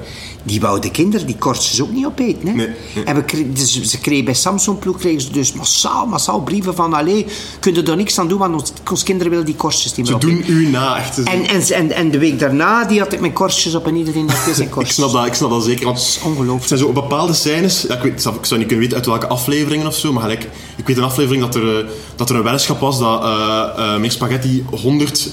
die 0.43 0.61
wouden 0.61 0.91
kinderen 0.91 1.27
die 1.27 1.37
korstjes 1.37 1.83
ook 1.83 1.91
niet 1.93 2.07
opeten. 2.07 2.47
Hè. 2.49 2.53
Nee, 2.55 2.69
nee. 2.95 3.05
En 3.05 3.15
we 3.15 3.53
dus 3.53 3.83
ze 3.83 3.99
kregen 3.99 4.25
bij 4.25 4.35
Samsung 4.35 4.79
ploeg 4.79 4.99
kregen 4.99 5.21
ze 5.21 5.33
dus 5.33 5.53
massaal, 5.53 6.07
massaal 6.07 6.41
brieven 6.41 6.75
van 6.75 6.95
allee, 6.95 7.27
kun 7.61 7.75
je 7.75 7.83
er 7.83 7.97
niks 7.97 8.19
aan 8.19 8.29
doen, 8.29 8.39
want 8.39 8.55
ons, 8.61 8.73
ons 8.91 9.03
kinderen 9.03 9.31
willen 9.31 9.47
die 9.47 9.55
korstjes 9.55 9.95
niet 9.95 10.07
Ze 10.07 10.13
meer 10.13 10.21
doen 10.21 10.35
opeten. 10.35 10.55
u 10.55 10.69
na, 10.69 10.97
echt. 10.97 11.23
En, 11.23 11.47
en, 11.49 11.63
en, 11.63 11.93
en 11.93 12.11
de 12.11 12.19
week 12.19 12.39
daarna 12.39 12.85
die 12.85 12.99
had 12.99 13.13
ik 13.13 13.21
mijn 13.21 13.33
korstjes 13.33 13.75
op 13.75 13.87
en 13.87 13.97
iedereen 13.97 14.31
had 14.31 14.55
zijn 14.55 14.67
ik 14.67 14.71
korstjes. 14.71 14.95
snap 14.97 15.13
dat, 15.13 15.27
ik 15.27 15.35
snap 15.35 15.51
dat 15.51 15.65
zeker. 15.65 15.85
Want 15.85 15.99
is 15.99 16.19
ongelooflijk. 16.25 16.67
Zijn 16.67 16.81
zo 16.81 16.93
bepaalde 16.93 17.33
scènes. 17.33 17.85
Ja, 17.89 17.95
ik, 17.95 18.03
weet, 18.03 18.13
ik 18.13 18.21
zou 18.21 18.35
ik 18.37 18.51
niet 18.51 18.59
kunnen 18.59 18.79
weten 18.79 18.97
uit 18.97 19.07
welke 19.07 19.27
afleveringen 19.27 19.87
of 19.87 19.97
zo. 19.97 20.13
Maar 20.13 20.23
gelijk, 20.23 20.49
ik 20.77 20.87
weet 20.87 20.97
een 20.97 21.03
aflevering 21.03 21.43
dat 21.43 21.55
er, 21.55 21.79
eh, 21.79 21.85
dat 22.17 22.31
er 22.31 22.37
een 22.37 22.43
weddenschap 22.43 22.81
was 22.81 22.99
dat 22.99 23.23
eh 23.23 23.29
eh 23.77 23.93
meneer 23.93 24.11
Spaghetti 24.11 24.65
100 24.71 25.31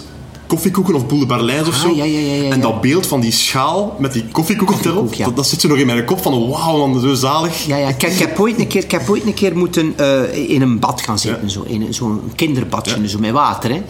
koffiekoeken 0.47 0.95
of 0.95 1.05
boule 1.07 1.25
Berlijns 1.25 1.67
of 1.67 1.73
Ah, 1.73 1.81
zo. 1.81 1.95
ja, 1.95 2.03
ja, 2.03 2.19
ja, 2.19 2.33
ja, 2.43 2.51
En 2.51 2.61
dat 2.61 2.81
beeld 2.81 3.07
van 3.07 3.19
die 3.19 3.31
schaal 3.31 3.95
met 3.99 4.13
die 4.13 4.25
koffiekoeken 4.31 4.75
erop, 4.75 4.85
Koffiekoek, 4.85 5.13
ja. 5.13 5.25
dat, 5.25 5.35
dat 5.35 5.47
zit 5.47 5.61
zo 5.61 5.67
nog 5.67 5.77
in 5.77 5.85
mijn 5.85 6.05
kop 6.05 6.21
van 6.21 6.49
wauw, 6.49 6.87
man, 6.87 7.01
zo 7.01 7.13
zalig. 7.13 7.65
Ja, 7.65 7.77
ja. 7.77 7.87
Ik, 7.87 8.03
ik, 8.03 8.17
heb 8.19 8.39
ooit 8.39 8.59
een 8.59 8.67
keer, 8.67 8.83
ik 8.83 8.91
heb 8.91 9.09
ooit 9.09 9.25
een 9.25 9.33
keer 9.33 9.57
moeten 9.57 9.93
eh, 9.97 10.49
in 10.49 10.61
een 10.61 10.79
bad 10.79 11.01
gaan 11.01 11.19
zitten. 11.19 11.49
Zo, 11.49 11.63
in 11.67 11.93
zo'n 11.93 12.21
kinderbadje, 12.35 13.07
zo 13.07 13.19
met 13.19 13.31
water. 13.31 13.69
Hè. 13.71 13.81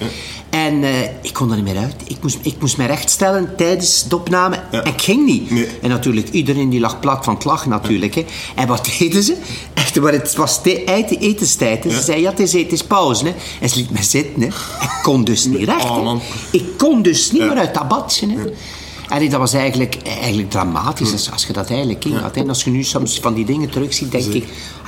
En 0.50 0.84
eh, 0.84 1.02
ik 1.22 1.34
kon 1.34 1.50
er 1.50 1.56
niet 1.56 1.66
meer 1.66 1.78
uit. 1.78 1.96
Ik 2.08 2.18
moest, 2.22 2.38
ik 2.42 2.56
moest 2.60 2.78
mij 2.78 2.86
rechtstellen 2.88 3.56
tijdens 3.58 4.06
de 4.08 4.16
opname. 4.16 4.60
Ja. 4.72 4.84
En 4.84 4.92
ik 4.94 5.02
ging 5.02 5.26
niet. 5.26 5.50
Nee. 5.52 5.68
En 5.82 5.90
natuurlijk, 5.90 6.30
iedereen 6.30 6.70
die 6.70 6.80
lag 6.80 7.00
plat 7.00 7.24
van 7.24 7.34
het 7.34 7.44
lachen 7.44 7.70
natuurlijk. 7.70 8.16
Hè. 8.16 8.26
En 8.56 8.68
wat 8.68 8.86
deden 9.00 9.24
ze? 9.24 9.36
Echt, 9.74 10.00
maar 10.02 10.12
het 10.12 10.36
was 10.36 10.60
eten- 10.64 11.20
etenstijd. 11.20 11.84
hè. 11.84 11.90
Ze 11.90 12.02
zeiden, 12.02 12.22
ja, 12.24 12.30
het 12.30 12.40
is, 12.40 12.54
het 12.54 12.72
is 12.72 12.84
pauze. 12.84 13.26
Hè. 13.26 13.34
En 13.62 13.70
ze 13.70 13.76
liet 13.78 13.92
me 13.92 14.04
zitten. 14.04 14.42
Hè. 14.42 14.48
Ik 14.82 15.00
kon 15.04 15.24
dus 15.24 15.46
niet 15.46 15.64
recht. 15.64 15.84
Oh. 15.90 16.16
Ik 16.52 16.64
kon 16.78 17.02
dus 17.02 17.32
niet 17.32 17.42
meer 17.42 17.58
uit 17.58 17.74
dat 17.74 17.88
badje. 17.88 18.28
Hè. 19.10 19.16
En 19.20 19.30
dat 19.30 19.40
was 19.40 19.54
eigenlijk, 19.54 19.98
eigenlijk 20.20 20.50
dramatisch 20.50 21.12
als, 21.12 21.32
als 21.32 21.46
je 21.46 21.54
dat 21.54 21.70
eigenlijk 21.70 22.06
in 22.06 22.16
had. 22.16 22.36
En 22.36 22.50
als 22.50 22.64
je 22.64 22.70
nu 22.70 22.84
soms 22.84 23.20
van 23.20 23.34
die 23.34 23.46
dingen 23.46 23.70
terugziet, 23.70 24.12
denk 24.12 24.26
ik... 24.26 24.46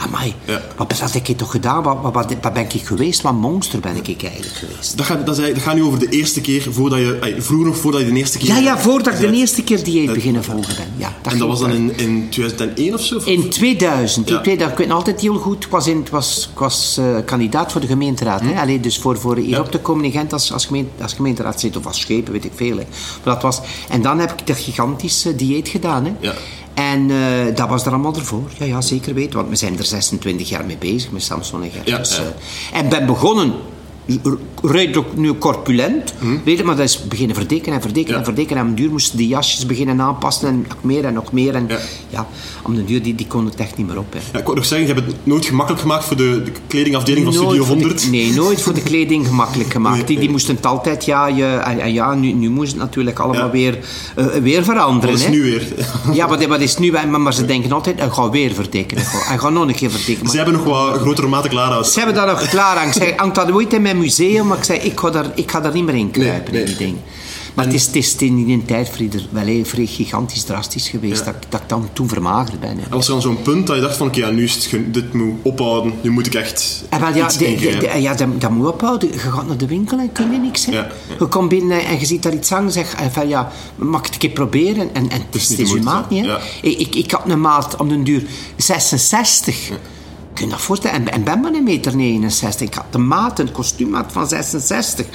Amai, 0.07 0.33
Ja. 0.45 0.61
wat 0.77 0.99
had 0.99 1.15
ik 1.15 1.37
toch 1.37 1.51
gedaan? 1.51 1.83
Wat, 1.83 1.97
wat, 2.01 2.13
wat, 2.13 2.33
wat 2.41 2.53
ben 2.53 2.63
ik 2.73 2.81
geweest? 2.85 3.21
Wat 3.21 3.33
monster 3.33 3.79
ben 3.79 3.95
ik 4.03 4.23
eigenlijk 4.23 4.55
geweest? 4.55 4.97
Dat 4.97 5.05
gaat, 5.05 5.25
dat, 5.25 5.37
is, 5.37 5.53
dat 5.53 5.61
gaat 5.63 5.75
nu 5.75 5.83
over 5.83 5.99
de 5.99 6.09
eerste 6.09 6.41
keer 6.41 6.73
voordat 6.73 6.99
je... 6.99 7.35
vroeger 7.39 7.67
nog 7.67 7.77
voordat 7.77 8.01
je 8.01 8.07
de 8.07 8.13
eerste 8.17 8.37
keer... 8.37 8.47
Ja, 8.47 8.57
ja, 8.57 8.77
voordat 8.79 9.13
ik 9.13 9.19
de 9.19 9.31
eerste 9.31 9.63
keer 9.63 9.83
dieet 9.83 10.13
beginnen 10.13 10.43
volgen 10.43 10.75
ben. 10.75 10.85
Ja, 10.97 11.13
En 11.23 11.37
dat 11.37 11.47
was 11.47 11.59
dan 11.59 11.71
in, 11.71 11.97
in 11.97 12.27
2001 12.29 12.93
of 12.93 13.01
zo? 13.01 13.15
Of- 13.15 13.25
In 13.25 13.49
2000. 13.49 14.27
In 14.29 14.33
Ja. 14.33 14.41
2000. 14.41 14.71
Ik 14.71 14.77
weet 14.77 14.87
nog 14.87 14.97
altijd 14.97 15.21
heel 15.21 15.35
goed. 15.35 15.63
Ik 15.65 15.71
was, 15.71 15.87
in, 15.87 15.99
ik 15.99 16.07
was, 16.07 16.49
ik 16.53 16.59
was 16.59 16.97
eh, 16.99 17.15
kandidaat 17.25 17.71
voor 17.71 17.81
de 17.81 17.87
gemeenteraad. 17.87 18.41
Hè? 18.41 18.59
Allee, 18.61 18.79
dus 18.79 18.97
voor, 18.97 19.17
voor 19.19 19.37
hier 19.37 19.55
Hm. 19.55 19.61
Op 19.61 19.71
te 19.71 19.79
komen 19.79 20.05
in 20.05 20.11
Gent 20.11 20.33
als, 20.33 20.53
als, 20.53 20.65
gemeente, 20.65 21.03
als 21.03 21.13
gemeenteraad 21.13 21.59
zit. 21.59 21.77
Of 21.77 21.85
als 21.85 21.99
schepen, 21.99 22.33
weet 22.33 22.45
ik 22.45 22.51
veel. 22.55 22.77
Hè. 22.77 22.83
Maar 23.23 23.33
dat 23.33 23.41
was, 23.43 23.59
en 23.89 24.01
dan 24.01 24.08
heb 24.17 24.31
ik 24.39 24.47
dat 24.47 24.57
gigantische 24.57 25.35
dieet 25.35 25.67
gedaan. 25.67 26.05
Hè? 26.05 26.11
Ja. 26.19 26.33
En 26.73 27.11
eh, 27.11 27.55
dat 27.55 27.69
was 27.69 27.85
er 27.85 27.91
allemaal 27.91 28.15
ervoor. 28.15 28.49
Ja, 28.57 28.65
ja, 28.65 28.81
zeker 28.81 29.13
weten. 29.13 29.35
Want 29.35 29.49
we 29.49 29.55
zijn 29.55 29.77
er 29.77 29.85
26 29.85 30.49
jaar 30.49 30.65
mee 30.65 30.77
bezig 30.77 31.11
met 31.11 31.23
Samson 31.23 31.63
en 31.63 31.71
Gert. 31.71 31.87
Ja, 31.87 31.97
Dus, 31.97 32.15
ja. 32.17 32.23
eh, 32.71 32.79
en 32.79 32.89
ben 32.89 33.05
begonnen... 33.05 33.53
Redelijk 34.61 35.07
nu 35.17 35.33
corpulent, 35.37 36.13
Hm. 36.19 36.37
weet 36.45 36.57
je, 36.57 36.63
maar 36.63 36.75
dat 36.75 36.85
is 36.85 37.03
beginnen 37.07 37.35
verdikken 37.35 37.73
en 37.73 37.81
verdikken 37.81 38.13
Ja. 38.13 38.19
en 38.19 38.25
verdikken. 38.25 38.57
En 38.57 38.65
den 38.65 38.75
duur 38.75 38.89
moesten 38.89 39.17
die 39.17 39.27
jasjes 39.27 39.65
beginnen 39.65 40.01
aanpassen 40.01 40.47
en 40.47 40.65
nog 40.67 40.77
meer 40.81 41.05
en 41.05 41.13
nog 41.13 41.31
meer. 41.31 41.55
En 41.55 41.65
Ja. 41.67 41.77
ja, 42.09 42.27
om 42.63 42.75
de 42.75 42.85
duur 42.85 43.01
die, 43.03 43.15
die 43.15 43.27
kon 43.27 43.45
het 43.45 43.55
echt 43.55 43.77
niet 43.77 43.87
meer 43.87 43.97
op. 43.97 44.13
Hè. 44.13 44.19
Ja, 44.31 44.37
ik 44.39 44.43
wou 44.43 44.55
nog 44.55 44.65
zeggen, 44.65 44.87
je 44.87 44.93
hebt 44.93 45.05
het 45.07 45.15
nooit 45.23 45.45
gemakkelijk 45.45 45.81
gemaakt 45.81 46.03
voor 46.05 46.17
de, 46.17 46.41
de 46.45 46.51
kledingafdeling 46.67 47.23
van 47.25 47.33
Studio 47.33 47.63
voor 47.63 47.75
de- 47.75 47.81
100. 47.81 48.09
nee, 48.11 48.33
nooit 48.33 48.61
voor 48.61 48.73
de 48.73 48.81
kleding 48.83 49.27
gemakkelijk 49.27 49.71
gemaakt. 49.71 49.95
Nee, 49.95 50.05
die, 50.05 50.15
die 50.15 50.23
nee. 50.23 50.31
moesten 50.33 50.55
het 50.55 50.65
altijd, 50.65 51.05
ja, 51.05 51.27
je, 51.27 51.45
en, 51.45 51.79
en 51.79 51.93
ja 51.93 52.13
nu, 52.13 52.31
nu 52.31 52.49
moest 52.49 52.71
het 52.71 52.79
natuurlijk 52.81 53.19
allemaal 53.19 53.49
weer, 53.51 53.79
eh, 54.15 54.25
weer 54.25 54.63
veranderen. 54.63 55.09
Dat 55.09 55.19
is 55.19 55.25
hè. 55.25 55.31
nu 55.31 55.41
weer. 55.41 55.67
Ja, 56.13 56.27
wat, 56.27 56.45
wat 56.45 56.59
is 56.59 56.77
nu? 56.77 56.91
Maar, 56.91 57.21
maar 57.21 57.33
ze 57.33 57.45
denken 57.45 57.71
altijd, 57.71 57.99
hij 57.99 58.09
gaat 58.09 58.31
weer 58.31 58.53
verdikken. 58.53 58.97
Hij 59.01 59.37
gaat 59.37 59.51
nog 59.51 59.67
een 59.67 59.75
keer 59.75 59.89
verdikken. 59.91 60.23
Maar 60.23 60.31
Ze 60.31 60.37
hebben 60.37 60.55
nog 60.55 60.63
wat 60.63 60.99
grotere 60.99 61.27
maten 61.27 61.49
klaar 61.49 61.85
ze 61.85 61.97
hebben 61.99 62.15
dat 62.15 62.25
nog 62.27 62.49
klaar 62.49 62.77
aan. 62.77 62.87
Ik 62.87 62.93
zeg, 62.93 63.15
hangt 63.15 63.35
dat 63.35 63.51
ooit 63.51 63.73
in 63.73 63.81
mijn 63.81 63.97
museum? 63.99 64.47
Maar 64.47 64.57
ik 64.57 64.63
zei, 64.63 64.79
ik 64.79 64.99
ga 64.99 65.09
daar, 65.09 65.31
ik 65.35 65.51
ga 65.51 65.59
daar 65.61 65.73
niet 65.73 65.85
meer 65.85 65.95
in 65.95 66.11
kruipen, 66.11 66.53
Nee, 66.53 66.61
in 66.61 66.67
die 66.67 66.75
nee. 66.77 66.85
dingen. 66.87 67.01
Maar 67.53 67.65
het 67.67 67.73
is, 67.77 67.85
het 67.85 67.95
is 67.95 68.15
in 68.15 68.45
die 68.45 68.65
tijd 68.65 68.91
wel 69.31 69.63
vrij 69.65 69.85
gigantisch 69.85 70.43
drastisch 70.43 70.89
geweest 70.89 71.19
Ja. 71.19 71.25
dat, 71.25 71.35
ik- 71.43 71.51
dat 71.51 71.61
ik 71.61 71.69
dan 71.69 71.89
toen 71.93 72.07
vermagerd 72.07 72.59
ben. 72.59 72.69
hè. 72.77 72.83
En 72.83 72.89
was 72.89 73.05
er 73.05 73.11
dan 73.11 73.21
zo'n 73.21 73.41
punt 73.41 73.67
dat 73.67 73.75
je 73.75 73.81
dacht 73.81 73.97
van, 73.97 74.07
oké, 74.07 74.19
ja, 74.19 74.29
nu 74.29 74.43
is 74.43 74.67
het, 74.71 74.93
dit 74.93 75.13
moet 75.13 75.33
ophouden, 75.41 75.93
nu 76.01 76.09
moet 76.09 76.25
ik 76.25 76.33
echt 76.33 76.83
En 76.89 76.99
wel, 76.99 77.15
ja, 77.15 77.25
iets 77.25 77.37
de, 77.37 77.55
de, 77.55 77.77
de- 77.77 78.01
ja 78.01 78.13
dat, 78.15 78.41
dat 78.41 78.49
moet 78.51 78.67
ophouden. 78.67 79.11
Je 79.11 79.17
gaat 79.19 79.47
naar 79.47 79.57
de 79.57 79.67
winkel 79.67 79.99
en 79.99 80.11
kun 80.11 80.31
je 80.31 80.37
niks. 80.37 80.65
Hè. 80.65 80.71
Ja. 80.71 80.87
Je 81.19 81.25
komt 81.25 81.49
binnen 81.49 81.85
en 81.85 81.99
je 81.99 82.05
ziet 82.05 82.23
daar 82.23 82.33
iets 82.33 82.49
hangen 82.49 82.65
en 82.65 82.71
zegt 82.71 82.95
van, 83.11 83.27
ja, 83.27 83.51
mag 83.75 83.99
ik 83.99 84.05
het 84.05 84.13
een 84.13 84.19
keer 84.19 84.29
proberen? 84.29 84.93
En, 84.95 85.09
en 85.09 85.21
het 85.25 85.35
is, 85.35 85.49
niet 85.49 85.57
het 85.57 85.67
is 85.67 85.73
de 85.73 85.77
uw 85.77 85.83
moeite, 85.83 85.85
maat 85.85 86.09
niet. 86.09 86.25
Hè. 86.25 86.35
Ik, 86.61 86.79
ik, 86.79 86.95
ik 86.95 87.11
had 87.11 87.21
een 87.29 87.41
maat 87.41 87.75
om 87.75 87.89
den 87.89 88.03
duur 88.03 88.23
66. 88.55 89.69
Kun 90.39 90.47
je 90.47 90.53
dat 90.53 90.63
voorstellen? 90.63 90.97
En, 90.97 91.11
en 91.11 91.23
ben 91.23 91.39
maar 91.39 91.53
een 91.53 91.63
meter 91.63 91.95
69. 91.95 92.67
Ik 92.67 92.73
had 92.73 92.85
de 92.89 92.97
maat, 92.97 93.39
een 93.39 93.51
kostuummaat 93.51 94.11
van 94.11 94.27
66. 94.27 95.05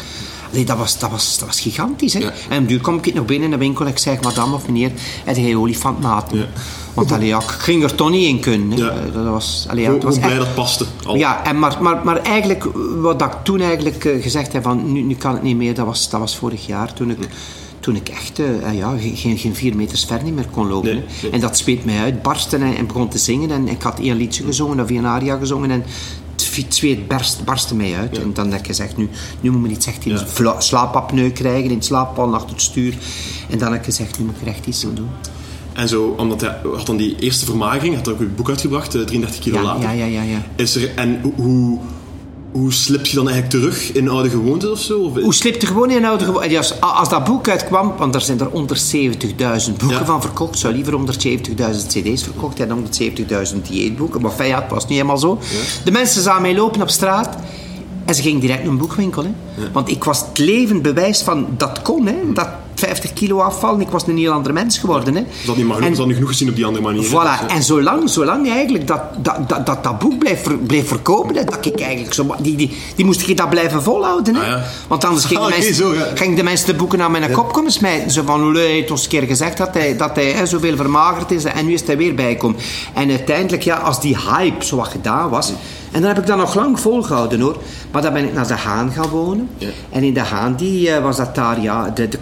Allee, 0.50 0.64
dat, 0.64 0.76
was, 0.76 0.98
dat, 0.98 1.10
was, 1.10 1.38
dat 1.38 1.48
was 1.48 1.60
gigantisch. 1.60 2.12
Hè? 2.12 2.18
Ja. 2.18 2.32
En 2.48 2.66
duur 2.66 2.80
kom 2.80 2.98
ik 3.02 3.14
nog 3.14 3.24
binnen 3.24 3.44
in 3.44 3.50
de 3.50 3.64
winkel 3.64 3.84
en 3.84 3.90
ik 3.90 3.98
zeg, 3.98 4.20
madame 4.20 4.54
of 4.54 4.66
meneer, 4.66 4.92
heb 5.24 5.36
jij 5.36 5.56
olifantmaten? 5.56 6.38
Ja. 6.38 6.46
Want 6.94 7.12
allee, 7.12 7.26
ja, 7.26 7.38
ik 7.38 7.44
ging 7.48 7.82
er 7.82 7.94
toch 7.94 8.10
niet 8.10 8.28
in 8.28 8.40
kunnen. 8.40 8.78
Ja. 8.78 8.94
Dat 9.12 9.24
was, 9.24 9.66
allee, 9.70 9.90
het 9.90 10.02
was 10.02 10.18
blij 10.18 10.38
dat 10.38 10.54
paste. 10.54 10.84
Al. 11.04 11.16
ja, 11.16 11.44
en 11.44 11.58
maar, 11.58 11.76
maar, 11.80 12.00
maar 12.04 12.16
eigenlijk, 12.16 12.64
wat 13.00 13.22
ik 13.22 13.32
toen 13.42 13.60
eigenlijk 13.60 14.04
eh, 14.04 14.22
gezegd 14.22 14.52
heb 14.52 14.62
van 14.62 14.92
nu, 14.92 15.00
nu 15.00 15.14
kan 15.14 15.32
het 15.32 15.42
niet 15.42 15.56
meer, 15.56 15.74
dat 15.74 15.86
was, 15.86 16.10
dat 16.10 16.20
was 16.20 16.36
vorig 16.36 16.66
jaar 16.66 16.92
toen 16.92 17.10
ik, 17.10 17.18
toen 17.84 17.96
ik 17.96 18.08
echt 18.08 18.38
eh, 18.38 18.68
eh, 18.68 18.76
ja, 18.78 18.96
ge- 18.98 19.16
geen, 19.16 19.38
geen 19.38 19.54
vier 19.54 19.76
meters 19.76 20.04
ver 20.04 20.22
niet 20.22 20.34
meer 20.34 20.46
kon 20.50 20.68
lopen. 20.68 20.94
Nee, 20.94 21.02
hè. 21.06 21.22
nee. 21.22 21.30
En 21.30 21.40
dat 21.40 21.56
speet 21.56 21.84
mij 21.84 21.98
uit, 21.98 22.22
barsten 22.22 22.62
en, 22.62 22.76
en 22.76 22.86
begon 22.86 23.08
te 23.08 23.18
zingen. 23.18 23.50
En 23.50 23.68
ik 23.68 23.82
had 23.82 23.98
één 24.00 24.16
liedje 24.16 24.44
gezongen, 24.44 24.80
of 24.80 24.90
één 24.90 25.04
aria 25.06 25.36
gezongen. 25.36 25.70
En 25.70 25.84
het 26.54 26.74
zweet 26.74 27.08
barst, 27.08 27.44
barstte 27.44 27.74
mij 27.74 27.94
uit. 27.96 28.18
En 28.18 28.32
dan 28.32 28.50
heb 28.50 28.60
ik 28.60 28.66
gezegd, 28.66 28.96
nu, 28.96 29.08
nu 29.40 29.50
moet 29.50 29.60
men 29.62 29.70
iets 29.70 29.86
echt 29.86 30.04
in 30.06 30.18
Ja. 30.42 30.60
slaapapneu 30.60 31.30
krijgen, 31.30 31.70
in 31.70 31.76
het 31.76 31.84
slaappal 31.84 32.34
achter 32.34 32.50
het 32.50 32.62
stuur. 32.62 32.94
En 33.50 33.58
dan 33.58 33.70
heb 33.70 33.78
ik 33.78 33.84
gezegd, 33.84 34.18
nu 34.18 34.24
moet 34.24 34.34
ik 34.34 34.40
er 34.40 34.48
echt 34.48 34.66
iets 34.66 34.84
aan 34.86 34.94
doen. 34.94 35.08
En 35.72 35.88
zo, 35.88 36.14
omdat 36.18 36.40
hij 36.40 36.56
had 36.76 36.86
dan 36.86 36.96
die 36.96 37.16
eerste 37.18 37.44
vermagering, 37.44 37.94
had 37.94 38.08
ook 38.08 38.20
uw 38.20 38.34
boek 38.36 38.48
uitgebracht, 38.48 38.94
eh, 38.94 39.00
33 39.02 39.40
kilo 39.40 39.56
Ja, 39.56 39.62
later. 39.62 39.82
ja, 39.82 39.90
ja, 39.90 40.04
ja, 40.06 40.22
ja. 40.22 40.42
Is 40.56 40.74
er, 40.76 40.90
en 40.96 41.20
hoe- 41.36 41.78
hoe, 42.54 42.62
hoe 42.62 42.72
slip 42.72 43.06
je 43.06 43.16
dan 43.16 43.28
eigenlijk 43.28 43.60
terug 43.62 43.92
in 43.92 44.08
oude 44.08 44.30
gewoontes 44.30 44.70
of 44.70 44.80
zo? 44.80 44.98
Of- 45.00 45.20
Hoe 45.22 45.34
slipt 45.34 45.62
er 45.62 45.68
gewoon 45.68 45.90
in 45.90 46.04
oude 46.04 46.24
gewoonte? 46.24 46.50
Ja, 46.50 46.58
als, 46.58 46.80
als 46.80 47.08
dat 47.08 47.24
boek 47.24 47.48
uitkwam, 47.48 47.92
want 47.98 48.14
er 48.14 48.20
zijn 48.20 48.40
er 48.40 48.48
170.000 48.50 49.76
boeken 49.78 49.98
Ja. 49.98 50.04
van 50.04 50.20
verkocht. 50.20 50.58
zou 50.58 50.74
liever 50.74 50.92
170.000 50.92 51.86
cd's 51.86 52.22
verkocht 52.22 52.60
en 52.60 52.68
170.000 52.68 53.62
dieetboeken. 53.68 54.20
Maar 54.20 54.30
fijn, 54.30 54.48
ja, 54.48 54.62
het 54.62 54.70
was 54.70 54.82
niet 54.82 54.92
helemaal 54.92 55.18
zo. 55.18 55.38
De 55.84 55.90
mensen 55.90 56.22
zagen 56.22 56.42
mij 56.42 56.54
lopen 56.54 56.82
op 56.82 56.88
straat 56.90 57.36
en 58.04 58.14
ze 58.14 58.22
gingen 58.22 58.40
direct 58.40 58.62
naar 58.62 58.72
een 58.72 58.78
boekwinkel. 58.78 59.22
Hè. 59.24 59.30
Want 59.72 59.88
ik 59.90 60.04
was 60.04 60.20
het 60.28 60.38
levend 60.38 60.82
bewijs 60.82 61.22
van 61.22 61.46
dat 61.56 61.82
kon. 61.82 62.06
Hè. 62.06 62.14
Dat 62.32 62.48
150 62.84 63.12
kilo 63.12 63.38
afvallen. 63.40 63.80
Ik 63.80 63.88
was 63.88 64.06
een 64.06 64.18
heel 64.18 64.32
ander 64.32 64.52
mens 64.52 64.78
geworden. 64.78 65.14
Hè. 65.14 65.22
Dat 65.46 65.56
niet 65.56 65.66
mag, 65.66 65.78
En- 65.80 65.94
dat 65.94 66.06
nu 66.06 66.14
genoeg 66.14 66.28
gezien 66.28 66.48
op 66.48 66.56
die 66.56 66.64
andere 66.64 66.84
manier. 66.84 67.04
Voilà, 67.08 67.46
en 67.48 67.62
zolang, 67.62 68.10
zolang 68.10 68.50
eigenlijk 68.50 68.86
dat 68.86 69.02
dat, 69.18 69.48
dat, 69.48 69.66
dat, 69.66 69.82
dat 69.84 69.98
boek 69.98 70.12
ver- 70.28 70.58
bleef 70.58 70.88
verkopen, 70.88 71.36
hè, 71.36 71.44
dat 71.44 71.66
ik 71.66 71.80
eigenlijk 71.80 72.14
zo, 72.14 72.34
die, 72.40 72.56
die, 72.56 72.76
die 72.96 73.04
moest 73.04 73.28
ik 73.28 73.36
dat 73.36 73.50
blijven 73.50 73.82
volhouden. 73.82 74.34
Hè? 74.34 74.40
Ah, 74.40 74.46
ja. 74.48 74.62
Want 74.88 75.04
anders 75.04 75.24
gingen, 75.24 75.42
Ah, 75.44 75.48
mensen, 75.50 75.74
zo, 75.74 75.94
ja. 75.94 76.06
gingen 76.14 76.36
de 76.36 76.42
mensen 76.42 76.66
de 76.66 76.74
boeken 76.74 77.02
aan 77.02 77.10
mijn 77.10 77.30
kop 77.30 77.52
komen 77.52 77.70
smijten. 77.72 78.10
Zo 78.10 78.22
van, 78.26 78.42
hoe 78.42 78.52
hij 78.54 78.66
heeft 78.66 78.90
ons 78.90 79.02
een 79.02 79.08
keer 79.08 79.22
gezegd 79.22 79.56
dat 79.56 79.74
hij, 79.74 79.96
dat 79.96 80.14
hij 80.14 80.30
hè, 80.30 80.46
zoveel 80.46 80.76
vermagerd 80.76 81.30
is 81.30 81.44
en 81.44 81.66
nu 81.66 81.72
is 81.72 81.82
hij 81.86 81.96
weer 81.96 82.14
bijgekomen. 82.14 82.56
En 82.94 83.10
uiteindelijk, 83.10 83.62
ja, 83.62 83.76
als 83.76 84.00
die 84.00 84.16
hype 84.30 84.64
zo 84.64 84.76
wat 84.76 84.88
gedaan 84.88 85.28
was, 85.30 85.52
en 85.92 86.00
dan 86.00 86.08
heb 86.10 86.18
ik 86.18 86.26
dat 86.26 86.36
nog 86.36 86.54
lang 86.54 86.80
volgehouden 86.80 87.40
hoor. 87.40 87.56
Maar 87.92 88.02
dan 88.02 88.12
ben 88.12 88.24
ik 88.24 88.32
naar 88.34 88.46
de 88.46 88.54
Haan 88.54 88.92
gaan 88.92 89.08
wonen. 89.08 89.48
En 89.90 90.02
in 90.02 90.14
de 90.14 90.20
Haan 90.20 90.54
die, 90.56 90.90
eh, 90.90 91.02
was 91.02 91.16
dat 91.16 91.34
daar 91.34 91.60
ja, 91.60 91.90
de, 91.94 92.08
de 92.08 92.18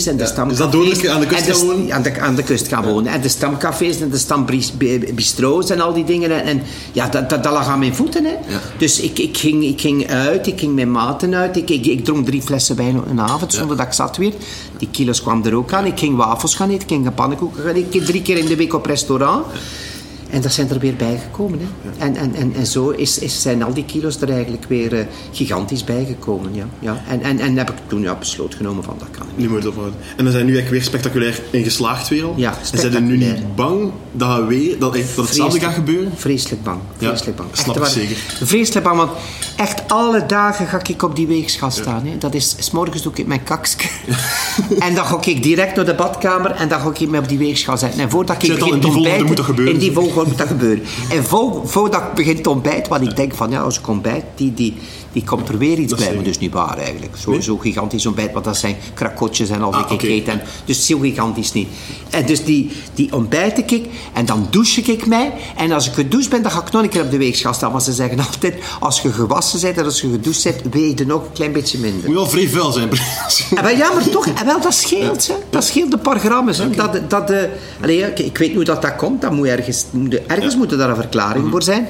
en 0.00 0.16
de 0.16 0.26
stamcafés. 0.26 0.90
is 0.90 1.00
dat 1.02 1.10
aan 1.10 1.20
de 1.20 1.26
kust 1.26 1.46
gaan 1.46 1.66
wonen? 1.66 1.92
aan 1.92 2.02
de, 2.02 2.20
aan 2.20 2.34
de 2.34 2.42
kust 2.42 2.68
gaan 2.68 2.84
wonen. 2.84 3.12
En 3.12 3.20
de 3.20 3.28
stamcafés 3.28 4.00
en 4.00 4.10
de 4.10 4.18
stambistro's 4.18 5.70
en 5.70 5.80
al 5.80 5.92
die 5.92 6.04
dingen. 6.04 6.44
En, 6.44 6.62
ja, 6.92 7.08
dat, 7.08 7.30
dat, 7.30 7.42
dat 7.42 7.52
lag 7.52 7.66
aan 7.66 7.78
mijn 7.78 7.94
voeten. 7.94 8.24
Hè. 8.24 8.34
Dus 8.78 9.00
ik, 9.00 9.18
ik, 9.18 9.36
ging, 9.36 9.64
ik 9.64 9.80
ging 9.80 10.10
uit, 10.10 10.46
ik 10.46 10.58
ging 10.58 10.74
met 10.74 10.88
maten 10.88 11.34
uit. 11.34 11.56
Ik, 11.56 11.70
ik, 11.70 11.86
ik 11.86 12.04
dronk 12.04 12.26
drie 12.26 12.42
flessen 12.42 12.76
wijn 12.76 13.02
een 13.08 13.20
avond 13.20 13.52
zonder 13.52 13.76
dat 13.76 13.86
ik 13.86 13.92
zat 13.92 14.16
weer. 14.16 14.32
Die 14.78 14.88
kilo's 14.90 15.22
kwam 15.22 15.44
er 15.44 15.54
ook 15.54 15.72
aan. 15.72 15.86
Ik 15.86 15.98
ging 15.98 16.16
wafels 16.16 16.54
gaan 16.54 16.70
eten, 16.70 16.82
ik 16.82 16.88
ging 16.88 17.14
pannenkoeken 17.14 17.62
gaan 17.62 17.74
eten. 17.74 17.86
Ik 17.86 17.92
ging 17.92 18.04
drie 18.04 18.22
keer 18.22 18.38
in 18.38 18.46
de 18.46 18.56
week 18.56 18.74
op 18.74 18.86
restaurant. 18.86 19.46
En 20.32 20.40
dat 20.40 20.52
zijn 20.52 20.70
er 20.70 20.78
weer 20.78 20.94
bijgekomen. 20.96 21.58
Hè. 21.60 22.04
En, 22.04 22.16
en, 22.16 22.34
en, 22.34 22.52
en 22.54 22.66
zo 22.66 22.90
is, 22.90 23.18
is, 23.18 23.42
zijn 23.42 23.62
al 23.62 23.74
die 23.74 23.84
kilo's 23.84 24.20
er 24.20 24.30
eigenlijk 24.30 24.64
weer 24.68 24.98
eh, 24.98 25.04
gigantisch 25.32 25.84
bijgekomen. 25.84 26.54
Ja. 26.54 26.66
Ja. 26.78 27.02
En, 27.08 27.22
en, 27.22 27.38
en 27.38 27.56
heb 27.56 27.70
ik 27.70 27.76
toen 27.86 28.02
ja, 28.02 28.14
besloot 28.14 28.54
genomen 28.54 28.84
van 28.84 28.96
dat 28.98 29.08
kan 29.10 29.26
niet. 29.26 29.36
Nu 29.36 29.42
moet 29.42 29.62
je 29.62 29.68
het 29.68 29.76
ophouden. 29.76 30.00
En 30.16 30.24
dan 30.24 30.32
zijn 30.32 30.46
nu 30.46 30.52
eigenlijk 30.52 30.70
weer 30.70 30.82
spectaculair 30.82 31.40
in 31.50 31.64
geslaagd 31.64 32.08
weer 32.08 32.24
al. 32.24 32.34
Ja, 32.36 32.54
en 32.72 32.78
zijn 32.78 32.94
er 32.94 33.02
nu 33.02 33.16
niet 33.16 33.54
bang 33.54 33.92
dat, 34.12 34.46
weer, 34.46 34.78
dat, 34.78 34.94
echt- 34.94 35.16
dat 35.16 35.26
hetzelfde 35.26 35.60
gaat 35.60 35.74
gebeuren? 35.74 36.12
Vreselijk 36.16 36.62
bang. 36.62 36.80
Vreselijk 36.96 37.36
bang. 37.36 37.48
snap 37.52 37.74
ik 37.74 37.80
waar. 37.80 37.90
zeker. 37.90 38.16
Vreselijk 38.42 38.84
bang, 38.84 38.96
want 38.96 39.10
echt 39.56 39.82
alle 39.86 40.26
dagen 40.26 40.66
ga 40.66 40.80
ik 40.86 41.02
op 41.02 41.16
die 41.16 41.26
weegschaal 41.26 41.70
staan. 41.70 42.06
Hè. 42.06 42.18
Dat 42.18 42.34
is, 42.34 42.54
s 42.58 42.70
morgens 42.70 43.02
doe 43.02 43.12
ik 43.14 43.26
mijn 43.26 43.42
kakske. 43.42 43.88
en 44.86 44.94
dan 44.94 45.04
ga 45.04 45.18
ik 45.24 45.42
direct 45.42 45.76
naar 45.76 45.84
de 45.84 45.94
badkamer 45.94 46.50
en 46.50 46.68
dan 46.68 46.80
ga 46.80 46.90
ik 46.98 47.08
me 47.08 47.18
op 47.18 47.28
die 47.28 47.38
weegschaal 47.38 47.78
zetten. 47.78 48.00
En 48.00 48.10
voordat 48.10 48.42
ik 48.42 48.60
al, 48.60 48.72
in 48.72 48.80
die 48.80 48.90
ontbijten... 48.90 49.26
moet 49.26 49.36
dat 49.36 49.46
gebeuren. 49.46 49.74
In 49.74 49.80
die 49.80 49.92
volgorde 49.92 50.21
moet 50.26 50.38
dat 50.38 50.46
gebeuren. 50.46 50.84
En 51.10 51.24
vo- 51.24 51.62
voordat 51.64 52.00
ik 52.02 52.14
begin 52.14 52.42
te 52.42 52.50
ontbijten, 52.50 52.90
want 52.92 53.02
ik 53.08 53.16
denk 53.16 53.34
van 53.34 53.50
ja, 53.50 53.60
als 53.60 53.78
ik 53.78 53.88
ontbijt, 53.88 54.24
die, 54.34 54.54
die, 54.54 54.76
die 55.12 55.24
komt 55.24 55.48
er 55.48 55.58
weer 55.58 55.78
iets 55.78 55.94
bij. 55.94 55.98
Maar 56.04 56.08
zeker. 56.08 56.24
dus 56.24 56.38
niet 56.38 56.52
waar 56.52 56.78
eigenlijk. 56.78 57.16
Zo, 57.16 57.30
Nee? 57.30 57.42
zo 57.42 57.56
gigantisch 57.56 58.06
ontbijt, 58.06 58.32
want 58.32 58.44
dat 58.44 58.56
zijn 58.56 58.76
krakotjes 58.94 59.48
en 59.48 59.62
al 59.62 59.70
die 59.70 59.80
Ah. 59.80 60.34
Dus 60.64 60.86
zo 60.86 60.98
gigantisch 60.98 61.52
niet. 61.52 61.68
En 62.10 62.26
dus 62.26 62.44
die, 62.44 62.70
die 62.94 63.12
ontbijt 63.12 63.58
ik 63.70 63.86
en 64.12 64.24
dan 64.26 64.46
douche 64.50 64.80
ik 64.80 65.06
mij. 65.06 65.32
En 65.56 65.72
als 65.72 65.86
ik 65.86 65.92
gedoucht 65.92 66.30
ben, 66.30 66.42
dan 66.42 66.50
ga 66.50 66.60
ik 66.60 66.72
nog 66.72 66.82
een 66.82 66.88
keer 66.88 67.02
op 67.02 67.10
de 67.10 67.16
weegschaal 67.16 67.54
staan. 67.54 67.70
Want 67.70 67.82
ze 67.82 67.92
zeggen 67.92 68.18
altijd, 68.18 68.54
als 68.80 69.00
je 69.00 69.12
gewassen 69.12 69.60
bent 69.60 69.78
en 69.78 69.84
als 69.84 70.00
je 70.00 70.10
gedoucht 70.10 70.44
bent, 70.44 70.74
weeg 70.74 70.98
je 70.98 71.06
nog 71.06 71.22
een 71.24 71.32
klein 71.32 71.52
beetje 71.52 71.78
minder. 71.78 72.04
Moet 72.06 72.14
wel 72.14 72.28
vrij 72.28 72.48
vuil 72.48 72.72
zijn. 72.72 72.90
En 73.54 73.62
wel, 73.62 73.76
ja, 73.76 73.92
maar 73.92 74.08
toch, 74.08 74.26
en 74.26 74.46
wel, 74.46 74.60
dat 74.60 74.74
scheelt. 74.74 75.26
Hè. 75.26 75.34
Dat 75.50 75.64
scheelt 75.64 75.92
een 75.92 76.00
paar 76.00 76.18
grammen. 76.18 76.54
Hè. 76.54 76.70
Dat, 76.70 77.10
dat, 77.10 77.30
eh, 77.30 77.42
allee, 77.82 77.96
ja, 77.96 78.06
ik, 78.06 78.18
ik 78.18 78.38
weet 78.38 78.48
niet 78.48 78.56
hoe 78.56 78.64
dat, 78.64 78.82
dat 78.82 78.96
komt. 78.96 79.20
Dat 79.20 79.32
moet 79.32 79.46
ergens 79.46 79.84
moet, 79.90 80.26
ergens 80.26 80.56
moet 80.56 80.72
er 80.72 80.78
daar 80.78 80.88
een 80.90 80.96
verklaring 80.96 81.50
voor 81.50 81.62
zijn. 81.62 81.88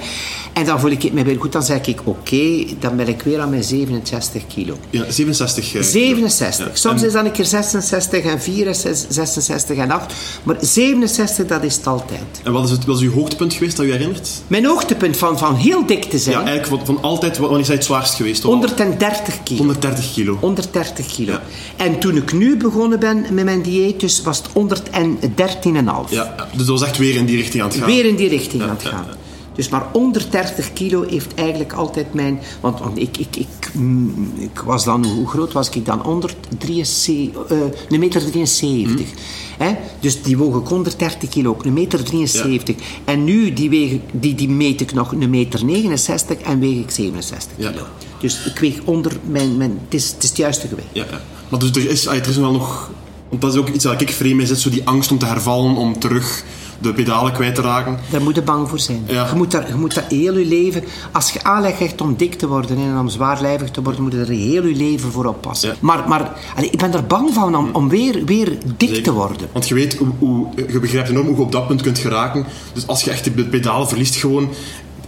En 0.52 0.64
dan 0.64 0.80
voel 0.80 0.90
ik 0.90 1.02
het 1.02 1.12
me 1.12 1.24
weer 1.24 1.36
goed. 1.40 1.52
Dan 1.52 1.62
zeg 1.62 1.86
ik, 1.86 2.00
oké, 2.04 2.64
dan 2.78 2.96
ben 2.96 3.08
ik 3.08 3.22
weer 3.22 3.40
aan 3.40 3.50
mijn 3.50 3.64
67 3.64 4.42
kilo. 4.54 4.76
ja, 4.90 5.04
67. 5.10 5.74
eh, 5.74 5.82
67. 5.82 6.66
Ja. 6.66 6.70
Soms 6.74 7.00
En- 7.00 7.06
is 7.06 7.12
dat 7.12 7.24
een 7.24 7.32
keer 7.32 7.44
66 7.44 8.24
en 8.24 8.40
4 8.40 8.66
en 8.66 8.74
66 8.74 9.76
en 9.76 9.90
8. 9.90 10.12
Maar 10.42 10.56
67, 10.60 11.46
dat 11.46 11.62
is 11.62 11.76
het 11.76 11.86
altijd. 11.86 12.20
En 12.44 12.52
wat 12.52 12.64
is, 12.64 12.70
het, 12.70 12.84
wat 12.84 12.96
is 12.96 13.02
uw 13.02 13.12
hoogtepunt 13.12 13.52
geweest 13.54 13.76
dat 13.76 13.86
u 13.86 13.90
herinnert? 13.92 14.30
Mijn 14.46 14.64
hoogtepunt 14.64 15.16
van, 15.16 15.38
van 15.38 15.54
heel 15.54 15.86
dik 15.86 16.04
te 16.04 16.18
zijn, 16.18 16.38
Ja, 16.38 16.44
eigenlijk 16.44 16.84
van, 16.84 16.94
van 16.94 17.04
altijd, 17.04 17.38
wanneer 17.38 17.60
is 17.60 17.66
hij 17.66 17.76
het 17.76 17.84
zwaarst 17.84 18.14
geweest? 18.14 18.40
Toch? 18.40 18.50
130 18.50 19.42
kilo. 19.42 19.58
130 19.58 20.12
kilo. 20.12 20.36
130 20.40 21.06
kilo. 21.06 21.32
Ja. 21.32 21.42
En 21.76 21.98
toen 21.98 22.16
ik 22.16 22.32
nu 22.32 22.56
begonnen 22.56 22.98
ben 23.00 23.26
met 23.30 23.44
mijn 23.44 23.62
dieet, 23.62 24.00
dus 24.00 24.22
was 24.22 24.38
het 24.38 24.46
113,5. 24.52 26.10
Ja, 26.10 26.34
dus 26.50 26.66
dat 26.66 26.78
was 26.78 26.82
echt 26.82 26.98
weer 26.98 27.14
in 27.16 27.24
die 27.26 27.36
richting 27.36 27.62
aan 27.62 27.68
het 27.68 27.78
gaan. 27.78 27.86
Weer 27.86 28.04
in 28.06 28.16
die 28.16 28.28
richting 28.28 28.62
Ja, 28.62 28.68
aan 28.68 28.74
het 28.76 28.84
gaan. 28.86 29.06
Dus 29.54 29.68
maar 29.68 29.86
130 29.92 30.72
kilo 30.72 31.02
heeft 31.08 31.34
eigenlijk 31.34 31.72
altijd 31.72 32.14
mijn... 32.14 32.40
Want, 32.60 32.78
want 32.80 32.98
ik, 32.98 33.16
ik, 33.16 33.36
ik, 33.36 33.70
mm, 33.72 34.32
ik 34.38 34.60
was 34.64 34.84
dan... 34.84 35.06
Hoe 35.06 35.28
groot 35.28 35.52
was 35.52 35.68
ik 35.70 35.86
dan? 35.86 36.00
173... 36.00 37.46
eh 37.48 37.58
een 37.88 38.00
meter 38.00 38.30
73. 38.30 39.06
Hm. 39.06 39.64
Hè? 39.64 39.74
Dus 40.00 40.22
die 40.22 40.38
woog 40.38 40.56
ik 40.56 40.68
130 40.68 41.28
kilo. 41.28 41.56
Een 41.62 41.72
meter 41.72 42.04
73. 42.04 42.76
En 43.04 43.24
nu 43.24 43.52
die, 43.52 43.70
weeg, 43.70 43.92
die, 44.12 44.34
die 44.34 44.48
meet 44.48 44.80
ik 44.80 44.92
nog 44.92 45.12
een 45.12 45.30
meter 45.30 45.64
69 45.64 46.38
en 46.38 46.58
weeg 46.58 46.78
ik 46.78 46.90
67 46.90 47.52
Ja. 47.56 47.70
kilo. 47.70 47.84
Dus 48.20 48.44
ik 48.46 48.58
weeg 48.58 48.80
onder 48.84 49.16
mijn... 49.26 49.56
mijn 49.56 49.78
het, 49.84 49.94
is, 49.94 50.10
het 50.12 50.22
is 50.22 50.28
het 50.28 50.38
juiste 50.38 50.68
gewicht. 50.68 50.88
Ja, 50.92 51.04
ja. 51.10 51.20
Maar 51.48 51.60
dus 51.60 51.70
er 51.70 51.90
is, 51.90 52.06
ah, 52.06 52.16
er 52.16 52.28
is 52.28 52.36
wel 52.36 52.52
nog... 52.52 52.90
Want 53.28 53.42
dat 53.42 53.54
is 53.54 53.60
ook 53.60 53.68
iets 53.68 53.84
waar 53.84 54.00
ik 54.02 54.10
vreemd 54.10 54.36
mee 54.36 54.46
zit, 54.46 54.58
zo 54.58 54.70
die 54.70 54.82
angst 54.84 55.10
om 55.10 55.18
te 55.18 55.26
hervallen, 55.26 55.76
om 55.76 55.98
terug 55.98 56.44
de 56.82 56.92
pedalen 56.92 57.32
kwijt 57.32 57.54
te 57.54 57.60
raken. 57.60 57.98
Daar 58.10 58.22
moet 58.22 58.34
je 58.34 58.42
bang 58.42 58.68
voor 58.68 58.78
zijn. 58.78 59.04
Ja. 59.06 59.26
Je, 59.30 59.36
moet 59.36 59.50
daar, 59.50 59.68
je 59.68 59.74
moet 59.74 59.94
dat 59.94 60.04
heel 60.08 60.38
je 60.38 60.46
leven... 60.46 60.84
Als 61.12 61.30
je 61.32 61.42
aanleg 61.44 61.76
krijgt 61.76 62.00
om 62.00 62.14
dik 62.16 62.34
te 62.34 62.48
worden 62.48 62.76
en 62.76 62.98
om 62.98 63.08
zwaarlijvig 63.08 63.70
te 63.70 63.82
worden, 63.82 64.02
moet 64.02 64.12
je 64.12 64.18
er 64.18 64.28
heel 64.28 64.66
je 64.66 64.76
leven 64.76 65.12
voor 65.12 65.24
oppassen. 65.24 65.68
Ja. 65.68 65.74
Maar, 65.80 66.08
maar 66.08 66.32
allee, 66.56 66.70
ik 66.70 66.78
ben 66.78 66.92
er 66.92 67.06
bang 67.06 67.34
van 67.34 67.56
om, 67.56 67.68
om 67.72 67.88
weer, 67.88 68.24
weer 68.24 68.58
dik 68.76 69.04
te 69.04 69.12
worden. 69.12 69.48
Want 69.52 69.68
je 69.68 69.74
weet, 69.74 69.96
hoe, 69.96 70.08
hoe, 70.18 70.46
je 70.68 70.80
begrijpt 70.80 71.08
enorm 71.08 71.26
hoe 71.26 71.36
je 71.36 71.42
op 71.42 71.52
dat 71.52 71.66
punt 71.66 71.82
kunt 71.82 71.98
geraken. 71.98 72.46
Dus 72.72 72.86
als 72.86 73.02
je 73.02 73.10
echt 73.10 73.24
de 73.24 73.44
pedalen 73.44 73.88
verliest 73.88 74.14
gewoon... 74.14 74.48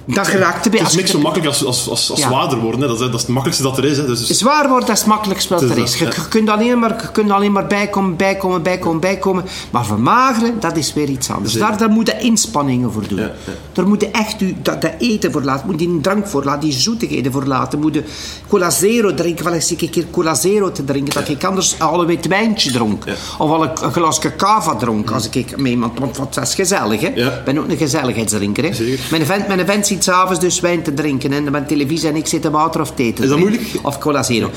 Dat 0.07 0.27
geraakt 0.27 0.71
bij. 0.71 0.79
Het 0.81 0.89
is 0.89 0.95
niks 0.97 1.11
zo 1.11 1.19
makkelijk 1.19 1.49
als, 1.49 1.65
als, 1.65 1.89
als, 1.89 2.11
als 2.11 2.19
Ja. 2.21 2.27
zwaarder 2.29 2.59
worden. 2.59 2.81
Hè. 2.81 2.87
Dat, 2.87 2.97
is, 3.01 3.03
dat 3.03 3.15
is 3.15 3.21
het 3.21 3.29
makkelijkste 3.29 3.63
dat 3.69 3.79
er 3.79 3.85
is. 3.85 3.97
Hè. 3.97 4.07
Dus, 4.07 4.27
Zwaar 4.27 4.69
wordt, 4.69 4.87
dat 4.87 4.95
is 4.95 5.01
het 5.03 5.11
makkelijkste 5.11 5.55
wat 5.55 5.63
er 5.63 5.79
is 5.79 5.99
Je, 5.99 6.05
ja. 6.05 6.11
kunt 6.29 6.49
alleen 6.49 6.79
maar, 6.79 6.91
je 7.03 7.11
kunt 7.11 7.31
alleen 7.31 7.53
maar 7.53 7.67
bijkomen, 7.67 8.17
bijkomen, 8.17 8.63
bijkomen, 8.63 9.01
bijkomen. 9.01 9.45
Maar 9.71 9.85
vermageren, 9.87 10.61
dat 10.61 10.77
is 10.77 10.93
weer 10.93 11.09
iets 11.09 11.31
anders. 11.31 11.53
Daar, 11.55 11.79
daar 11.79 11.89
moet 11.89 12.07
je 12.07 12.19
inspanningen 12.19 12.93
voor 12.93 13.09
doen. 13.09 13.29
Daar 13.73 13.87
moet 13.89 14.01
je 14.01 14.11
echt 14.11 14.41
je, 14.41 14.55
dat, 14.63 14.83
dat 14.83 14.93
eten 14.99 15.33
voor 15.33 15.43
laten, 15.43 15.67
moet 15.67 15.81
je 15.81 15.87
die 15.87 16.01
drank 16.01 16.27
voor 16.27 16.45
laten, 16.45 16.61
die 16.61 16.73
zoetigheden 16.79 17.33
voor 17.33 17.45
laten. 17.45 17.79
Moet 17.79 17.95
je 17.95 18.05
cola 18.49 18.71
zero 18.71 19.15
drinken, 19.15 19.45
wel 19.45 19.55
eens 19.55 19.71
een 19.71 19.77
keer 19.91 20.07
cola 20.11 20.35
zero 20.35 20.73
te 20.73 20.85
drinken. 20.85 21.15
Dat 21.15 21.29
ik 21.29 21.45
anders 21.45 21.81
al 21.81 22.01
een 22.01 22.07
wit 22.07 22.27
wijntje 22.27 22.71
dronk. 22.73 23.05
Of 23.39 23.51
al 23.51 23.63
een, 23.63 23.71
een 23.83 23.93
glasje 23.93 24.37
cava 24.37 24.75
dronk. 24.75 25.11
Als 25.11 25.29
ik 25.29 25.57
met 25.57 25.71
iemand, 25.71 25.99
want 25.99 26.35
dat 26.35 26.47
is 26.47 26.55
gezellig. 26.55 27.01
Hè? 27.01 27.07
Ik 27.09 27.45
ben 27.45 27.59
ook 27.59 27.69
een 27.69 27.77
gezelligheidsdrinker. 27.77 28.65
Hè? 28.65 28.73
Zeker. 28.73 29.01
Mijn 29.11 29.27
vent, 29.27 29.47
mijn 29.49 29.67
vent 29.67 29.87
ziet 29.95 30.05
s'avonds 30.05 30.41
dus 30.41 30.61
wijn 30.61 30.83
te 30.83 30.95
drinken. 30.95 31.33
En 31.33 31.51
met 31.51 31.69
televisie 31.69 32.09
en 32.09 32.17
ik 32.17 32.27
zit 32.27 32.45
water 32.51 32.81
of 32.81 32.91
thee 32.91 33.13
te 33.13 33.23
Is 33.23 33.29
dat 33.29 33.39
moeilijk? 33.39 33.63
Of 33.83 33.99
cola 33.99 34.23
zero. 34.23 34.51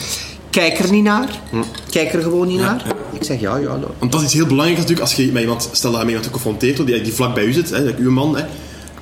Kijk 0.49 0.79
er 0.79 0.91
niet 0.91 1.03
naar. 1.03 1.41
Kijk 1.89 2.13
er 2.13 2.21
gewoon 2.21 2.47
niet 2.47 2.59
naar. 2.59 2.85
Ik 3.13 3.23
zeg 3.23 3.39
ja, 3.39 3.57
ja. 3.57 3.79
Want 3.99 4.11
dat 4.11 4.21
is 4.21 4.25
iets 4.25 4.35
heel 4.35 4.47
belangrijks 4.47 4.79
natuurlijk. 4.81 5.07
Als 5.07 5.17
je 5.17 5.31
met 5.31 5.41
iemand, 5.41 5.69
stel 5.71 5.91
dat 5.91 5.99
je 5.99 6.05
met 6.05 6.15
iemand 6.15 6.25
geconfronteerd 6.25 6.77
wordt, 6.77 6.91
die, 6.91 7.01
die 7.01 7.13
vlak 7.13 7.33
bij 7.33 7.43
u 7.43 7.53
zit, 7.53 7.69
hè, 7.69 7.95
uw 7.97 8.11
man, 8.11 8.37
hè, 8.37 8.43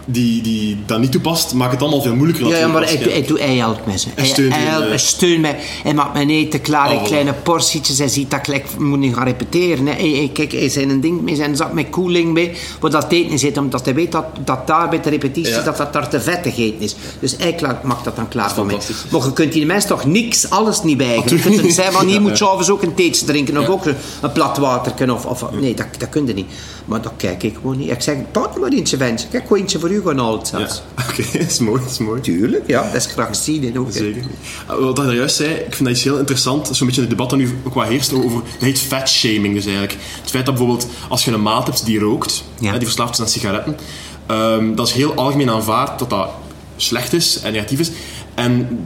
die, 0.05 0.41
die 0.41 0.77
dat 0.85 0.99
niet 0.99 1.11
toepast, 1.11 1.53
maakt 1.53 1.71
het 1.71 1.81
allemaal 1.81 2.01
veel 2.01 2.15
moeilijker. 2.15 2.47
Ja, 2.47 2.57
ja, 2.57 2.67
maar 2.67 2.91
ik, 2.91 3.05
ik 3.05 3.27
doe, 3.27 3.39
hij 3.39 3.55
helpt 3.55 3.85
mij. 3.85 3.97
ze. 3.97 4.07
Hij, 4.15 4.25
steunt 4.25 4.53
hij, 4.53 4.63
helpt 4.63 4.83
eh. 4.83 4.89
mij, 4.89 4.97
steunt 4.97 5.41
mij. 5.41 5.57
Hij 5.83 5.93
maakt 5.93 6.13
mijn 6.13 6.29
eten 6.29 6.61
klaar 6.61 6.91
in 6.91 6.97
Oh. 6.97 7.03
kleine 7.03 7.33
portietjes. 7.33 7.97
Hij 7.97 8.07
ziet 8.07 8.31
dat 8.31 8.47
ik 8.47 8.77
moet 8.77 8.99
niet 8.99 9.15
gaan 9.15 9.25
repeteren. 9.25 9.85
Hij, 9.85 10.09
hij, 10.09 10.29
kijk, 10.33 10.51
hij 10.51 10.69
zijn 10.69 10.89
een 10.89 11.01
ding 11.01 11.21
mee, 11.21 11.35
zijn 11.35 11.55
zak 11.55 11.73
met 11.73 11.89
koeling 11.89 12.33
mee, 12.33 12.51
waar 12.79 12.91
dat 12.91 13.11
eten 13.11 13.39
zit. 13.39 13.57
Omdat 13.57 13.85
hij 13.85 13.93
weet 13.93 14.11
dat, 14.11 14.25
dat 14.45 14.67
daar 14.67 14.89
bij 14.89 15.01
de 15.01 15.09
repetitie, 15.09 15.53
Ja. 15.53 15.61
dat 15.61 15.77
dat 15.77 15.93
daar 15.93 16.09
te 16.09 16.51
eten 16.55 16.79
is. 16.79 16.95
Dus 17.19 17.35
hij 17.37 17.53
klaar, 17.53 17.79
maakt 17.83 18.03
dat 18.03 18.15
dan 18.15 18.27
klaar 18.27 18.51
voor 18.51 18.65
mij. 18.65 18.77
Maar 19.11 19.23
je 19.25 19.33
kunt 19.33 19.53
die 19.53 19.65
mensen 19.65 19.89
toch 19.89 20.05
niks, 20.05 20.49
alles 20.49 20.83
niet 20.83 20.97
weigeren. 20.97 21.37
Je 21.37 21.41
kunt 21.43 21.55
hem 21.61 21.71
zeggen 21.71 21.93
van, 21.93 22.07
hier 22.07 22.21
moet 22.21 22.37
je 22.37 22.45
s'avonds 22.45 22.69
ook 22.69 22.81
een 22.81 22.93
theetje 22.93 23.25
drinken. 23.25 23.57
Of 23.57 23.67
ook 23.67 23.85
een, 23.85 23.95
een 24.21 24.31
plat 24.31 24.57
water. 24.57 25.13
Of, 25.13 25.25
of, 25.25 25.51
nee, 25.51 25.73
dat, 25.73 25.87
dat 25.97 26.09
kun 26.09 26.27
je 26.27 26.33
niet. 26.33 26.47
Maar 26.85 27.01
dat 27.01 27.13
kijk 27.17 27.43
ik 27.43 27.55
gewoon 27.55 27.77
niet. 27.77 27.89
Ik 27.89 28.01
zeg, 28.01 28.15
pak 28.31 28.59
maar 28.59 28.71
eentje, 28.71 28.97
wens. 28.97 29.27
Kijk, 29.31 29.43
gewoon 29.43 29.59
eentje 29.61 29.79
voor 29.79 29.91
u 29.91 29.94
Ja, 30.03 30.45
zelfs. 30.45 30.81
oké, 31.09 31.23
dat 31.37 31.47
is 31.49 31.59
mooi, 31.59 31.81
dat 31.81 31.91
is 31.91 31.97
mooi. 31.97 32.21
Tuurlijk, 32.21 32.63
ja. 32.67 32.83
Dat 32.83 32.93
is 32.93 33.05
graag 33.05 33.35
zien. 33.35 33.63
hè, 33.73 33.79
ook. 33.79 33.91
Zeker. 33.91 34.21
Uh, 34.69 34.75
Wat 34.79 34.97
ik 34.99 35.05
daar 35.05 35.15
juist 35.15 35.35
zei, 35.35 35.49
ik 35.53 35.73
vind 35.75 35.83
dat 35.83 35.89
iets 35.97 36.03
heel 36.03 36.17
interessant. 36.17 36.69
Zo'n 36.71 36.85
beetje 36.87 37.01
het 37.01 37.09
debat 37.09 37.29
dat 37.29 37.39
nu 37.39 37.49
ook 37.63 37.73
wat 37.73 37.87
heerst 37.87 38.13
over. 38.13 38.31
Dat 38.31 38.43
heet 38.59 38.79
fat 38.79 39.09
shaming 39.09 39.53
dus 39.53 39.63
eigenlijk. 39.65 39.97
Het 40.21 40.29
feit 40.29 40.45
dat 40.45 40.55
bijvoorbeeld 40.55 40.87
als 41.09 41.25
je 41.25 41.31
een 41.31 41.41
maat 41.41 41.65
hebt 41.67 41.85
die 41.85 41.99
rookt, 41.99 42.43
Ja. 42.59 42.65
hè, 42.71 42.77
die 42.77 42.87
verslaafd 42.87 43.13
is 43.13 43.19
aan 43.19 43.27
sigaretten, 43.27 43.77
ehm, 44.25 44.75
dat 44.75 44.87
is 44.87 44.93
heel 44.93 45.13
algemeen 45.13 45.49
aanvaard 45.49 45.99
dat 45.99 46.09
dat 46.09 46.29
slecht 46.75 47.13
is 47.13 47.39
en 47.39 47.51
negatief 47.53 47.79
is. 47.79 47.91
En 48.33 48.79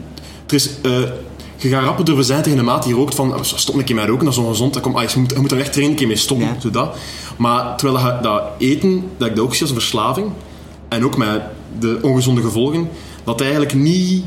er 0.46 0.54
is. 0.54 0.68
eh, 0.82 0.92
je 1.56 1.68
gaat 1.68 1.84
rapper 1.84 2.04
durven 2.04 2.24
zijn 2.24 2.42
tegen 2.42 2.58
een 2.58 2.64
maat 2.64 2.82
die 2.82 2.94
rookt 2.94 3.14
van 3.14 3.34
"Oh, 3.34 3.42
stop 3.42 3.74
een 3.74 3.84
keer 3.84 3.94
met 3.94 4.06
roken, 4.08 4.24
dat 4.24 4.32
is 4.34 4.38
ongezond. 4.40 4.74
Dat 4.74 4.82
komt, 4.82 4.96
ah, 4.96 5.08
je, 5.08 5.18
moet, 5.18 5.30
je 5.30 5.38
moet 5.38 5.52
er 5.52 5.58
echt 5.60 5.76
een 5.76 5.94
keer 5.94 6.06
mee 6.06 6.16
stoppen. 6.16 6.46
Ja. 6.46 6.60
Zo 6.60 6.70
dat. 6.70 6.96
Maar 7.36 7.76
terwijl 7.76 8.04
dat, 8.04 8.22
dat 8.22 8.42
eten, 8.58 9.04
dat 9.16 9.28
ik 9.28 9.36
dat 9.36 9.44
ook 9.44 9.52
zie 9.52 9.60
als 9.60 9.70
een 9.70 9.76
verslaving, 9.76 10.30
en 10.90 11.04
ook 11.04 11.16
met 11.16 11.42
de 11.78 11.98
ongezonde 12.02 12.40
gevolgen, 12.42 12.88
dat 13.24 13.40
eigenlijk 13.40 13.74
niet 13.74 14.24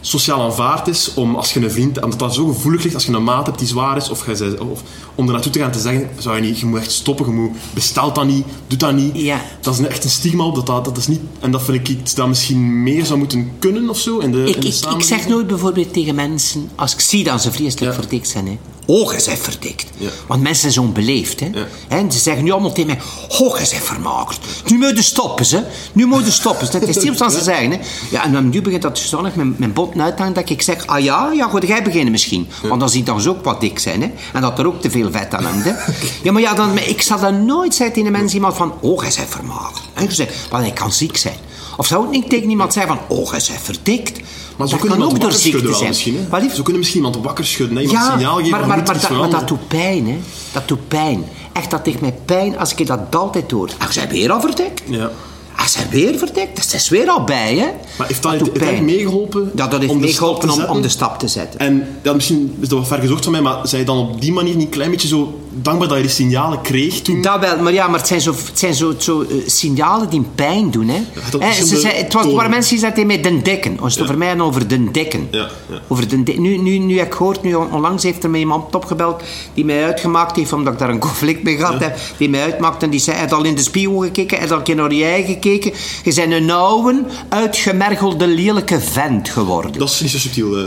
sociaal 0.00 0.42
aanvaard 0.42 0.88
is 0.88 1.14
om 1.14 1.34
als 1.34 1.52
je 1.52 1.60
een 1.60 1.70
vriend, 1.70 2.02
omdat 2.02 2.18
dat 2.18 2.34
zo 2.34 2.46
gevoelig 2.46 2.82
ligt, 2.82 2.94
als 2.94 3.06
je 3.06 3.12
een 3.12 3.24
maat 3.24 3.46
hebt 3.46 3.58
die 3.58 3.68
zwaar 3.68 3.96
is, 3.96 4.10
of, 4.10 4.26
je, 4.26 4.64
of 4.70 4.82
om 5.14 5.26
er 5.26 5.32
naartoe 5.32 5.52
te 5.52 5.58
gaan 5.58 5.70
te 5.70 5.78
zeggen, 5.80 6.08
zou 6.18 6.36
je 6.36 6.42
niet, 6.42 6.58
je 6.58 6.66
moet 6.66 6.78
echt 6.78 6.92
stoppen, 6.92 7.26
je 7.26 7.32
moet, 7.32 7.56
bestelt 7.74 8.14
dat 8.14 8.26
niet, 8.26 8.44
doet 8.66 8.80
dat 8.80 8.94
niet. 8.94 9.20
Ja. 9.20 9.40
Dat 9.60 9.74
is 9.74 9.80
een, 9.80 9.88
echt 9.88 10.04
een 10.04 10.10
stigma 10.10 10.44
op, 10.44 10.54
dat, 10.54 10.66
dat, 10.66 10.84
dat 10.84 10.96
is 10.96 11.06
niet, 11.06 11.20
en 11.40 11.50
dat 11.50 11.62
vind 11.62 11.78
ik 11.78 11.88
iets 11.88 12.14
dat 12.14 12.28
misschien 12.28 12.82
meer 12.82 13.04
zou 13.04 13.18
moeten 13.18 13.52
kunnen 13.58 13.88
of 13.88 13.98
zo 13.98 14.18
in 14.18 14.32
de, 14.32 14.44
Ik, 14.44 14.54
in 14.54 14.60
de 14.60 14.94
ik, 14.96 15.02
zeg 15.02 15.28
nooit 15.28 15.46
bijvoorbeeld 15.46 15.92
tegen 15.92 16.14
mensen, 16.14 16.70
als 16.74 16.92
ik 16.92 17.00
zie 17.00 17.24
dat 17.24 17.42
ze 17.42 17.52
vreselijk 17.52 17.92
Ja. 17.92 18.00
verdikt 18.00 18.28
zijn, 18.28 18.46
hè. 18.46 18.58
Oh, 18.90 19.12
je 19.12 19.22
bent 19.26 19.38
verdikt. 19.38 19.86
Ja. 19.96 20.08
Want 20.26 20.42
mensen 20.42 20.72
zijn 20.72 20.86
zo 20.86 20.92
beleefd. 20.92 21.40
Hè. 21.40 21.46
Ja. 21.52 21.66
En 21.88 22.12
ze 22.12 22.18
zeggen 22.18 22.44
nu 22.44 22.50
allemaal 22.50 22.72
tegen 22.72 22.86
mij, 22.86 22.98
oh, 23.28 23.58
je 23.58 23.68
bent 23.70 23.84
vermagerd. 23.84 24.40
Nu 24.66 24.78
moet 24.78 24.96
je 24.96 25.02
stoppen, 25.02 25.44
ze. 25.44 25.62
Nu 25.92 26.06
moet 26.06 26.24
je 26.24 26.30
stoppen. 26.30 26.70
Dat 26.72 26.82
is 26.82 26.96
niet 26.96 27.18
wat 27.18 27.32
ze 27.32 27.42
zeggen. 27.42 27.70
Hè. 27.70 27.78
Ja, 28.10 28.24
en 28.24 28.32
dan 28.32 28.48
nu 28.48 28.62
begint 28.62 28.82
dat 28.82 28.98
zodanig 28.98 29.34
mijn, 29.34 29.54
mijn 29.58 29.72
bot 29.72 29.98
uithangen 29.98 30.32
dat 30.32 30.50
ik 30.50 30.62
zeg, 30.62 30.86
ah 30.86 31.00
ja, 31.00 31.30
ja, 31.32 31.48
goed, 31.48 31.66
jij 31.66 31.82
beginnen 31.82 32.10
misschien. 32.10 32.48
Want 32.62 32.80
dan 32.80 32.88
zie 32.88 32.98
je 32.98 33.04
dan 33.04 33.20
ze 33.20 33.28
ook 33.28 33.44
wat 33.44 33.60
dik 33.60 33.78
zijn. 33.78 34.02
Hè. 34.02 34.10
En 34.32 34.40
dat 34.40 34.58
er 34.58 34.66
ook 34.66 34.80
te 34.80 34.90
veel 34.90 35.10
vet 35.10 35.34
aan 35.34 35.44
hangt. 35.44 35.64
Hè. 35.64 35.72
Ja, 36.22 36.32
maar 36.32 36.42
ja, 36.42 36.54
dan, 36.54 36.78
ik 36.78 37.02
zal 37.02 37.20
dan 37.20 37.44
nooit 37.44 37.74
zeggen 37.74 37.96
tegen 37.96 38.12
mensen 38.12 38.34
iemand 38.34 38.56
van, 38.56 38.74
oh, 38.80 39.02
jij 39.02 39.12
bent 39.16 39.28
vermagerd. 39.28 39.82
En 39.94 40.04
je 40.04 40.12
zegt, 40.12 40.48
want 40.50 40.62
hij 40.62 40.72
kan 40.72 40.92
ziek 40.92 41.16
zijn. 41.16 41.36
Of 41.76 41.86
zou 41.86 42.02
het 42.02 42.10
niet 42.10 42.28
tegen 42.28 42.50
iemand 42.50 42.72
zeggen 42.72 42.96
van, 42.96 43.16
oh, 43.16 43.30
jij 43.30 43.42
bent 43.48 43.60
verdikt. 43.62 44.20
Maar 44.58 44.68
dat 44.68 44.80
kunnen 44.80 45.02
ook 45.02 45.20
door 45.20 45.32
ziekte 45.32 45.74
zijn. 45.74 45.94
Zo 45.94 46.62
kunnen 46.62 46.78
misschien 46.78 47.04
iemand 47.04 47.16
wakker 47.24 47.46
schudden. 47.46 47.76
Hè? 47.76 47.82
Iemand 47.82 48.04
Ja, 48.04 48.12
signaal 48.12 48.36
geven, 48.36 48.50
maar, 48.50 48.60
maar, 48.60 48.76
maar, 48.76 49.00
dat, 49.00 49.10
maar 49.10 49.30
dat 49.30 49.48
doet 49.48 49.68
pijn, 49.68 50.06
hè. 50.06 50.18
Dat 50.52 50.68
doet 50.68 50.88
pijn. 50.88 51.24
Echt, 51.52 51.70
dat 51.70 51.86
ligt 51.86 52.00
mij 52.00 52.14
pijn 52.24 52.58
als 52.58 52.74
ik 52.74 52.86
dat 52.86 53.00
altijd 53.14 53.50
hoor. 53.50 53.70
Ah, 53.78 53.90
zijn 53.90 54.08
weer 54.08 54.32
al 54.32 54.40
verdikt? 54.40 54.82
Ja. 54.84 55.10
Ah, 55.56 55.66
zijn 55.66 55.88
weer 55.90 56.18
verdikt? 56.18 56.56
Dat 56.56 56.72
is 56.74 56.88
weer 56.88 57.08
al 57.08 57.24
bij, 57.24 57.56
hè. 57.56 57.66
Maar 57.98 58.06
heeft 58.06 58.22
dat, 58.22 58.32
heeft 58.32 58.44
dat 58.44 58.52
pijn. 58.52 58.84
meegeholpen? 58.84 59.50
Ja, 59.54 59.66
dat 59.66 59.80
heeft 59.80 59.92
om 59.92 60.00
de 60.00 60.06
meegeholpen 60.06 60.48
stap 60.50 60.60
te 60.60 60.66
om, 60.66 60.76
om 60.76 60.82
de 60.82 60.88
stap 60.88 61.18
te 61.18 61.28
zetten. 61.28 61.60
En 61.60 61.88
ja, 62.02 62.12
misschien 62.12 62.56
is 62.60 62.68
dat 62.68 62.78
wat 62.78 62.88
ver 62.88 62.98
gezocht 62.98 63.22
van 63.22 63.32
mij, 63.32 63.42
maar 63.42 63.68
zijn 63.68 63.80
je 63.80 63.86
dan 63.86 63.98
op 63.98 64.20
die 64.20 64.32
manier 64.32 64.54
niet 64.56 64.64
een 64.64 64.70
klein 64.72 64.90
beetje 64.90 65.08
zo 65.08 65.38
dankbaar 65.62 65.88
dat 65.88 65.96
je 65.96 66.02
die 66.02 66.12
signalen 66.12 66.60
kreeg 66.60 67.02
toen? 67.02 67.22
Dat 67.22 67.40
wel, 67.40 67.58
maar 67.62 67.72
ja, 67.72 67.88
maar 67.88 67.98
het 67.98 68.08
zijn 68.08 68.20
zo, 68.20 68.30
het 68.32 68.58
zijn 68.58 68.74
zo, 68.74 68.94
zo 68.98 69.20
eh, 69.22 69.28
signalen 69.46 70.10
die 70.10 70.22
pijn 70.34 70.70
doen. 70.70 70.88
Hè. 70.88 71.00
dat 71.30 71.42
is 71.42 71.56
ze 71.68 71.78
zei, 71.80 71.94
het 71.94 72.12
was, 72.12 72.26
waren 72.32 72.50
mensen 72.50 72.70
die 72.70 72.78
zeiden 72.80 73.06
mij 73.06 73.20
den 73.22 73.42
dikken. 73.42 73.78
Ons 73.80 73.94
het 73.94 74.02
over 74.02 74.18
mij 74.18 74.28
en 74.30 74.42
over 74.42 74.68
den 74.68 74.92
dikken. 74.92 75.28
Ja, 75.30 75.48
ja. 75.70 75.78
Over 75.88 76.08
den 76.08 76.24
di- 76.24 76.38
nu, 76.38 76.56
nu, 76.56 76.78
nu 76.78 76.98
heb 76.98 77.06
ik 77.06 77.14
gehoord, 77.14 77.42
nu 77.42 77.54
on- 77.54 77.72
onlangs 77.72 78.02
heeft 78.02 78.24
er 78.24 78.30
mij 78.30 78.40
iemand 78.40 78.74
opgebeld 78.74 79.22
die 79.54 79.64
mij 79.64 79.84
uitgemaakt 79.84 80.36
heeft, 80.36 80.52
omdat 80.52 80.72
ik 80.72 80.78
daar 80.78 80.88
een 80.90 80.98
conflict 81.08 81.42
mee 81.42 81.56
gehad 81.56 81.80
heb, 81.80 81.98
die 82.16 82.28
mij 82.28 82.42
uitmaakte 82.42 82.84
en 82.84 82.90
die 82.90 83.00
zei, 83.00 83.16
hij 83.16 83.24
had 83.28 83.38
al 83.38 83.44
in 83.44 83.54
de 83.54 83.62
spiegel 83.62 83.98
gekeken, 83.98 84.38
hij 84.38 84.40
had 84.40 84.50
al 84.50 84.58
een 84.58 84.64
keer 84.64 84.74
naar 84.76 84.90
eigen 84.90 85.32
gekeken. 85.32 85.72
Je 86.04 86.14
bent 86.14 86.32
een 86.32 86.50
oude, 86.50 87.02
uitgemergelde, 87.28 88.26
lelijke 88.26 88.80
vent 88.80 89.28
geworden. 89.28 89.72
Dat 89.78 89.88
is 89.88 90.00
niet 90.00 90.10
zo 90.10 90.18
subtiel. 90.18 90.56
eh. 90.56 90.64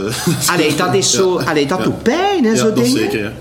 Allee, 0.52 0.74
dat 0.74 0.94
is 0.94 1.10
zo, 1.18 1.38
allee, 1.38 1.66
dat 1.66 1.78
Ja. 1.78 1.84
doet 1.84 2.02
pijn, 2.02 2.44
hè, 2.44 2.50
ja, 2.50 2.56
zo 2.56 2.64
dat 2.64 2.76
dingen. 2.76 2.90
zeker, 2.90 3.18
ja. 3.18 3.24
Ja, 3.24 3.32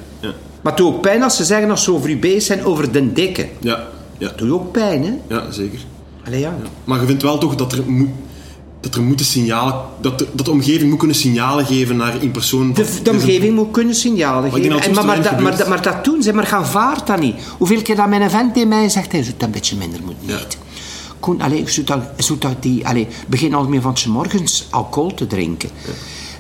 Maar 0.61 0.73
het 0.73 0.81
doet 0.81 0.93
ook 0.93 1.01
pijn 1.01 1.23
als 1.23 1.35
ze 1.35 1.43
zeggen 1.43 1.69
als 1.69 1.83
ze 1.83 1.93
over 1.93 2.09
u 2.09 2.17
bezig 2.17 2.41
zijn 2.43 2.65
over 2.65 2.91
den 2.91 3.13
dikke. 3.13 3.47
ja, 3.59 3.87
ja. 4.17 4.27
Dat 4.27 4.37
doet 4.37 4.51
ook 4.51 4.71
pijn, 4.71 5.03
hè. 5.03 5.35
ja 5.35 5.51
zeker. 5.51 5.79
Allee, 6.25 6.39
ja. 6.39 6.57
Maar 6.83 6.99
je 6.99 7.05
vindt 7.05 7.21
wel 7.21 7.37
toch 7.37 7.55
dat 7.55 7.71
er 7.73 7.83
moet... 7.87 8.09
Dat 8.79 8.95
er 8.95 9.01
moeten 9.01 9.25
signalen... 9.25 9.75
Dat 10.01 10.19
de, 10.19 10.27
dat 10.33 10.45
de 10.45 10.51
omgeving 10.51 10.89
moet 10.89 10.99
kunnen 10.99 11.15
signalen 11.15 11.65
geven 11.65 11.95
naar 11.97 12.21
een 12.21 12.31
persoon... 12.31 12.73
De, 12.73 13.11
omgeving 13.11 13.55
moet 13.55 13.71
kunnen 13.71 13.95
signalen 13.95 14.51
geven. 14.51 14.69
dat 14.69 14.85
En, 14.85 14.93
maar, 14.93 15.05
maar, 15.05 15.15
dat, 15.15 15.23
weinig 15.23 15.43
maar, 15.49 15.57
dat- 15.57 15.67
maar 15.67 15.81
dat 15.81 16.03
doen 16.03 16.21
ze, 16.23 16.33
maar 16.33 16.47
gaan 16.47 16.65
vaart 16.65 17.07
dat 17.07 17.19
niet. 17.19 17.35
Hoeveel 17.57 17.81
keer 17.81 17.95
dat 17.95 18.07
mijn 18.07 18.29
vent 18.29 18.53
tegen 18.53 18.69
mij 18.69 18.89
zegt, 18.89 19.11
hij 19.11 19.21
zou 19.21 19.33
het 19.33 19.43
een 19.43 19.51
beetje 19.51 19.75
minder 19.75 19.99
moeten 20.05 20.27
Ja. 20.27 20.37
eten. 20.37 20.59
Koen, 21.19 21.41
allee, 21.41 21.63
zou 22.17 22.39
dat 22.39 22.55
die, 22.59 22.87
allee, 22.87 23.07
begin 23.27 23.53
al 23.53 23.67
meer 23.67 23.81
van 23.81 23.97
's 23.97 24.05
morgens 24.05 24.67
alcohol 24.69 25.13
te 25.13 25.27
drinken. 25.27 25.69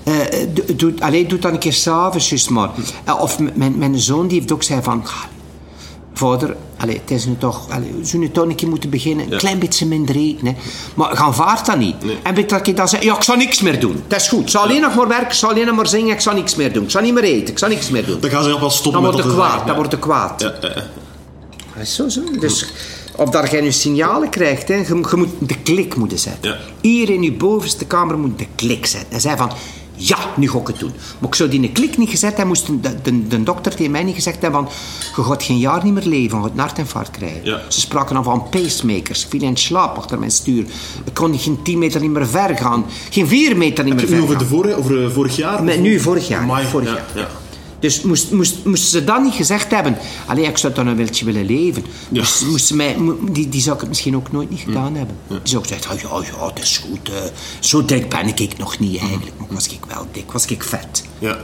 Eh, 0.03 0.13
doe- 0.53 0.75
doe, 0.75 0.93
allee, 0.99 1.25
doe 1.25 1.39
dat 1.39 1.51
een 1.51 1.59
keer 1.59 1.73
s'avonds, 1.73 2.49
maar. 2.49 2.69
Eh, 3.03 3.19
of 3.21 3.39
mijn, 3.53 3.77
mijn 3.77 3.99
zoon 3.99 4.27
die 4.27 4.39
heeft 4.39 4.51
ook 4.51 4.63
zei 4.63 4.81
van... 4.83 5.03
"Ah, 5.05 5.23
Vader, 6.13 6.55
het 6.77 7.11
is 7.11 7.25
nu 7.25 7.35
toch... 7.37 7.69
Allee, 7.69 7.91
we 7.99 8.05
zullen 8.05 8.25
nu 8.25 8.31
toch 8.31 8.45
een 8.45 8.55
keer 8.55 8.69
moeten 8.69 8.89
beginnen. 8.89 9.31
Een 9.31 9.37
klein 9.37 9.59
beetje 9.59 9.85
minder 9.85 10.15
eten. 10.15 10.47
Hè. 10.47 10.53
Maar 10.95 11.17
gaan 11.17 11.35
vaart 11.35 11.65
dat 11.65 11.77
niet. 11.77 11.95
En 12.23 12.35
weet 12.35 12.49
dat 12.49 12.67
ik 12.67 12.77
dan 12.77 12.87
zeg... 12.87 13.03
Ja, 13.03 13.15
ik 13.15 13.23
zal 13.23 13.35
niks 13.35 13.61
meer 13.61 13.79
doen. 13.79 14.03
Dat 14.07 14.19
is 14.21 14.27
goed. 14.27 14.41
Ik 14.41 14.49
zal 14.49 14.61
alleen 14.63 14.81
nog 14.81 14.95
maar 14.95 15.07
werken. 15.07 15.27
Ik 15.27 15.33
zal 15.33 15.49
alleen 15.49 15.65
nog 15.65 15.75
maar 15.75 15.87
zingen. 15.87 16.13
Ik 16.13 16.19
zal 16.21 16.33
niks 16.33 16.55
meer 16.55 16.73
doen. 16.73 16.83
Ik 16.83 16.89
zal 16.91 17.01
niet 17.01 17.13
meer 17.13 17.23
eten. 17.23 17.47
Ik 17.47 17.59
zal 17.59 17.69
niks 17.69 17.89
meer 17.89 18.05
doen. 18.05 18.19
Dan 18.19 18.29
gaan 18.29 18.43
ze 18.43 18.49
nog 18.49 18.59
wel 18.59 18.69
stoppen 18.69 19.01
Dan 19.01 19.15
met 19.15 19.23
dat 19.23 19.33
kwaad. 19.33 19.67
Dan 19.67 19.75
wordt 19.75 19.91
het 19.91 20.01
kwaad. 20.01 20.41
Ja, 20.41 20.53
ja, 20.61 20.67
ja. 20.67 20.73
Dat 21.75 21.83
is 21.83 21.95
zo, 21.95 22.09
zo. 22.09 22.21
Dus 22.39 22.65
of 23.15 23.29
dat 23.29 23.51
jij 23.51 23.61
nu 23.61 23.71
signalen 23.71 24.29
krijgt, 24.29 24.67
hè, 24.67 24.75
je, 24.75 24.85
je 24.85 25.15
moet 25.15 25.29
de 25.39 25.57
klik 25.63 25.95
moeten 25.95 26.19
zetten. 26.19 26.51
Ja. 26.51 26.57
Hier 26.81 27.09
in 27.09 27.23
je 27.23 27.31
bovenste 27.31 27.85
kamer 27.85 28.17
moet 28.17 28.39
de 28.39 28.47
klik 28.55 28.85
zetten. 28.85 29.11
En 29.11 29.21
zei 29.21 29.37
van, 29.37 29.51
ja, 30.07 30.17
nu 30.37 30.49
ga 30.49 30.57
ik 30.59 30.67
het 30.67 30.79
doen. 30.79 30.91
Maar 31.19 31.29
ik 31.29 31.35
zou 31.35 31.49
die 31.49 31.61
een 31.61 31.71
klik 31.71 31.97
niet 31.97 32.09
gezet 32.09 32.29
hebben, 32.29 32.47
moest 32.47 32.67
de, 32.67 33.01
de, 33.01 33.27
de 33.27 33.43
dokter 33.43 33.75
tegen 33.75 33.91
mij 33.91 34.03
niet 34.03 34.15
gezegd 34.15 34.41
hebben 34.41 34.63
van, 34.63 34.71
je 35.15 35.23
gaat 35.29 35.43
geen 35.43 35.57
jaar 35.57 35.83
niet 35.83 35.93
meer 35.93 36.03
leven, 36.05 36.37
je 36.37 36.43
gaat 36.43 36.51
een 36.53 36.59
hartinfarct 36.59 37.11
krijgen. 37.11 37.43
Ja. 37.45 37.61
Ze 37.67 37.79
spraken 37.79 38.13
dan 38.15 38.23
van 38.23 38.49
pacemakers. 38.49 39.23
Ik 39.23 39.29
viel 39.29 39.41
in 39.41 39.57
slaap 39.57 39.97
achter 39.97 40.19
mijn 40.19 40.31
stuur. 40.31 40.65
Ik 41.05 41.13
kon 41.13 41.39
geen 41.39 41.59
10 41.63 41.79
meter 41.79 42.01
niet 42.01 42.11
meer 42.11 42.27
ver 42.27 42.57
gaan. 42.57 42.85
Geen 43.09 43.27
4 43.27 43.57
meter 43.57 43.83
niet 43.83 43.99
Heb 43.99 44.09
meer 44.09 44.19
je 44.19 44.25
ver 44.25 44.35
het 44.35 44.43
gaan. 44.43 44.47
over, 44.47 44.65
de 44.65 44.73
vorige, 44.73 44.75
over 44.75 45.03
eh, 45.05 45.11
vorig 45.13 45.35
jaar? 45.35 45.63
Met, 45.63 45.75
Of- 45.75 45.81
nu, 45.81 45.99
vorig 45.99 46.27
jaar. 46.27 46.41
Amai, 46.41 46.65
vorig 46.65 46.87
ja, 46.87 46.93
jaar. 46.95 47.05
ja. 47.15 47.27
Dus 47.81 48.01
moest, 48.01 48.31
moest, 48.31 48.65
moesten 48.65 48.89
ze 48.89 49.03
dat 49.03 49.21
niet 49.23 49.33
gezegd 49.33 49.71
hebben... 49.71 49.97
Allee, 50.25 50.45
ik 50.45 50.57
zou 50.57 50.73
dan 50.73 50.87
een 50.87 50.95
wiltje 50.95 51.25
willen 51.25 51.45
leven. 51.45 51.83
Ja. 52.09 52.21
Dus 52.21 52.39
moesten 52.49 52.75
mij, 52.75 52.97
die, 53.31 53.49
die 53.49 53.61
zou 53.61 53.75
ik 53.75 53.79
het 53.79 53.89
misschien 53.89 54.15
ook 54.15 54.31
nooit 54.31 54.49
niet 54.49 54.59
gedaan 54.59 54.95
hebben. 54.95 55.15
Die 55.27 55.39
zou 55.43 55.65
zeggen, 55.67 56.11
oh, 56.11 56.23
ja, 56.23 56.31
ja, 56.39 56.47
het 56.47 56.59
is 56.59 56.77
goed. 56.77 57.09
eh, 57.09 57.23
zo 57.59 57.85
dik 57.85 58.09
ben 58.09 58.27
ik 58.27 58.57
nog 58.57 58.79
niet 58.79 58.99
eigenlijk. 58.99 59.31
Maar 59.37 59.47
was 59.49 59.67
ik 59.67 59.85
wel 59.87 60.07
dik, 60.11 60.31
was 60.31 60.45
ik 60.45 60.63
vet. 60.63 61.03
Ja. 61.19 61.37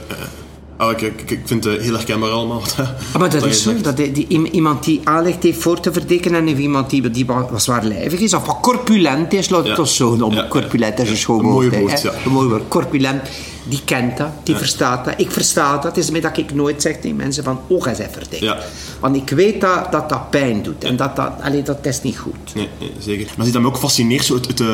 Ah, 0.78 0.90
ik, 0.90 1.00
ik, 1.00 1.30
ik 1.30 1.40
vind 1.44 1.64
het 1.64 1.80
heel 1.80 1.92
herkenbaar 1.94 2.30
allemaal. 2.30 2.60
wat- 2.60 2.76
Ah, 3.12 3.18
maar 3.20 3.30
dat 3.30 3.44
is 3.46 3.62
zo. 3.62 3.80
Dat 3.80 3.96
die, 3.96 4.12
die- 4.12 4.50
iemand 4.50 4.84
die 4.84 5.00
aanleg 5.04 5.34
heeft 5.40 5.60
voor 5.62 5.80
te 5.80 5.92
verdikken 5.92 6.34
en 6.34 6.48
iemand 6.48 6.90
die, 6.90 7.10
die 7.10 7.26
wat 7.26 7.62
zwaarlijvig 7.62 8.20
is 8.20 8.34
of 8.34 8.46
wat 8.46 8.58
corpulent 8.60 9.32
is, 9.32 9.48
laat 9.48 9.60
het 9.64 9.76
Ja. 9.76 9.78
ons 9.82 9.96
zo 9.96 10.16
noemen. 10.16 10.36
Ja. 10.42 10.48
Corpulent 10.48 10.98
is 10.98 11.04
een 11.04 11.10
Een 11.10 11.16
schoon 11.16 11.44
mooi 11.44 11.70
woord. 11.70 12.04
Een 12.24 12.32
mooi 12.32 12.48
woord. 12.48 12.62
Corpulent, 12.68 13.22
die 13.68 13.80
kent 13.84 14.16
dat, 14.16 14.28
die 14.42 14.56
verstaat 14.56 15.04
dat. 15.04 15.14
Ik 15.16 15.30
versta 15.30 15.72
dat. 15.74 15.82
Het 15.84 15.96
is 15.96 16.10
mij 16.10 16.20
dat 16.20 16.36
ik 16.36 16.54
nooit 16.54 16.82
zeg 16.82 16.96
tegen 17.00 17.16
mensen 17.16 17.44
van, 17.44 17.60
oh, 17.66 17.84
hij 17.84 17.92
is 17.92 17.98
verdikt. 18.10 18.38
Ja. 18.42 18.58
Want 19.00 19.16
ik 19.16 19.30
weet 19.30 19.60
dat 19.60 19.92
dat, 19.92 20.08
dat 20.08 20.30
pijn 20.30 20.62
doet. 20.62 20.84
En 20.84 20.96
dat, 20.96 21.16
dat, 21.16 21.30
allee, 21.42 21.62
dat 21.62 21.86
is 21.86 22.02
niet 22.02 22.18
goed. 22.18 22.54
Nee, 22.54 22.68
nee, 22.80 22.90
zeker. 22.98 23.26
Maar 23.36 23.44
zie 23.44 23.54
dat 23.54 23.62
me 23.62 23.68
ook 23.68 23.78
fascineert, 23.78 24.24
zo 24.24 24.34
het, 24.34 24.46
het, 24.46 24.60
eh, 24.60 24.66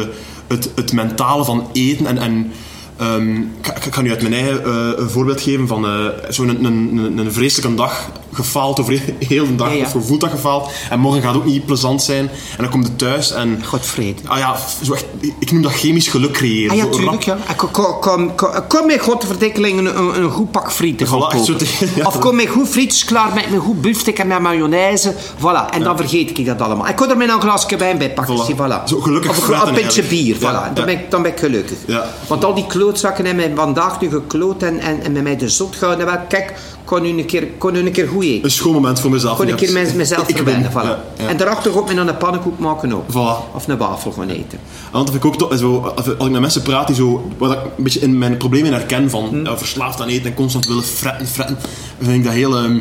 het, 0.47 0.71
het 0.75 0.93
mentale 0.93 1.45
van 1.45 1.69
eten. 1.73 2.07
En, 2.07 2.19
en 2.19 2.53
ehm, 2.96 3.37
ik, 3.40 3.94
ga 3.94 4.00
nu 4.00 4.11
uit 4.11 4.22
mijn 4.22 4.35
eigen 4.35 4.64
eh, 4.64 4.88
een 4.96 5.11
voorbeeld 5.11 5.40
geven 5.40 5.66
van 5.66 5.87
eh, 5.87 5.92
zo'n 6.28 6.64
een, 6.64 7.18
een, 7.18 7.33
vreselijke 7.33 7.74
dag 7.74 8.11
gefaald 8.33 8.80
over 8.80 9.00
heel 9.28 9.46
de 9.46 9.54
dag. 9.54 9.68
Ja, 9.68 9.74
ja. 9.74 9.85
Of 9.85 9.92
je 9.92 10.00
voelt 10.00 10.20
dat 10.20 10.30
gefaald. 10.30 10.70
En 10.90 11.00
morgen 11.00 11.22
gaat 11.22 11.37
ook 11.37 11.44
niet 11.44 11.66
plezant 11.66 12.02
zijn. 12.02 12.28
En 12.28 12.62
dan 12.62 12.70
komt 12.70 12.87
je 12.87 12.96
thuis 12.96 13.33
en... 13.33 13.64
Godvrede. 13.64 14.20
Ah 14.26 14.38
ja, 14.38 14.57
zo 14.83 14.92
echt, 14.92 15.04
ik 15.38 15.52
noem 15.52 15.62
dat 15.62 15.72
chemisch 15.72 16.09
geluk 16.09 16.33
creëren. 16.33 16.70
Ah 16.70 16.76
ja, 16.76 16.87
tuurlijk, 16.87 17.22
ja. 17.22 17.38
En 17.46 17.57
Kom, 17.57 17.70
kom, 17.70 18.00
kom, 18.00 18.35
kom, 18.35 18.50
kom 18.68 18.87
met 18.87 19.00
godverdikkeling 19.00 19.78
een, 19.78 20.22
een, 20.22 20.30
goed 20.30 20.50
pak 20.50 20.72
frieten 20.72 21.07
Voilà, 21.07 21.57
te- 21.57 21.88
ja. 21.96 22.07
Of 22.07 22.18
kom 22.18 22.37
met 22.37 22.48
goed 22.48 22.68
frietjes 22.68 23.04
klaar 23.04 23.35
met 23.35 23.44
een 23.52 23.61
goed 23.61 23.80
buffstuk 23.80 24.18
en 24.18 24.26
met 24.26 24.40
mayonaise. 24.40 25.14
Voilà. 25.38 25.70
En 25.70 25.83
dan 25.83 25.96
vergeet 25.96 26.38
ik 26.38 26.46
dat 26.46 26.61
allemaal. 26.61 26.88
Ik 26.88 26.96
kon 26.96 27.11
er 27.11 27.16
met 27.16 27.28
een 27.28 27.40
glasje 27.40 27.76
wijn 27.76 27.98
bij 27.98 28.12
pakken. 28.12 28.37
Voilà. 28.37 28.46
zie, 28.46 28.54
voilà. 28.54 28.85
Zo 28.85 29.00
gelukkig 29.00 29.30
Of 29.30 29.66
een, 29.66 29.74
pintje 29.74 30.02
bier. 30.02 30.37
Voilà. 30.37 30.72
Dan, 30.74 30.85
ben 30.85 30.88
ik, 30.88 31.11
dan 31.11 31.22
ben 31.22 31.33
ik 31.33 31.38
gelukkig. 31.38 31.78
Ja. 31.87 32.11
Want 32.26 32.44
al 32.44 32.54
die 32.54 32.66
klootzakken 32.85 33.25
hebben 33.27 33.44
mij 33.47 33.57
vandaag 33.64 34.01
nu 34.01 34.11
gekloot 34.11 34.62
en, 34.62 34.79
en, 34.79 35.03
en 35.03 35.12
met 35.12 35.23
mij 35.23 35.37
de 35.37 35.49
zot 35.49 35.77
gehouden. 35.77 36.07
Wel, 36.07 36.18
Kijk, 36.29 36.55
kon 36.85 37.03
nu 37.03 37.09
een 37.09 37.27
keer, 37.27 37.47
kon 37.59 37.73
nu 37.73 37.79
een 37.79 37.92
keer 37.92 38.09
goed 38.09 38.25
eten. 38.25 38.44
Een 38.44 38.51
schoon 38.51 38.73
moment 38.73 39.01
voor 39.01 39.11
mezelf. 39.11 39.37
Gewoon 39.37 39.51
een 39.51 39.57
keer 39.57 39.73
met, 39.73 39.94
mezelf 39.94 40.29
ik. 40.29 40.37
Voilà. 40.38 40.75
Ja, 40.75 41.03
ja. 41.18 41.29
En 41.29 41.37
daarachter 41.37 41.85
men 41.87 41.97
dan 41.97 42.09
een 42.09 42.16
pannenkoek 42.16 42.59
maken 42.59 42.92
ook. 42.92 43.05
Voilà. 43.11 43.55
Of 43.55 43.68
een 43.68 43.77
wafel 43.77 44.12
gaan 44.12 44.29
eten. 44.29 44.59
Want 44.92 45.11
vind 45.11 45.25
ik 45.25 45.31
ook 45.31 45.38
toch, 45.38 45.59
zo, 45.59 45.79
als 45.97 46.07
ik 46.07 46.18
met 46.31 46.40
mensen 46.40 46.62
praat 46.62 46.87
die 46.87 46.97
zo, 46.97 47.31
wat 47.38 47.53
ik 47.53 47.59
een 47.77 47.83
beetje 47.85 48.01
in 48.01 48.18
mijn 48.18 48.37
problemen 48.37 48.73
herken 48.73 49.11
van 49.11 49.29
Hm. 49.29 49.44
ja, 49.44 49.59
verslaafd 49.59 50.01
aan 50.01 50.09
eten 50.09 50.27
en 50.27 50.35
constant 50.35 50.66
willen 50.66 50.85
fretten, 50.85 51.27
fretten, 51.27 51.57
vind 52.01 52.14
ik 52.16 52.25
dat 52.25 52.33
heel... 52.33 52.57
ehm, 52.57 52.79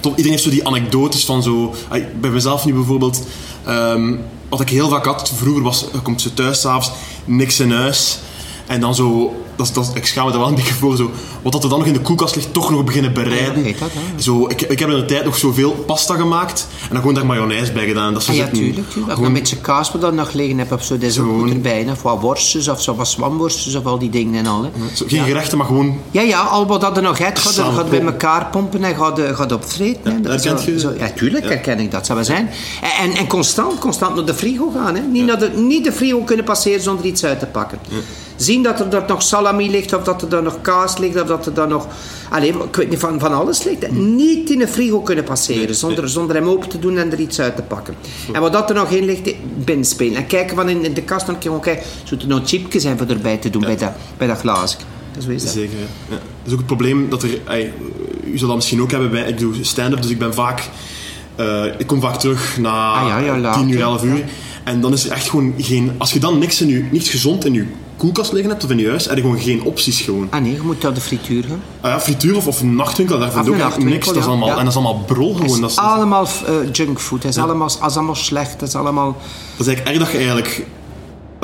tof. 0.00 0.10
Iedereen 0.10 0.30
heeft 0.30 0.42
zo 0.42 0.50
die 0.50 0.66
anekdotes 0.66 1.24
van 1.24 1.42
zo... 1.42 1.74
ah, 1.88 2.02
Bij 2.20 2.30
mezelf 2.30 2.64
nu 2.64 2.72
bijvoorbeeld, 2.74 3.22
ehm, 3.64 4.14
wat 4.48 4.60
ik 4.60 4.68
heel 4.68 4.88
vaak 4.88 5.04
had 5.04 5.32
vroeger 5.36 5.62
was, 5.62 5.86
komt 6.02 6.20
ze 6.20 6.34
thuis 6.34 6.60
s'avonds, 6.60 6.90
niks 7.24 7.60
in 7.60 7.70
huis. 7.72 8.18
En 8.68 8.80
dan 8.80 8.94
zo, 8.94 9.34
dat, 9.56 9.70
dat, 9.74 9.90
ik 9.94 10.06
schaam 10.06 10.26
me 10.26 10.32
er 10.32 10.38
wel 10.38 10.48
een 10.48 10.54
beetje 10.54 10.74
voor, 10.74 10.96
zo, 10.96 11.10
wat 11.42 11.52
dat 11.52 11.62
er 11.64 11.68
dan 11.70 11.78
nog 11.78 11.86
in 11.88 11.92
de 11.92 12.00
koelkast 12.00 12.34
ligt, 12.36 12.52
toch 12.52 12.70
nog 12.70 12.84
beginnen 12.84 13.12
bereiden. 13.12 13.62
dat, 13.78 13.90
zo, 14.16 14.46
ik, 14.48 14.62
ik 14.62 14.78
heb 14.78 14.88
in 14.88 14.96
de 14.96 15.04
tijd 15.04 15.24
nog 15.24 15.36
zoveel 15.36 15.70
pasta 15.70 16.14
gemaakt 16.14 16.66
en 16.82 16.88
dan 16.90 16.98
gewoon 16.98 17.14
daar 17.14 17.26
mayonaise 17.26 17.72
bij 17.72 17.86
gedaan. 17.86 18.12
Dat 18.12 18.22
ze 18.22 18.30
Ah, 18.30 18.36
ja, 18.36 18.42
zitten- 18.44 18.84
tuurlijk. 18.88 19.18
een 19.20 19.32
beetje 19.32 19.56
kaas 19.56 19.92
wat 19.92 20.00
dan 20.00 20.14
nog 20.14 20.32
liggen 20.32 20.58
heb, 20.58 20.72
of 20.72 20.84
zo, 20.84 20.94
dat 20.94 21.02
is 21.02 21.16
Gewoon- 21.16 21.50
erbij. 21.50 21.86
Of 21.90 22.02
wat 22.02 22.20
worstjes, 22.20 22.68
of 22.68 22.82
zo 22.82 22.94
wat 22.94 23.08
zwamworstjes, 23.08 23.74
of 23.74 23.86
al 23.86 23.98
die 23.98 24.10
dingen 24.10 24.34
en 24.38 24.46
al. 24.46 24.62
Hè. 24.62 24.70
zo, 24.94 25.04
geen 25.08 25.24
gerechten, 25.24 25.58
maar 25.58 25.66
gewoon 25.66 25.98
Ja, 26.10 26.20
ja, 26.22 26.40
al 26.40 26.66
wat 26.66 26.80
dat 26.80 26.96
er 26.96 27.02
nog 27.02 27.18
hebt, 27.18 27.38
gaat, 27.38 27.54
gaat 27.74 27.90
bij 27.90 28.00
elkaar 28.00 28.46
pompen 28.46 28.84
en 28.84 28.96
gaat, 28.96 29.18
eh, 29.18 29.36
gaat 29.36 29.52
opvreten. 29.52 30.12
hè. 30.12 30.20
Dat 30.20 30.34
is 30.34 30.44
herkent 30.44 30.64
je- 30.66 30.78
zo- 30.80 30.92
ja, 30.98 31.10
tuurlijk 31.16 31.44
herken 31.48 31.78
ik 31.80 31.90
dat, 31.90 32.06
zou 32.06 32.18
wel 32.18 32.26
zijn. 32.26 32.50
En, 32.82 33.10
en, 33.10 33.16
en 33.16 33.26
constant, 33.26 33.78
constant 33.78 34.14
naar 34.14 34.24
de 34.24 34.34
frigo 34.34 34.70
gaan. 34.74 34.94
Hè. 34.94 35.00
Niet, 35.02 35.24
naar 35.26 35.38
de, 35.38 35.48
niet 35.56 35.84
de 35.84 35.92
frigo 35.92 36.18
kunnen 36.20 36.44
passeren 36.44 36.80
zonder 36.82 37.04
iets 37.04 37.24
uit 37.24 37.38
te 37.38 37.46
pakken. 37.46 37.78
Zien 38.38 38.62
dat 38.62 38.80
er, 38.80 38.90
dat 38.90 39.08
nog 39.08 39.22
salami 39.22 39.70
ligt, 39.70 39.94
of 39.94 40.02
dat 40.02 40.22
er 40.22 40.28
dan 40.28 40.44
nog 40.44 40.60
kaas 40.60 40.98
ligt, 40.98 41.20
of 41.20 41.28
dat 41.28 41.46
er 41.46 41.54
dan 41.54 41.68
nog... 41.68 41.86
Allee, 42.30 42.48
ik 42.48 42.76
weet 42.76 42.90
niet, 42.90 42.98
van, 42.98 43.20
van 43.20 43.32
alles 43.32 43.64
ligt. 43.64 43.90
Niet 43.90 44.50
in 44.50 44.60
een 44.60 44.68
frigo 44.68 45.00
kunnen 45.00 45.24
passeren, 45.24 45.74
zonder, 45.74 46.08
zonder 46.08 46.36
hem 46.36 46.48
open 46.48 46.68
te 46.68 46.78
doen 46.78 46.98
en 46.98 47.12
er 47.12 47.20
iets 47.20 47.40
uit 47.40 47.56
te 47.56 47.62
pakken. 47.62 47.94
En 48.32 48.40
wat 48.40 48.52
dat 48.52 48.68
er 48.68 48.74
nog 48.76 48.90
in 48.90 49.04
ligt, 49.04 49.34
binnenspelen. 49.64 50.16
En 50.16 50.26
kijken 50.26 50.56
van 50.56 50.68
in, 50.68 50.84
in 50.84 50.94
de 50.94 51.02
kast, 51.02 51.26
dan 51.26 51.38
kijken, 51.38 51.58
oké, 51.58 51.78
zou 52.04 52.20
er 52.20 52.26
nog 52.26 52.40
chipjes 52.44 52.82
zijn 52.82 52.98
voor 52.98 53.06
erbij 53.06 53.36
te 53.36 53.50
doen 53.50 53.62
bij, 53.62 53.76
dat, 53.76 53.92
bij 54.16 54.26
dat 54.26 54.38
glaasje. 54.38 54.76
Zo 55.24 55.30
is 55.30 55.42
dat. 55.42 55.52
Zeker. 55.52 55.78
ja. 56.08 56.14
Dat 56.14 56.46
is 56.46 56.52
ook 56.52 56.58
het 56.58 56.66
probleem 56.66 57.08
dat 57.10 57.22
er. 57.22 57.28
u 58.24 58.38
zal 58.38 58.46
dat 58.46 58.56
misschien 58.56 58.82
ook 58.82 58.90
hebben 58.90 59.10
bij. 59.10 59.28
Ik 59.28 59.38
doe 59.38 59.54
stand-up, 59.60 60.02
dus 60.02 60.10
ik 60.10 60.18
ben 60.18 60.34
vaak. 60.34 60.68
eh, 61.36 61.64
ik 61.78 61.86
kom 61.86 62.00
vaak 62.00 62.16
terug 62.18 62.58
na 62.58 62.92
Ah 62.92 63.08
ja, 63.08 63.18
ja, 63.18 63.38
laat, 63.38 63.54
10 63.54 63.68
uur, 63.68 63.78
ja. 63.78 63.84
11 63.84 64.02
uur. 64.04 64.24
En 64.68 64.80
dan 64.80 64.92
is 64.92 65.04
er 65.04 65.12
echt 65.12 65.28
gewoon 65.28 65.54
geen. 65.58 65.92
Als 65.98 66.12
je 66.12 66.18
dan 66.18 66.38
niks, 66.38 66.60
in 66.60 66.68
je, 66.68 66.88
niks 66.90 67.08
gezond 67.08 67.44
in 67.44 67.52
je 67.52 67.66
koelkast 67.96 68.32
liggen 68.32 68.50
hebt 68.50 68.64
of 68.64 68.70
in 68.70 68.78
je 68.78 68.88
huis, 68.88 69.04
heb 69.04 69.16
je 69.16 69.22
gewoon 69.22 69.38
geen 69.38 69.62
opties 69.62 70.00
gewoon. 70.00 70.26
Ah 70.30 70.40
nee, 70.40 70.52
je 70.52 70.60
moet 70.62 70.82
naar 70.82 70.94
de 70.94 71.00
frituur 71.00 71.44
gaan. 71.44 71.62
Ah 71.80 71.90
ja, 71.90 72.00
frituur 72.00 72.36
of, 72.36 72.46
of 72.46 72.60
een 72.60 72.74
nachtwinkel, 72.74 73.18
daar 73.18 73.32
vind 73.32 73.46
ik 73.46 73.84
niks. 73.84 74.06
Dat 74.06 74.16
is 74.16 74.24
allemaal, 74.26 74.48
Ja. 74.48 74.56
En 74.56 74.64
dat 74.64 74.68
is 74.68 74.74
allemaal 74.74 75.04
brol 75.06 75.34
gewoon. 75.34 75.50
Het 75.50 75.60
Dat 75.60 75.70
is 75.70 75.76
is, 75.76 75.82
allemaal 75.82 76.26
eh, 76.46 76.54
junkfood. 76.72 77.22
Het 77.22 77.32
is, 77.36 77.42
allemaal, 77.42 77.66
is 77.66 77.78
allemaal 77.80 78.14
slecht. 78.14 78.52
Het 78.60 78.68
is 78.68 78.74
allemaal... 78.74 79.16
dat 79.56 79.66
is 79.66 79.74
eigenlijk 79.74 79.88
erg 79.88 80.04
dat 80.04 80.12
je 80.12 80.18
eigenlijk. 80.18 80.66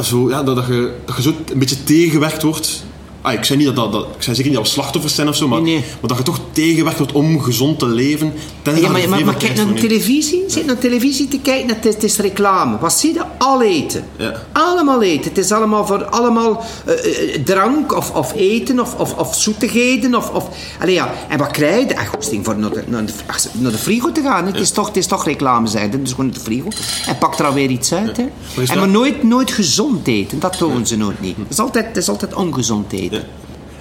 Zo, 0.02 0.28
ja, 0.28 0.42
dat, 0.42 0.56
dat, 0.56 0.66
je, 0.66 0.94
dat 1.04 1.16
je 1.16 1.22
zo 1.22 1.32
een 1.52 1.58
beetje 1.58 1.84
tegengewerkt 1.84 2.42
wordt. 2.42 2.84
Ah, 3.24 3.32
ik 3.32 3.44
zei 3.44 3.58
niet 3.58 3.66
dat, 3.66 3.76
dat, 3.76 3.92
dat, 3.92 4.06
ik 4.16 4.22
zei 4.22 4.36
zeker 4.36 4.50
niet 4.50 4.60
dat 4.60 4.68
we 4.68 4.74
slachtoffers 4.74 5.14
zijn 5.14 5.28
of 5.28 5.36
zo, 5.36 5.48
maar, 5.48 5.62
Nee, 5.62 5.74
nee. 5.74 5.84
maar 6.00 6.08
dat 6.08 6.18
je 6.18 6.24
toch 6.24 6.40
tegengewerkt 6.52 6.98
wordt 6.98 7.12
om 7.12 7.40
gezond 7.40 7.78
te 7.78 7.86
leven. 7.86 8.32
Ja, 8.62 8.90
maar, 8.90 9.08
maar, 9.08 9.24
maar 9.24 9.36
kijk 9.36 9.56
naar 9.56 9.66
de 9.66 9.80
televisie. 9.80 10.44
Zit 10.46 10.66
naar 10.66 10.78
televisie 10.78 11.28
te 11.28 11.38
kijken. 11.38 11.68
Het 11.68 11.86
is, 11.86 11.94
het 11.94 12.02
is 12.02 12.16
reclame. 12.16 12.78
Wat 12.78 12.92
zie 12.92 13.12
je? 13.12 13.22
Al 13.38 13.62
eten. 13.62 14.04
Ja. 14.16 14.42
Allemaal 14.52 15.02
eten. 15.02 15.28
Het 15.28 15.38
is 15.38 15.52
allemaal 15.52 15.86
voor 15.86 16.04
allemaal 16.04 16.64
eh, 16.84 17.34
eh, 17.34 17.44
drank 17.44 17.96
of, 17.96 18.10
of 18.10 18.34
eten 18.34 18.80
of, 18.80 18.94
of, 18.94 19.14
of 19.14 19.34
zoetigheden. 19.36 20.14
Of, 20.14 20.30
of, 20.30 20.48
allee, 20.80 20.94
ja. 20.94 21.14
En 21.28 21.38
wat 21.38 21.50
krijg 21.50 21.88
je? 21.88 21.96
Ach, 21.96 22.08
goesting 22.08 22.44
voor 22.44 22.58
naar 22.58 22.70
de, 22.70 22.82
naar, 22.86 23.06
de, 23.06 23.12
ach, 23.26 23.44
naar 23.52 23.72
de 23.72 23.78
frigo 23.78 24.12
te 24.12 24.22
gaan. 24.22 24.46
Het, 24.46 24.56
is 24.56 24.70
toch, 24.70 24.86
het 24.86 24.96
is 24.96 25.06
toch 25.06 25.24
reclame 25.24 25.66
zijn. 25.66 25.90
Dus 25.90 26.10
gewoon 26.10 26.26
naar 26.26 26.34
de 26.34 26.40
frigo. 26.40 26.68
En 27.06 27.18
pak 27.18 27.38
er 27.38 27.44
alweer 27.44 27.70
iets 27.70 27.92
uit. 27.92 28.16
Hè. 28.16 28.26
is 28.62 28.68
En 28.68 28.78
maar 28.78 28.88
nooit, 28.88 29.22
nooit 29.22 29.50
gezond 29.50 30.06
eten. 30.06 30.38
Dat 30.40 30.58
tonen 30.58 30.86
ze 30.86 30.96
nooit 30.96 31.20
niet. 31.20 31.36
Het 31.36 31.50
is 31.50 31.58
altijd, 31.58 31.86
het 31.86 31.96
is 31.96 32.08
altijd 32.08 32.34
ongezond 32.34 32.92
eten. 32.92 33.13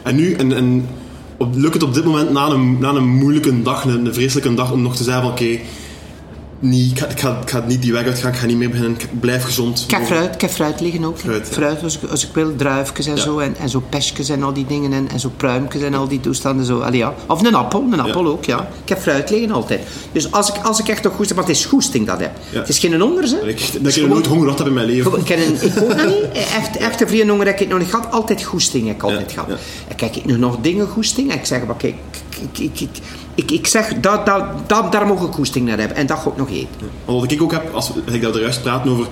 En 0.04 0.16
nu, 0.16 0.34
en, 0.34 0.54
en 0.54 0.88
lukt 1.54 1.74
het 1.74 1.84
op 1.84 1.94
dit 1.94 2.06
moment 2.06 2.32
na 2.32 2.48
een, 2.48 2.80
na 2.80 2.90
een 2.90 3.08
moeilijke 3.08 3.62
dag, 3.62 3.84
een, 3.86 4.06
een 4.06 4.14
vreselijke 4.14 4.54
dag, 4.54 4.72
om 4.72 4.82
nog 4.82 4.96
te 4.96 5.04
zeggen 5.04 5.28
oké, 5.28 5.60
niet, 6.64 6.92
ik, 6.92 7.00
ga, 7.00 7.08
ik, 7.08 7.20
ga, 7.20 7.40
ik 7.42 7.50
ga 7.50 7.64
niet 7.68 7.82
die 7.82 7.92
weg 7.92 8.06
uitgaan, 8.06 8.32
ik 8.32 8.38
ga 8.38 8.46
niet 8.46 8.58
meer 8.58 8.70
beginnen, 8.70 8.96
ik 9.00 9.20
blijf 9.20 9.44
gezond. 9.44 9.84
Ik 9.88 9.92
heb 9.92 10.06
fruit, 10.06 10.34
ik 10.34 10.42
heb 10.42 10.50
fruit 10.50 10.80
liggen 10.80 11.04
ook. 11.04 11.18
Fruit, 11.18 11.56
ja. 11.60 11.78
als, 11.84 11.98
ik, 11.98 12.10
als 12.10 12.24
ik 12.28 12.34
wil, 12.34 12.56
druifjes 12.56 13.06
en 13.06 13.18
zo. 13.18 13.40
En, 13.40 13.56
en 13.60 13.70
zo 13.70 13.84
pesjes 13.90 14.30
en 14.30 14.44
al 14.44 14.54
die 14.54 14.66
dingen. 14.66 14.94
En, 14.94 15.10
en 15.10 15.20
zo 15.20 15.32
pruimjes 15.38 15.82
en 15.82 15.94
al 15.94 16.08
die 16.08 16.20
toestanden. 16.20 16.66
Zo. 16.66 16.80
Allee, 16.80 16.98
ja. 16.98 17.14
Of 17.28 17.44
een 17.44 17.56
appel, 17.56 17.88
een 17.92 18.00
appel 18.00 18.28
ook, 18.28 18.46
ja. 18.46 18.70
Ik 18.84 18.90
heb 18.90 19.00
fruit 19.00 19.30
liggen 19.30 19.52
altijd. 19.52 19.82
Dus 20.12 20.32
als 20.32 20.50
ik, 20.50 20.64
als 20.64 20.80
ik 20.80 20.88
echt 20.88 21.04
nog 21.04 21.14
goesting... 21.14 21.40
Want 21.40 21.48
het 21.48 21.58
is 21.58 21.66
goesting 21.66 22.08
dat 22.08 22.20
heb. 22.20 22.32
Ja. 22.50 22.60
Het 22.60 22.70
is 22.70 22.80
geen 22.80 23.02
honders, 23.02 23.32
hè. 23.32 23.48
Ik, 23.48 23.70
dat 23.82 23.96
ik 23.96 24.08
nooit 24.08 24.26
honger 24.26 24.50
had 24.50 24.66
in 24.66 24.74
mijn 24.74 24.88
leven. 24.88 25.20
Ik, 25.20 25.30
een, 25.30 25.58
ik 25.62 25.82
ook 25.82 25.96
nog 25.96 26.06
niet. 26.06 26.32
Echt, 26.60 26.78
echte 26.78 27.08
vrienden 27.08 27.40
heb 27.40 27.60
ik 27.60 27.68
nog 27.68 27.80
niet 27.80 27.90
gehad. 27.90 28.12
Altijd 28.12 28.44
goesting 28.44 28.88
heb 28.88 28.96
ik 28.96 29.04
altijd 29.04 29.32
gehad. 29.32 29.50
En 29.88 29.96
kijk 29.96 30.16
ik 30.16 30.26
nu 30.26 30.38
nog 30.38 30.58
dingen 30.62 30.88
goesting. 30.88 31.32
En 31.32 31.38
ik 31.38 31.46
zeg, 31.46 31.66
maar 31.66 31.76
kijk, 31.76 31.96
ik, 32.42 32.60
ik, 32.60 32.80
ik, 32.80 32.90
ik, 33.36 33.52
ik 33.52 33.68
zeg, 33.68 33.94
dat, 34.00 34.26
dat, 34.26 34.44
dat, 34.68 34.92
daar 34.92 35.08
mag 35.08 35.22
ik 35.22 35.32
goesting 35.34 35.66
naar 35.68 35.78
hebben. 35.78 35.98
En 35.98 36.06
dat 36.06 36.20
ga 36.20 36.30
ik 36.30 36.38
nog 36.38 36.50
eten. 36.50 36.70
Wat 37.06 37.32
ik 37.32 37.42
ook 37.42 37.52
heb, 37.52 37.74
als, 37.74 37.92
als 38.06 38.14
ik 38.16 38.22
daar 38.22 38.40
juist 38.40 38.62
praat 38.62 38.88
over 38.88 39.06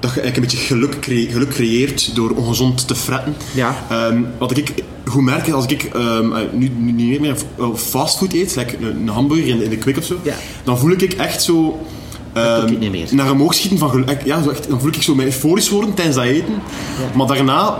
dat 0.00 0.14
je 0.14 0.20
eigenlijk 0.20 0.36
een 0.36 0.42
beetje 0.58 0.66
geluk, 0.74 1.00
cre- 1.00 1.32
geluk 1.32 1.48
creëert 1.48 2.14
door 2.14 2.30
ongezond 2.30 2.88
te 2.88 2.94
fretten. 2.94 3.36
Ja. 3.54 3.76
Ehm, 3.90 4.22
wat 4.38 4.56
ik 4.56 4.72
goed 5.04 5.22
merk 5.22 5.46
is 5.46 5.52
als 5.52 5.66
ik 5.66 5.82
eh, 5.84 6.18
nu, 6.52 6.68
nu 6.78 6.92
niet 6.92 7.20
meer 7.20 7.36
eh, 7.58 7.74
fastfood 7.74 8.32
eet, 8.32 8.56
like 8.56 8.76
een, 8.80 9.08
hamburger 9.08 9.48
in, 9.48 9.62
in 9.62 9.70
de 9.70 9.76
kwik 9.76 9.96
of 9.96 10.04
zo, 10.04 10.16
Ja. 10.22 10.34
dan 10.64 10.78
voel 10.78 10.90
ik 10.90 11.02
echt 11.12 11.42
zo 11.42 11.80
ehm, 12.32 12.78
niet 12.78 12.90
meer. 12.90 13.08
naar 13.10 13.30
omhoog 13.30 13.54
schieten 13.54 13.78
van 13.78 13.90
geluk. 13.90 14.20
Ja, 14.24 14.42
zo 14.42 14.50
echt, 14.50 14.68
dan 14.68 14.80
voel 14.80 14.88
ik 14.90 15.02
zo 15.02 15.14
mij 15.14 15.24
euforisch 15.24 15.68
worden 15.68 15.94
tijdens 15.94 16.16
dat 16.16 16.24
eten. 16.24 16.54
Maar 17.14 17.26
daarna 17.26 17.78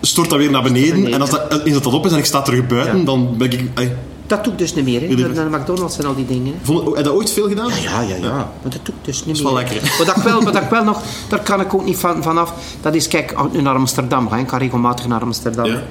stort 0.00 0.30
dat 0.30 0.38
weer 0.38 0.50
naar 0.50 0.62
beneden. 0.62 0.90
beneden. 0.94 1.12
En 1.14 1.20
als 1.20 1.30
dat, 1.30 1.50
eens 1.64 1.74
dat 1.74 1.82
dat 1.84 1.92
op 1.92 2.06
is 2.06 2.12
en 2.12 2.18
ik 2.18 2.24
sta 2.24 2.42
terug 2.42 2.66
buiten, 2.66 3.04
dan 3.04 3.34
ben 3.38 3.50
ik... 3.52 3.60
eh, 3.74 3.86
Dat 4.26 4.44
doe 4.44 4.52
ik 4.52 4.58
dus 4.58 4.74
niet 4.74 4.84
meer, 4.84 5.00
hè. 5.00 5.06
Naar, 5.14 5.50
de 5.50 5.58
McDonald's 5.58 5.98
en 5.98 6.04
al 6.04 6.14
die 6.14 6.26
dingen. 6.26 6.54
vond, 6.62 6.84
heb 6.86 6.96
je 6.96 7.02
dat 7.02 7.12
ooit 7.12 7.30
veel 7.30 7.48
gedaan? 7.48 7.70
Ja, 7.82 8.00
ja, 8.00 8.16
ja. 8.16 8.32
Maar 8.32 8.48
dat 8.62 8.80
doe 8.82 8.94
ik 8.94 9.04
dus 9.04 9.24
niet 9.24 9.36
is 9.36 9.42
meer. 9.42 9.52
wel 9.52 9.62
lekker, 9.62 9.82
hè? 9.82 10.04
Wat 10.04 10.16
ik 10.16 10.22
wel, 10.22 10.42
wat 10.42 10.56
ik 10.56 10.70
wel 10.70 10.84
nog, 10.84 11.02
daar 11.28 11.42
kan 11.42 11.60
ik 11.60 11.74
ook 11.74 11.84
niet 11.84 11.96
van, 11.96 12.22
vanaf. 12.22 12.52
Dat 12.80 12.94
is, 12.94 13.08
kijk, 13.08 13.52
naar 13.52 13.74
Amsterdam 13.74 14.28
ga, 14.28 14.36
ik 14.36 14.48
ga 14.48 14.56
regelmatig 14.56 15.06
naar 15.06 15.20
Amsterdam. 15.20 15.66
Ja. 15.66 15.82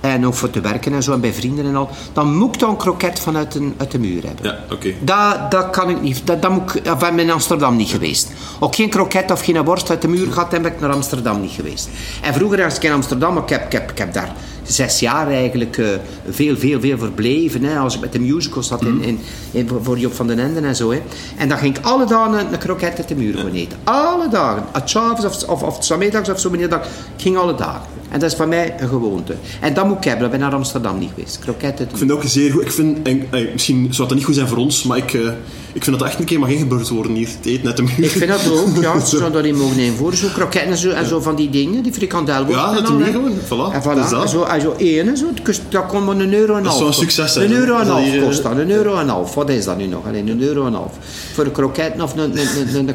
En 0.00 0.26
ook 0.26 0.34
voor 0.34 0.50
te 0.50 0.60
werken 0.60 0.92
en 0.92 1.02
zo, 1.02 1.12
en 1.12 1.20
bij 1.20 1.32
vrienden 1.32 1.64
en 1.66 1.76
al. 1.76 1.90
Dan 2.12 2.36
moet 2.36 2.54
ik 2.54 2.60
dan 2.60 2.70
een 2.70 2.76
kroket 2.76 3.20
vanuit 3.20 3.54
een, 3.54 3.74
uit 3.76 3.90
de 3.90 3.98
muur 3.98 4.22
hebben. 4.26 4.44
Ja, 4.44 4.58
oké. 4.72 4.92
Dat, 5.00 5.50
dat 5.50 5.70
kan 5.70 5.88
ik 5.90 6.00
niet. 6.02 6.26
Dat, 6.26 6.42
dat 6.42 6.50
moet 6.50 6.74
ik, 6.74 6.92
of 6.92 6.98
ben 6.98 7.18
in 7.18 7.30
Amsterdam 7.30 7.76
niet 7.76 7.88
geweest. 7.88 8.30
Ook 8.60 8.74
geen 8.74 8.90
kroket 8.90 9.30
of 9.30 9.44
geen 9.44 9.64
worst 9.64 9.90
uit 9.90 10.02
de 10.02 10.08
muur 10.08 10.32
gehad, 10.32 10.50
dan 10.50 10.62
ben 10.62 10.72
ik 10.72 10.80
naar 10.80 10.92
Amsterdam 10.92 11.40
niet 11.40 11.50
geweest. 11.50 11.88
En 12.22 12.34
vroeger 12.34 12.62
was 12.62 12.76
ik 12.76 12.82
in 12.84 12.92
Amsterdam, 12.92 13.34
maar 13.34 13.42
ik 13.42 13.48
heb, 13.48 13.64
ik 13.64 13.72
heb, 13.72 13.90
ik 13.90 13.98
heb 13.98 14.12
daar 14.12 14.32
zes 14.62 15.00
jaar 15.00 15.28
eigenlijk 15.30 15.78
eh, 15.78 15.86
veel, 16.28 16.56
veel, 16.56 16.80
veel 16.80 16.98
verbleven. 16.98 17.62
Hè, 17.62 17.78
als 17.78 17.94
ik 17.94 18.00
met 18.00 18.12
de 18.12 18.20
musicals 18.20 18.66
zat 18.66 18.82
in, 18.84 19.02
in, 19.02 19.20
in- 19.50 19.70
voor- 19.82 19.98
Job 19.98 20.14
van 20.14 20.26
den 20.26 20.38
Enden 20.38 20.64
en 20.64 20.76
zo. 20.76 20.90
Hè. 20.92 21.02
En 21.36 21.48
dan 21.48 21.58
ging 21.58 21.76
ik 21.78 21.84
alle 21.84 22.04
dagen 22.06 22.38
een, 22.38 22.52
een 22.52 22.58
kroket 22.58 22.98
uit 22.98 23.08
de 23.08 23.14
muur 23.16 23.36
gewoon 23.36 23.52
eten. 23.52 23.78
Alle 23.84 24.28
dagen. 24.28 24.62
S'avonds 24.84 25.24
of, 25.24 25.48
of, 25.48 25.62
of 25.62 25.84
's 25.84 25.96
middags 25.96 26.28
of 26.28 26.40
zo, 26.40 26.50
meneer, 26.50 26.68
dat 26.68 26.84
ik 26.84 26.90
ging 27.16 27.36
alle 27.36 27.54
dagen. 27.54 27.80
En 28.10 28.20
dat 28.20 28.30
is 28.30 28.36
voor 28.36 28.48
mij 28.48 28.74
een 28.80 28.88
gewoonte. 28.88 29.34
En 29.60 29.74
dat 29.74 29.86
moet 29.86 29.96
ik 29.96 30.04
hebben, 30.04 30.22
dat 30.22 30.30
ben 30.30 30.40
ik 30.40 30.46
naar 30.46 30.54
Amsterdam 30.54 30.98
niet 30.98 31.10
geweest. 31.14 31.38
Kroket 31.38 31.62
uit 31.62 31.78
de 31.78 31.84
Ik 31.84 31.96
vind 31.96 32.08
dat 32.08 32.18
ook 32.18 32.24
zeer 32.24 32.52
goed. 32.52 32.62
Ik 32.62 32.72
vind, 32.72 33.08
en, 33.08 33.26
eh, 33.30 33.52
misschien 33.52 33.94
zou 33.94 34.08
dat 34.08 34.16
niet 34.16 34.26
goed 34.26 34.34
zijn 34.34 34.48
voor 34.48 34.58
ons, 34.58 34.82
maar 34.82 34.96
ik, 34.96 35.12
eh, 35.12 35.30
ik 35.72 35.84
vind 35.84 35.86
dat 35.86 35.98
dat 35.98 36.08
echt 36.08 36.18
een 36.18 36.24
keer 36.24 36.38
mag 36.38 36.48
ingebeurd 36.48 36.88
worden 36.88 37.12
hier, 37.14 37.28
het 37.36 37.46
eten 37.46 37.66
uit 37.66 37.76
de 37.76 37.82
muur. 37.82 37.98
Ik 37.98 38.10
vind 38.10 38.28
dat 38.30 38.40
ook, 38.50 38.82
ja. 38.82 39.00
Ze 39.04 39.06
zouden 39.16 39.32
dat 39.32 39.42
niet 39.52 39.60
mogen 39.60 39.78
invoeren. 39.78 40.18
Zo 40.18 40.26
kroketten 40.34 40.70
en 40.70 40.76
zo, 40.76 40.90
en 40.90 41.06
zo 41.06 41.20
van 41.20 41.34
die 41.36 41.50
dingen, 41.50 41.82
die 41.82 41.92
frikandelworst 41.92 42.58
Ja, 42.60 42.70
uit 42.74 42.86
de 42.86 42.92
muur 42.92 43.06
gewoon, 43.06 43.32
voilà. 43.32 43.74
En 43.74 43.82
Dat 43.82 43.96
is 43.96 44.06
voilà, 44.06 44.10
dat. 44.10 44.22
en 44.22 44.28
zo, 44.28 44.42
en 44.42 44.60
zo 44.60 44.74
zo. 45.16 45.26
Dat 45.68 45.86
komt 45.86 46.06
maar 46.06 46.16
een 46.16 46.34
euro 46.34 46.52
en 46.52 46.58
een 46.58 46.62
Dat 46.64 46.72
half. 46.72 46.76
zou 46.76 46.88
een 46.88 46.94
succes 46.94 47.32
zijn, 47.32 47.50
Een 47.50 47.56
euro 47.56 47.74
en 47.74 47.80
een 47.80 47.86
Dat 47.86 47.96
half 47.96 48.24
kost 48.24 48.38
eh, 48.38 48.44
dat. 48.44 48.52
Een 48.58 48.70
euro 48.70 48.94
en 48.94 49.00
een 49.00 49.08
half. 49.08 49.34
Wat 49.34 49.48
is 49.50 49.64
dat 49.64 49.76
nu 49.76 49.86
nog? 49.86 50.06
Alleen 50.06 50.28
een 50.28 50.42
euro 50.42 50.60
en 50.60 50.66
een 50.66 50.74
half. 50.74 50.92
Voor 51.34 51.44
een 51.44 51.52
kroket 51.52 51.92
of 52.02 52.12
een, 52.16 52.18
een, 52.18 52.38
een, 52.76 52.94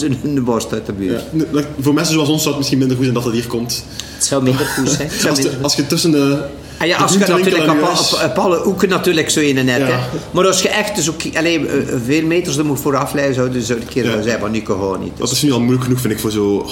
een, 0.00 0.18
een, 0.22 0.44
worst 0.50 0.72
uit 0.72 0.86
de 0.86 0.92
buurt. 0.92 1.22
Dat- 1.52 1.64
voor 1.80 1.94
mensen 1.94 2.14
zoals 2.14 2.28
ons 2.28 2.38
zou 2.42 2.48
het 2.48 2.58
misschien 2.58 2.78
minder 2.78 2.96
goed 2.96 3.04
zijn 3.06 3.16
dat 3.16 3.24
dat 3.26 3.32
hier 3.34 3.46
komt. 3.46 3.84
Het 4.14 4.24
zou 4.24 4.42
minder 4.42 4.66
goed 4.66 4.90
zijn. 4.96 5.10
Als 5.62 5.74
je 5.76 5.86
tussen 5.86 6.10
de... 6.10 6.38
Ah 6.78 6.86
ja, 6.86 6.96
als 6.96 7.12
je 7.12 7.18
natuurlijk 7.18 7.56
en 7.56 7.70
op, 7.70 7.82
op, 7.82 8.20
op 8.30 8.38
alle 8.38 8.58
hoeken 8.58 8.88
natuurlijk 8.88 9.30
zo 9.30 9.40
in 9.40 9.54
net. 9.54 9.66
Ja. 9.66 9.86
Hè. 9.86 9.98
Maar 10.30 10.46
als 10.46 10.62
je 10.62 10.68
echt 10.68 10.96
dus 10.96 11.10
ook 11.10 11.20
alleen, 11.34 11.68
eh, 11.68 11.74
veel 12.04 12.26
meters 12.26 12.56
er 12.56 12.64
moet 12.64 12.80
vooraf 12.80 13.12
leiden, 13.12 13.34
zouden 13.34 13.62
ze 13.62 13.74
een 13.74 13.86
keer 13.88 14.04
Ja. 14.04 14.22
zeggen 14.22 14.40
van 14.40 14.50
nu 14.50 14.60
gewoon 14.64 15.00
niet. 15.00 15.12
Dat 15.18 15.28
Dus, 15.28 15.36
is 15.36 15.42
nu 15.42 15.52
al 15.52 15.58
moeilijk 15.60 15.84
genoeg, 15.84 16.00
vind 16.00 16.12
ik, 16.12 16.18
voor 16.20 16.30
zo... 16.30 16.46
oh, 16.56 16.68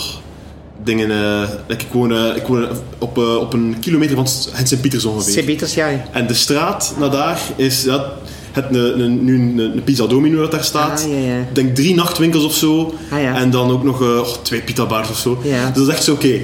dingen... 0.85 1.11
eh, 1.11 1.49
like, 1.67 1.85
ik 1.85 1.93
woon, 1.93 2.13
eh, 2.13 2.37
ik 2.37 2.47
woon 2.47 2.67
op, 2.99 3.19
eh, 3.19 3.37
op 3.37 3.53
een 3.53 3.77
kilometer 3.81 4.15
van 4.17 4.25
het 4.53 4.69
Sint-Pieters 4.69 5.05
ongeveer. 5.05 5.33
Sint-Pieters, 5.33 5.75
ja. 5.75 5.89
En 6.13 6.27
de 6.27 6.35
straat 6.35 6.95
naar 6.99 7.11
daar 7.11 7.41
is 7.57 7.83
ja, 7.85 8.13
het, 8.53 8.71
nu 8.71 9.35
een, 9.35 9.81
Pizza 9.85 10.07
Domino 10.07 10.41
dat 10.41 10.51
daar 10.51 10.65
staat. 10.65 11.05
Ah, 11.05 11.11
ja, 11.13 11.19
ja. 11.35 11.39
Ik 11.39 11.55
denk 11.55 11.75
drie 11.75 11.95
nachtwinkels 11.95 12.45
of 12.45 12.55
zo. 12.55 12.95
Ah, 13.11 13.21
ja. 13.23 13.35
En 13.37 13.51
dan 13.51 13.71
ook 13.71 13.83
nog 13.83 14.01
eh, 14.03 14.09
oh, 14.19 14.27
twee 14.43 14.61
pita 14.61 14.87
bars 14.87 15.11
of 15.11 15.19
zo. 15.19 15.39
Dus 15.43 15.51
dat 15.75 15.87
is 15.87 15.93
echt 15.93 16.05
zo, 16.05 16.13
oké. 16.13 16.41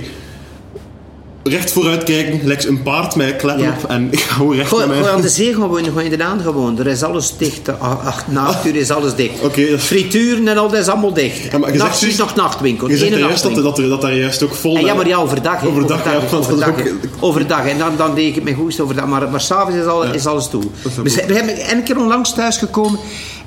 Recht 1.43 1.73
vooruit 1.73 2.03
kijken, 2.05 2.41
lijkt 2.47 2.67
een 2.67 2.83
paard 2.83 3.15
met 3.17 3.37
klep 3.37 3.59
Ja. 3.59 3.77
op. 3.83 3.91
En 3.91 4.09
ik 4.13 4.21
ga 4.21 4.35
gewoon 4.35 4.55
recht 4.57 4.69
Gewoon, 4.69 4.87
naar 4.87 4.97
gewoon 4.97 5.09
aan 5.11 5.15
mij. 5.21 5.23
de 5.23 5.29
zee 5.35 5.53
gewoon 5.55 6.23
aan 6.23 6.41
gewoon. 6.41 6.79
Er 6.79 6.87
is 6.87 7.03
alles 7.03 7.37
dicht. 7.37 7.69
Ah, 7.79 8.07
ach, 8.07 8.25
na 8.29 8.45
acht 8.45 8.67
uur 8.67 8.77
is 8.77 8.91
alles 8.91 9.15
dicht. 9.15 9.57
Is- 9.59 9.83
Frituren 9.83 10.49
en 10.49 10.59
al, 10.59 10.69
dat 10.69 10.81
is 10.81 10.89
allemaal 10.89 11.13
dicht. 11.13 11.53
Ja, 11.53 11.59
maar 11.59 11.77
Nachts 11.77 12.03
is 12.03 12.17
nog 12.17 12.35
nachtwinkel. 12.35 12.89
Je 12.89 12.97
zegt 12.97 13.19
juist 13.19 13.43
dat, 13.43 13.55
dat, 13.55 13.77
dat 13.77 14.01
daar 14.01 14.15
juist 14.17 14.43
ook 14.43 14.55
vol... 14.55 14.77
En 14.77 14.85
ja, 14.85 14.89
eh, 14.91 14.97
maar 14.97 15.07
ja, 15.09 15.17
overdag. 15.17 15.65
Overdag, 15.65 16.05
ja, 16.05 16.37
overdag, 16.37 16.69
ook- 16.69 16.93
overdag. 17.21 17.67
En 17.67 17.79
dan, 17.79 17.97
dan 17.97 18.15
deed 18.15 18.27
ik 18.29 18.35
het 18.35 18.45
me 18.45 18.55
goed 18.55 18.81
overdag. 18.81 19.07
Maar, 19.07 19.31
maar 19.31 19.41
s'avonds 19.41 19.77
is, 19.79 19.85
al, 19.87 20.03
is 20.05 20.27
alles 20.27 20.49
toe. 20.49 20.63
We, 21.03 21.03
we 21.27 21.35
hebben 21.35 21.71
een 21.77 21.83
keer 21.83 21.99
onlangs 21.99 22.35
thuis 22.35 22.57
gekomen. 22.57 22.99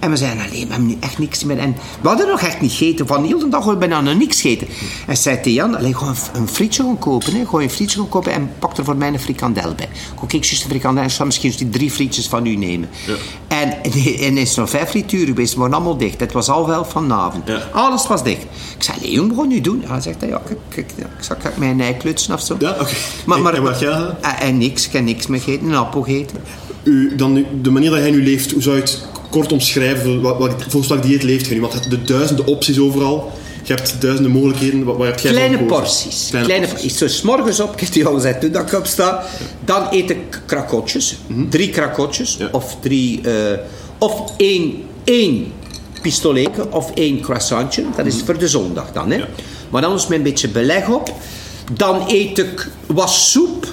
En 0.03 0.09
we 0.09 0.15
zeiden, 0.17 0.43
alleen, 0.45 0.67
we 0.67 0.73
hebben 0.73 0.87
nu 0.87 0.97
echt 0.99 1.17
niks 1.19 1.43
meer. 1.43 1.57
En 1.57 1.75
we 2.01 2.07
hadden 2.07 2.27
nog 2.27 2.41
echt 2.41 2.61
niet 2.61 2.71
gegeten. 2.71 3.07
Van 3.07 3.23
heel 3.25 3.39
de 3.39 3.49
dag 3.49 3.65
hebben 3.65 3.79
we 3.81 3.87
bijna 3.87 4.01
nog 4.01 4.17
niks 4.17 4.41
gegeten. 4.41 4.67
En 5.07 5.17
zei 5.17 5.35
tegen 5.35 5.51
Jan, 5.51 5.77
alleen, 5.77 5.95
gewoon 5.97 6.15
een, 6.33 6.47
frietje 6.47 6.83
gaan 6.83 6.99
kopen. 6.99 7.33
Hè. 7.33 7.45
Gewoon 7.45 7.61
een 7.61 7.69
frietje 7.69 7.97
gaan 7.99 8.09
kopen 8.09 8.31
en 8.31 8.51
pak 8.59 8.77
er 8.77 8.83
voor 8.83 8.95
mij 8.95 9.07
een 9.07 9.19
frikandel 9.19 9.73
bij. 9.75 9.89
Kijk, 10.19 10.33
ik 10.33 10.43
juist 10.43 10.63
een 10.63 10.69
frikandel 10.69 11.03
en 11.03 11.11
zal 11.11 11.25
misschien 11.25 11.53
die 11.57 11.69
drie 11.69 11.91
frietjes 11.91 12.27
van 12.27 12.45
u 12.45 12.55
nemen. 12.55 12.89
En, 13.47 13.83
en 14.19 14.35
er 14.35 14.41
is 14.41 14.55
nog 14.55 14.69
vijf 14.69 14.89
frituren 14.89 15.27
geweest, 15.27 15.53
we 15.53 15.59
waren 15.59 15.75
allemaal 15.75 15.97
dicht. 15.97 16.19
Het 16.19 16.31
was 16.31 16.49
al 16.49 16.67
wel 16.67 16.85
vanavond. 16.85 17.47
Ja. 17.47 17.61
Alles 17.73 18.07
was 18.07 18.23
dicht. 18.23 18.41
Ik 18.77 18.83
zei, 18.83 18.97
Leon, 19.01 19.27
wat 19.27 19.37
ga 19.37 19.41
je 19.43 19.47
nu 19.49 19.61
doen? 19.61 19.81
Ja, 19.81 19.87
hij 19.91 20.01
zegt, 20.01 20.21
ja, 20.21 20.41
kijk, 20.45 20.59
kijk, 20.69 20.91
ja, 20.95 21.05
ik 21.17 21.23
zal 21.23 21.35
kijk, 21.35 21.57
mijn 21.57 21.81
ei 21.81 21.97
klutsen 21.97 22.33
of 22.33 22.41
zo. 22.41 22.55
Ja, 22.59 22.71
oké. 22.79 22.93
Maar, 23.25 23.37
En- 23.37 23.43
maar, 23.43 23.53
en 23.53 23.63
wat 23.63 23.79
jij 23.79 23.91
gedaan? 23.91 24.15
en, 24.21 24.39
en 24.39 24.57
niks, 24.57 24.85
ik 24.85 24.93
heb 24.93 25.03
niks 25.03 25.27
meer 25.27 25.41
gegeten, 25.41 25.67
een 25.67 25.75
appel 25.75 26.01
gegeten. 26.01 26.37
U, 26.83 27.15
dan, 27.15 27.45
de 27.61 27.71
manier 27.71 27.89
dat 27.89 27.99
jij 27.99 28.11
nu 28.11 28.23
leeft, 28.23 28.51
hoe 28.51 28.61
zou 28.61 28.75
je 28.75 28.81
het 28.81 29.05
kort 29.33 29.51
omschrijven? 29.51 30.21
Wat, 30.21 30.37
wat, 30.37 30.51
volgens 30.67 30.87
welk 30.87 31.03
dieet 31.03 31.23
leeft 31.23 31.45
je 31.47 31.53
nu? 31.53 31.61
Want 31.61 31.89
de 31.89 32.01
duizenden 32.01 32.45
opties 32.45 32.79
overal. 32.79 33.31
je 33.63 33.73
hebt 33.73 33.95
duizenden 33.99 34.31
mogelijkheden. 34.31 34.83
Waar, 34.83 34.97
waar 34.97 35.07
heb 35.07 35.19
jij 35.19 35.31
voor 35.31 35.39
Kleine 35.41 35.63
porties. 35.63 36.27
Kleine, 36.29 36.47
Kleine 36.49 36.67
porties. 36.67 36.91
porties. 36.91 37.13
Dus 37.13 37.21
morgens 37.21 37.59
op, 37.59 37.73
ik 37.73 37.79
heb 37.79 37.91
die 37.91 38.05
al 38.05 38.13
gezegd 38.13 38.41
toen 38.41 38.51
dat 38.51 38.71
ik 38.71 38.79
opsta. 38.79 39.23
Dan 39.65 39.87
eet 39.91 40.09
ik 40.09 40.41
krakotjes. 40.45 41.17
Drie 41.49 41.69
krakotjes. 41.69 42.35
Ja. 42.39 42.49
Of 42.51 42.77
drie... 42.81 43.21
eh, 43.21 43.57
of 43.97 44.33
één, 44.37 44.83
één 45.03 45.51
pistoletje 46.01 46.71
of 46.71 46.91
één 46.93 47.19
croissantje. 47.21 47.83
Dat 47.95 48.05
is 48.05 48.21
voor 48.25 48.37
de 48.37 48.47
zondag 48.47 48.91
dan. 48.93 49.11
Hè. 49.11 49.17
Ja. 49.17 49.27
Maar 49.69 49.85
anders 49.85 50.07
met 50.07 50.17
een 50.17 50.23
beetje 50.23 50.47
beleg 50.49 50.87
op. 50.89 51.13
Dan 51.73 52.03
eet 52.07 52.37
ik 52.37 52.69
wat 52.85 53.09
soep. 53.09 53.72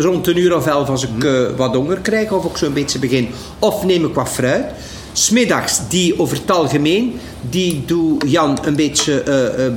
Rond 0.00 0.26
een 0.26 0.38
uur 0.38 0.56
of 0.56 0.66
elf 0.66 0.88
als 0.88 1.02
ik 1.02 1.24
eh, 1.24 1.32
wat 1.56 1.74
honger 1.74 1.98
krijg. 1.98 2.32
Of 2.32 2.44
ik 2.44 2.56
zo'n 2.56 2.72
beetje 2.72 2.98
begin. 2.98 3.28
Of 3.58 3.84
neem 3.84 4.04
ik 4.04 4.14
wat 4.14 4.28
fruit. 4.28 4.64
Smiddags, 5.12 5.80
die 5.88 6.18
over 6.18 6.36
het 6.36 6.50
algemeen, 6.50 7.20
die 7.50 7.82
doe 7.86 8.26
Jan 8.26 8.58
een 8.64 8.76
beetje 8.76 9.22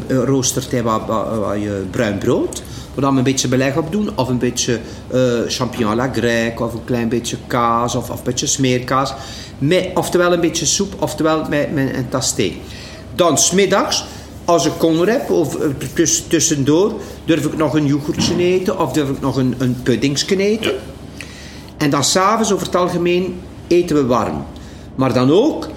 roostert 0.08 0.72
hij 0.72 0.84
wat, 0.84 1.02
wat, 1.08 1.38
wat, 1.38 1.92
bruin 1.92 2.18
brood. 2.18 2.64
We 2.94 3.02
dan 3.02 3.18
een 3.18 3.24
beetje 3.24 3.48
beleg 3.48 3.78
op 3.78 3.92
doen. 3.92 4.10
Of 4.16 4.30
een 4.30 4.38
beetje 4.38 4.80
champignon 5.48 5.92
à 5.92 5.96
la 5.96 6.12
grecque. 6.14 6.66
Of 6.66 6.74
een 6.74 6.86
klein 6.86 7.10
beetje 7.10 7.38
kaas. 7.48 7.96
Of, 7.96 8.10
of 8.10 8.18
een 8.18 8.24
beetje 8.24 8.48
smeerkaas. 8.48 9.14
Met, 9.58 9.90
oftewel 9.94 10.34
een 10.34 10.42
beetje 10.42 10.66
soep. 10.66 10.94
Oftewel 11.00 11.46
met, 11.50 11.74
met 11.74 11.96
een 11.96 12.10
tas 12.10 12.34
thee. 12.34 12.62
Dan 13.16 13.38
smiddags, 13.38 14.06
als 14.46 14.66
ik 14.66 14.72
honger 14.80 15.10
heb, 15.10 15.30
of 15.30 15.56
eh, 15.56 15.68
tuss- 15.94 16.24
tussendoor, 16.28 16.94
durf 17.26 17.46
ik 17.46 17.58
nog 17.58 17.74
een 17.74 17.86
yoghurtje 17.86 18.38
eten. 18.38 18.80
Of 18.80 18.92
durf 18.92 19.10
ik 19.10 19.22
nog 19.22 19.36
een, 19.36 19.56
een 19.58 19.78
puddingsje 19.84 20.38
eten. 20.38 20.74
En 21.78 21.90
dan 21.90 22.04
s'avonds, 22.04 22.54
over 22.54 22.66
het 22.66 22.76
algemeen, 22.76 23.40
eten 23.68 23.96
we 23.96 24.06
warm. 24.06 24.46
Maar 24.96 25.14
dan 25.14 25.32
ook, 25.32 25.68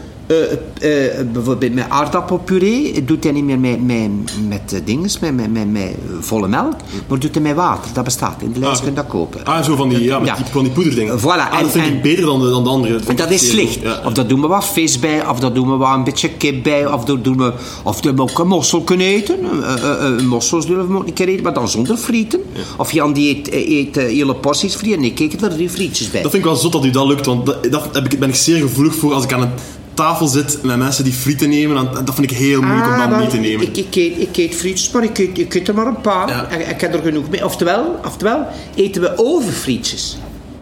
bijvoorbeeld 1.33 1.75
met 1.75 1.85
aardappelpuree, 1.89 3.05
doet 3.05 3.25
hij 3.25 3.33
niet 3.33 3.45
meer 3.45 3.59
met, 3.59 3.85
met, 3.87 4.11
met 4.49 4.73
eh, 4.73 4.81
dinges, 4.85 5.19
met, 5.19 5.37
met, 5.37 5.53
met, 5.53 5.73
met 5.73 5.95
volle 6.21 6.49
melk, 6.49 6.75
maar 7.09 7.19
doet 7.19 7.35
hij 7.35 7.43
met 7.43 7.55
water. 7.55 7.91
Dat 7.95 8.05
bestaat, 8.05 8.43
in 8.43 8.53
de 8.53 8.59
lijst 8.59 8.81
kun 8.81 8.89
je 8.91 8.97
dat 8.97 9.07
kopen. 9.07 9.45
Ah, 9.45 9.65
zo 9.65 9.77
van 9.77 9.89
die, 9.89 10.03
ja, 10.03 10.19
met 10.19 10.37
die, 10.37 10.45
van 10.51 10.63
die 10.65 10.73
poederdingen. 10.73 11.21
Voilà, 11.21 11.23
Ah, 11.25 11.57
en- 11.59 11.63
dat 11.63 11.71
vind 11.71 11.87
ik 11.87 12.03
beter 12.03 12.25
dan 12.25 12.41
de, 12.41 12.51
dan 12.51 12.65
de 12.65 12.71
andere. 12.71 13.01
En 13.07 13.17
dat 13.17 13.31
is 13.31 13.51
slecht. 13.51 13.79
Of 14.05 14.13
daar 14.13 14.27
doen 14.27 14.41
we 14.41 14.47
wat 14.47 14.67
vis 14.67 14.99
bij, 14.99 15.29
of 15.29 15.41
daar 15.41 15.53
doen 15.53 15.71
we 15.71 15.77
wat 15.77 15.95
een 15.95 16.05
beetje 16.05 16.29
kip 16.29 16.63
bij, 16.63 16.87
of 16.93 17.05
daar 17.05 17.23
doen 17.23 17.37
we, 17.37 17.53
of 17.83 17.95
daar 17.95 18.05
hebben 18.05 18.25
we 18.27 18.31
ook 18.33 18.39
een 18.39 18.47
mossel 18.49 18.81
kunnen 18.83 19.07
eten. 19.07 19.39
Eh, 19.63 19.73
eh, 19.75 20.07
eh, 20.19 20.21
mossels 20.27 20.67
durven 20.67 20.89
we 20.89 20.97
ook 20.97 21.05
niet 21.05 21.15
keer 21.15 21.29
eten, 21.29 21.43
maar 21.43 21.55
dan 21.55 21.69
zonder 21.69 21.97
frieten. 21.97 22.41
Of 22.77 22.93
Jan 22.93 23.13
die 23.13 23.37
eet, 23.37 23.53
eet 23.53 23.97
eh, 23.97 24.05
hele 24.05 24.35
porties 24.35 24.75
frieten 24.75 24.99
en 24.99 25.05
ik 25.05 25.19
eet 25.19 25.43
er 25.43 25.51
drie 25.51 25.71
frietjes 25.71 26.11
bij. 26.11 26.23
Dat 26.23 26.31
vind 26.31 26.43
ik 26.45 26.49
wel 26.51 26.59
zot 26.59 26.73
dat 26.73 26.85
u 26.85 26.91
dat 26.91 27.07
lukt, 27.07 27.27
want 27.27 27.47
dat, 27.47 27.65
dat 27.71 27.89
heb 27.93 28.13
ik, 28.13 28.19
ben 28.19 28.29
ik 28.29 28.35
zeer 28.35 28.61
gevoelig 28.61 28.95
voor 28.95 29.13
als 29.13 29.25
ik 29.25 29.33
aan 29.33 29.43
een 29.43 29.51
tafel 29.95 30.27
zit 30.27 30.59
met 30.63 30.77
mensen 30.77 31.05
die 31.05 31.13
frieten 31.13 31.49
nemen. 31.49 31.75
Dan, 31.77 32.05
dat 32.05 32.15
vind 32.15 32.31
ik 32.31 32.37
heel 32.37 32.61
moeilijk 32.61 32.87
om 32.87 32.93
Ah, 32.93 32.99
dat 33.01 33.09
wel, 33.09 33.19
niet 33.19 33.31
te 33.31 33.37
nemen. 33.37 33.67
Ik, 33.67 33.77
ik, 33.77 33.95
eet, 33.95 34.21
ik 34.21 34.37
eet 34.37 34.55
frietjes, 34.55 34.91
maar 34.91 35.05
ik 35.05 35.19
eet, 35.19 35.39
ik 35.39 35.55
eet 35.55 35.69
er 35.69 35.75
maar 35.75 35.87
een 35.87 36.01
paar. 36.01 36.29
Ja. 36.29 36.49
Ik, 36.49 36.67
ik 36.69 36.81
heb 36.81 36.95
er 36.95 37.01
genoeg 37.03 37.29
mee. 37.31 37.45
Oftewel, 37.45 38.01
oftewel 38.07 38.47
eten 38.75 39.03
we 39.03 39.13
overfrietjes. 39.17 40.17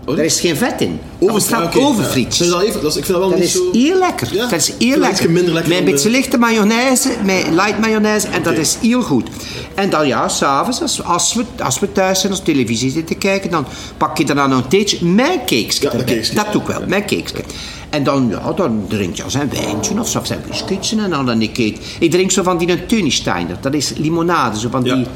Oh, 0.06 0.16
Daar 0.16 0.24
is 0.24 0.40
geen 0.40 0.56
vet 0.56 0.80
in. 0.80 1.00
Over- 1.18 1.34
Er 1.34 1.40
staat 1.40 1.60
ah, 1.60 1.66
oké. 1.66 1.78
overfrietjes. 1.78 2.48
Ja. 2.48 2.60
Ik 2.62 2.72
vind 2.72 3.06
dat 3.06 3.06
wel 3.06 3.28
Dat 3.28 3.34
niet 3.38 3.44
is 3.46 3.52
zo... 3.52 3.70
heel 3.72 3.98
lekker. 3.98 4.28
Ja? 4.34 4.42
Dat 4.48 4.52
is 4.60 4.72
heel 4.78 4.98
lekker. 4.98 5.30
minder 5.30 5.52
lekker 5.52 5.70
Met 5.72 5.78
een 5.78 5.84
beetje 5.84 6.10
de- 6.10 6.16
lichte 6.16 6.38
mayonaise, 6.38 7.08
met 7.24 7.46
light 7.50 7.78
mayonaise. 7.80 8.26
En 8.28 8.42
dat 8.42 8.56
is 8.56 8.76
heel 8.80 9.02
goed. 9.02 9.28
En 9.74 9.90
dan 9.90 10.06
ja, 10.06 10.28
s'avonds, 10.28 10.80
als, 10.82 11.04
als, 11.04 11.34
we, 11.34 11.44
als 11.62 11.78
we 11.78 11.92
thuis 11.92 12.20
zijn, 12.20 12.32
als 12.32 12.42
televisie 12.42 12.90
zitten 12.90 13.18
kijken, 13.18 13.50
dan 13.50 13.66
pak 13.96 14.18
je 14.18 14.24
daarna 14.24 14.46
nog 14.46 14.62
een 14.62 14.68
theetje. 14.68 15.04
Mijn 15.04 15.30
Ja, 15.32 15.44
cakesje, 15.46 16.34
Dat 16.34 16.52
doe 16.52 16.60
ik 16.60 16.66
wel, 16.66 16.82
mijn 16.86 17.06
cakesje. 17.06 17.34
En 17.92 18.04
dan, 18.04 18.28
ja, 18.30 18.52
dan 18.52 18.84
drink 18.88 19.16
je 19.16 19.22
een 19.22 19.50
wijntje 19.50 20.00
of 20.00 20.08
zijn 20.08 20.40
biscuitje. 20.48 21.00
En 21.00 21.10
dan, 21.10 21.26
dan 21.26 21.42
ik 21.42 21.58
eet. 21.58 21.78
Ik 21.98 22.10
drink 22.10 22.30
zo 22.30 22.42
van 22.42 22.58
die 22.58 22.86
Tunesteiner. 22.86 23.56
Dat 23.60 23.74
is 23.74 23.92
limonade. 23.96 24.58
Zo 24.58 24.68
van 24.70 24.84
Ja. 24.84 24.94
die, 24.94 25.06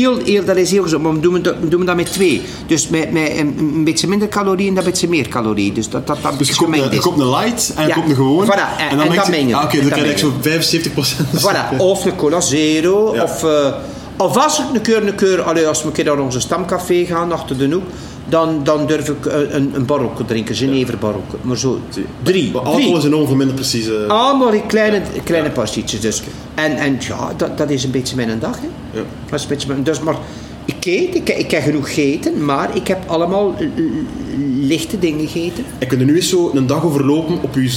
heel, 0.00 0.18
heel, 0.24 0.44
dat 0.44 0.56
is 0.56 0.70
heel 0.70 0.82
gezond. 0.82 1.02
Maar 1.02 1.12
we 1.14 1.20
doen, 1.20 1.42
dat, 1.42 1.54
we 1.60 1.68
doen 1.68 1.84
dat 1.86 1.96
met 1.96 2.12
twee. 2.12 2.42
Dus 2.66 2.88
met, 2.88 3.12
met 3.12 3.30
een, 3.36 3.58
een 3.58 3.84
beetje 3.84 4.08
minder 4.08 4.28
calorieën 4.28 4.70
en 4.72 4.78
een 4.78 4.84
beetje 4.84 5.08
meer 5.08 5.28
calorieën. 5.28 5.74
Dus 5.74 5.88
dat 5.88 6.06
dat, 6.06 6.18
dat 6.22 6.38
Dus 6.38 6.48
je 6.48 6.66
je 6.70 6.90
is. 6.90 7.00
koopt 7.00 7.18
een 7.20 7.28
light 7.30 7.72
en 7.76 7.82
je 7.82 7.88
Ja, 7.88 7.94
koopt 7.94 8.08
een 8.08 8.14
gewoon. 8.14 8.46
voilà, 8.46 8.78
en- 8.78 8.88
en 8.88 8.96
mengt 8.96 9.14
dat 9.16 9.26
je- 9.26 9.30
mengen. 9.32 9.54
Ah, 9.56 9.64
Oké, 9.64 9.72
En 9.76 9.80
dan 9.80 9.88
dat 9.90 9.98
krijg 9.98 10.12
je 10.12 10.18
zo 10.18 10.26
mengen. 10.28 10.42
75 10.42 10.92
Voilà, 11.42 11.76
of 11.92 12.04
een 12.04 12.16
cola 12.16 12.40
zero, 12.40 13.14
Ja. 13.14 13.22
of, 13.22 13.44
eh, 13.44 13.72
of 14.16 14.36
als 14.36 14.58
ik 14.58 14.64
een 14.74 14.80
keer, 14.80 15.06
een 15.08 15.14
keer 15.14 15.42
allee, 15.42 15.66
als 15.66 15.80
we 15.82 15.86
een 15.86 15.92
keer 15.92 16.04
naar 16.04 16.18
onze 16.20 16.40
stamcafé 16.40 17.04
gaan, 17.04 17.32
achter 17.32 17.58
de 17.58 17.68
hoek, 17.72 17.82
dan, 18.32 18.64
dan 18.64 18.86
durf 18.86 19.08
ik 19.08 19.24
een, 19.26 19.70
een 19.74 19.86
barokko 19.86 20.24
drinken, 20.24 20.54
Genever 20.54 20.98
barokko. 20.98 21.36
Maar 21.42 21.56
zo, 21.56 21.80
drie. 22.22 22.52
Maar 22.52 22.62
alcohol 22.62 22.96
is 22.96 23.04
enorm 23.04 23.26
veel 23.26 23.36
minder 23.36 23.54
precies. 23.54 23.86
eh. 23.88 24.06
Allemaal 24.08 24.50
die 24.50 24.66
kleine, 24.66 25.02
kleine 25.24 25.50
partietjes 25.50 26.00
dus. 26.00 26.22
En, 26.54 26.76
en 26.76 26.96
ja, 27.00 27.32
dat, 27.36 27.58
dat 27.58 27.70
is 27.70 27.84
een 27.84 27.90
beetje 27.90 28.16
mijn 28.16 28.38
dag. 28.38 28.58
Hè. 28.60 28.98
Ja. 28.98 29.04
Dat 29.30 29.38
is 29.38 29.42
een 29.42 29.48
beetje 29.48 29.68
mijn, 29.68 29.82
dus, 29.82 30.00
maar 30.00 30.16
ik 30.64 30.84
eet, 30.84 31.14
ik, 31.14 31.28
ik 31.28 31.50
heb 31.50 31.62
genoeg 31.62 31.86
gegeten, 31.94 32.44
maar 32.44 32.76
ik 32.76 32.88
heb 32.88 32.98
allemaal 33.06 33.54
lichte 34.60 34.98
dingen 34.98 35.28
gegeten. 35.28 35.64
En 35.78 35.88
kun 35.88 35.98
je 35.98 36.04
nu 36.04 36.16
eens 36.16 36.28
zo 36.28 36.50
een 36.54 36.66
dag 36.66 36.84
overlopen 36.84 37.42
op, 37.42 37.54
uw, 37.54 37.68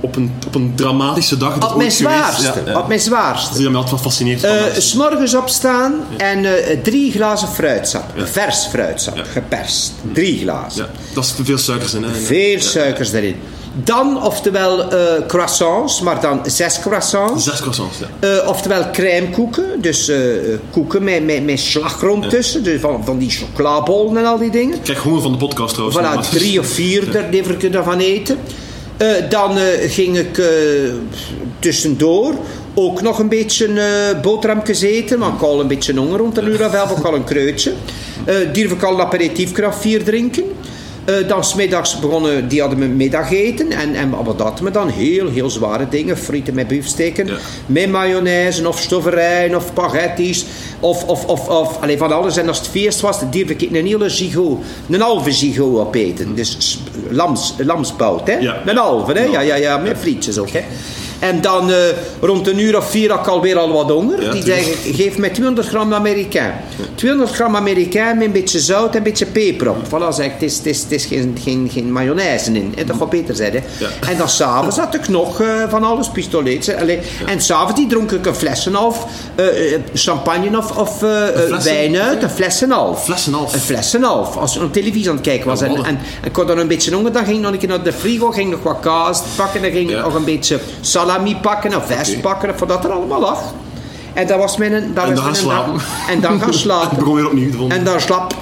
op, 0.00 0.16
een, 0.16 0.32
op 0.46 0.54
een 0.54 0.72
dramatische 0.74 1.36
dag? 1.36 1.58
dat 1.58 1.70
Op 1.70 1.76
mijn 1.76 1.92
zwaarste. 1.92 2.62
Ja, 2.64 2.72
ja. 2.72 2.78
Op 2.78 2.88
mijn 2.88 3.00
zwaarste. 3.00 3.48
Dat 3.48 3.58
is 3.58 3.64
mij 3.64 3.74
altijd 3.74 3.90
wel 3.90 4.00
fascineert. 4.00 4.40
van 4.40 4.50
Eh, 4.50 4.60
mensen. 4.60 4.82
S 4.82 4.94
morgens 4.94 5.34
opstaan 5.34 5.94
en 6.16 6.44
eh, 6.44 6.78
drie 6.82 7.12
glazen 7.12 7.48
fruitsap. 7.48 8.04
Vers 8.16 8.66
fruitsap, 8.66 9.24
geperst. 9.32 9.92
Drie 10.12 10.38
glazen. 10.38 10.84
ja, 10.84 10.90
dat 11.14 11.24
is 11.24 11.32
te 11.32 11.44
veel 11.44 11.58
suikers 11.58 11.94
in. 11.94 12.02
Hè. 12.02 12.14
Veel 12.14 12.60
suikers 12.60 13.12
erin. 13.12 13.36
Dan 13.74 14.22
oftewel 14.22 14.90
eh, 14.90 15.26
croissants, 15.26 16.00
maar 16.00 16.20
dan 16.20 16.40
zes 16.46 16.80
croissants. 16.80 17.44
Zes 17.44 17.60
croissants, 17.60 17.96
ja. 17.98 18.28
Eh, 18.28 18.48
oftewel 18.48 18.90
crèmekoeken, 18.90 19.64
dus 19.80 20.08
eh, 20.08 20.18
koeken 20.70 21.04
met, 21.04 21.24
met, 21.24 21.44
met 21.44 21.60
slagroom 21.60 22.28
tussen, 22.28 22.62
dus 22.62 22.80
van, 22.80 23.04
van 23.04 23.18
die 23.18 23.30
chocolabollen 23.30 24.16
en 24.16 24.24
al 24.24 24.38
die 24.38 24.50
dingen. 24.50 24.74
Ik 24.74 24.82
krijg 24.82 25.02
honger 25.02 25.22
van 25.22 25.32
de 25.32 25.38
podcast 25.38 25.74
trouwens. 25.74 25.98
Voilà, 25.98 26.02
maar- 26.14 26.30
drie 26.30 26.60
of 26.60 26.66
vier 26.66 27.10
daar 27.10 27.30
durf 27.30 27.48
ik 27.48 27.62
ervan 27.62 27.98
eten. 27.98 28.38
Dan 29.28 29.58
ging 29.86 30.18
ik 30.18 30.42
tussendoor 31.58 32.34
ook 32.74 33.02
nog 33.02 33.18
een 33.18 33.28
beetje 33.28 33.68
boterhamjes 34.22 34.80
eten, 34.80 35.18
want 35.18 35.34
ik 35.34 35.40
had 35.40 35.48
al 35.48 35.60
een 35.60 35.66
beetje 35.66 35.94
honger 35.96 36.18
rond 36.18 36.38
een 36.38 36.48
uur 36.48 36.66
of 36.66 36.72
elf, 36.72 36.90
ook 36.90 37.04
al 37.04 37.14
een 37.14 37.24
kreutje. 37.24 37.72
Eh 38.24 38.34
durf 38.52 38.72
ik 38.72 38.82
al 38.82 38.94
een 38.94 39.00
aperitiefkracht 39.00 39.80
vier 39.80 40.04
drinken. 40.04 40.44
Eh, 41.04 41.28
dan 41.28 41.44
smiddags 41.44 41.98
begonnen, 41.98 42.48
die 42.48 42.60
hadden 42.60 42.78
we 42.78 42.86
middageten. 42.86 43.70
En, 43.70 43.94
en 43.94 44.10
wat 44.24 44.40
hadden 44.40 44.64
we 44.64 44.70
dan? 44.70 44.88
Heel, 44.88 45.28
heel 45.28 45.50
zware 45.50 45.88
dingen. 45.88 46.18
Frieten 46.18 46.54
met 46.54 46.68
biefsteken. 46.68 47.26
Ja. 47.26 47.36
Met 47.66 47.90
mayonaise 47.90 48.68
of 48.68 48.78
stofferijen 48.78 49.56
of 49.56 49.66
spaghetti's. 49.66 50.44
Of, 50.80 51.04
of, 51.04 51.24
of, 51.24 51.48
of 51.48 51.80
allee, 51.80 51.98
van 51.98 52.12
alles. 52.12 52.36
En 52.36 52.48
als 52.48 52.58
het 52.58 52.68
feest 52.68 53.00
was, 53.00 53.18
durf 53.30 53.50
ik 53.50 53.62
een 53.62 53.86
hele 53.86 54.10
gigot, 54.10 54.58
een 54.90 55.00
halve 55.00 55.32
gigot 55.32 55.78
opeten. 55.78 56.34
Dus 56.34 56.78
lams, 57.08 57.54
lamsbout, 57.58 58.26
hè? 58.26 58.36
Ja. 58.36 58.62
Een 58.66 58.76
halve, 58.76 59.12
hè? 59.12 59.24
Ja, 59.24 59.40
ja, 59.40 59.54
ja, 59.54 59.76
met 59.76 59.98
frietjes 59.98 60.38
ook, 60.38 60.50
hè? 60.50 60.60
En 61.22 61.40
dan 61.40 61.70
eh, 61.70 61.76
rond 62.20 62.48
een 62.48 62.58
uur 62.58 62.76
of 62.76 62.90
vier 62.90 63.10
had 63.10 63.20
ik 63.20 63.26
alweer 63.26 63.58
al 63.58 63.72
wat 63.72 63.90
honger. 63.90 64.22
Ja, 64.22 64.30
Die 64.32 64.42
zeggen, 64.42 64.94
geef 64.94 65.18
mij 65.18 65.30
200 65.30 65.68
gram 65.68 65.94
Amerikaan. 65.94 66.52
200 66.94 67.34
gram 67.34 67.56
Amerikaan 67.56 68.16
met 68.16 68.26
een 68.26 68.32
beetje 68.32 68.60
zout 68.60 68.90
en 68.90 68.96
een 68.96 69.02
beetje 69.02 69.26
peper 69.26 69.70
op. 69.70 69.76
Voilà, 69.86 70.08
zeg 70.14 70.26
ik, 70.26 70.32
het 70.32 70.42
is, 70.42 70.56
het 70.56 70.66
is, 70.66 70.82
het 70.82 70.92
is 70.92 71.04
geen, 71.04 71.38
geen, 71.42 71.70
geen 71.72 71.92
mayonaise 71.92 72.52
in. 72.52 72.74
En 72.76 72.86
dat 72.86 72.96
gaat 72.96 73.10
beter 73.10 73.34
zijn, 73.34 73.52
hè. 73.52 73.58
Ja. 73.78 73.88
En 74.10 74.16
dan 74.18 74.28
s'avonds 74.28 74.76
had 74.76 74.94
ik 74.94 75.08
nog 75.08 75.40
eh, 75.40 75.48
van 75.68 75.84
alles 75.84 76.08
pistolets. 76.10 76.66
hè. 76.66 76.80
Allee, 76.80 76.98
En 77.26 77.40
s'avonds 77.40 77.74
die 77.80 77.86
dronk 77.86 78.12
ik 78.12 78.26
een 78.26 78.34
flessenhalf 78.34 79.06
eh, 79.34 79.74
eh, 79.74 79.80
champagne 79.94 80.58
of, 80.58 80.76
of 80.78 81.02
eh, 81.02 81.28
eh, 81.28 81.34
flessen? 81.46 81.72
wijn 81.74 81.96
uit. 81.96 82.22
Een 82.22 82.30
flessenhalf. 82.30 83.04
Flessenhalf? 83.04 83.54
Een 83.54 83.60
flessenhalf. 83.60 84.36
Als 84.36 84.56
ik 84.56 84.62
op 84.62 84.72
televisie 84.72 85.08
aan 85.08 85.14
het 85.16 85.24
kijken 85.24 85.46
was. 85.46 85.60
En, 85.60 85.74
en, 85.76 85.84
en 85.84 85.98
ik 86.24 86.36
had 86.36 86.46
dan 86.48 86.58
een 86.58 86.68
beetje 86.68 86.94
honger. 86.94 87.12
Dan 87.12 87.24
ging 87.24 87.36
ik 87.36 87.42
nog 87.42 87.52
een 87.52 87.58
keer 87.58 87.68
naar 87.68 87.82
de 87.82 87.92
frigo. 87.92 88.30
Ging 88.30 88.50
nog 88.50 88.62
wat 88.62 88.76
kaas 88.80 89.22
pakken. 89.36 89.62
Dan 89.62 89.70
ging 89.70 89.90
ik 89.90 89.96
nog 90.02 90.14
een 90.14 90.24
beetje 90.24 90.58
salami 91.12 91.36
pakken. 91.36 91.76
Of 91.76 91.86
vest 91.86 92.20
pakken. 92.20 92.58
Voordat 92.58 92.84
er 92.84 92.90
allemaal 92.90 93.20
lag. 93.20 93.42
En 94.14 94.26
dat 94.26 94.38
was 94.38 94.56
mijn... 94.56 94.94
Dat 94.94 95.04
En 95.04 95.14
dan 95.14 95.24
gaan 95.24 95.34
slapen. 95.34 95.80
En 96.08 96.20
dan 96.20 96.40
gaan 96.40 96.54
slapen. 96.66 96.98
begon 96.98 97.14
weer 97.14 97.26
opnieuw 97.26 97.50
te 97.50 97.56
vonden. 97.56 97.78
En 97.78 97.84
dan 97.84 98.00
slap 98.00 98.34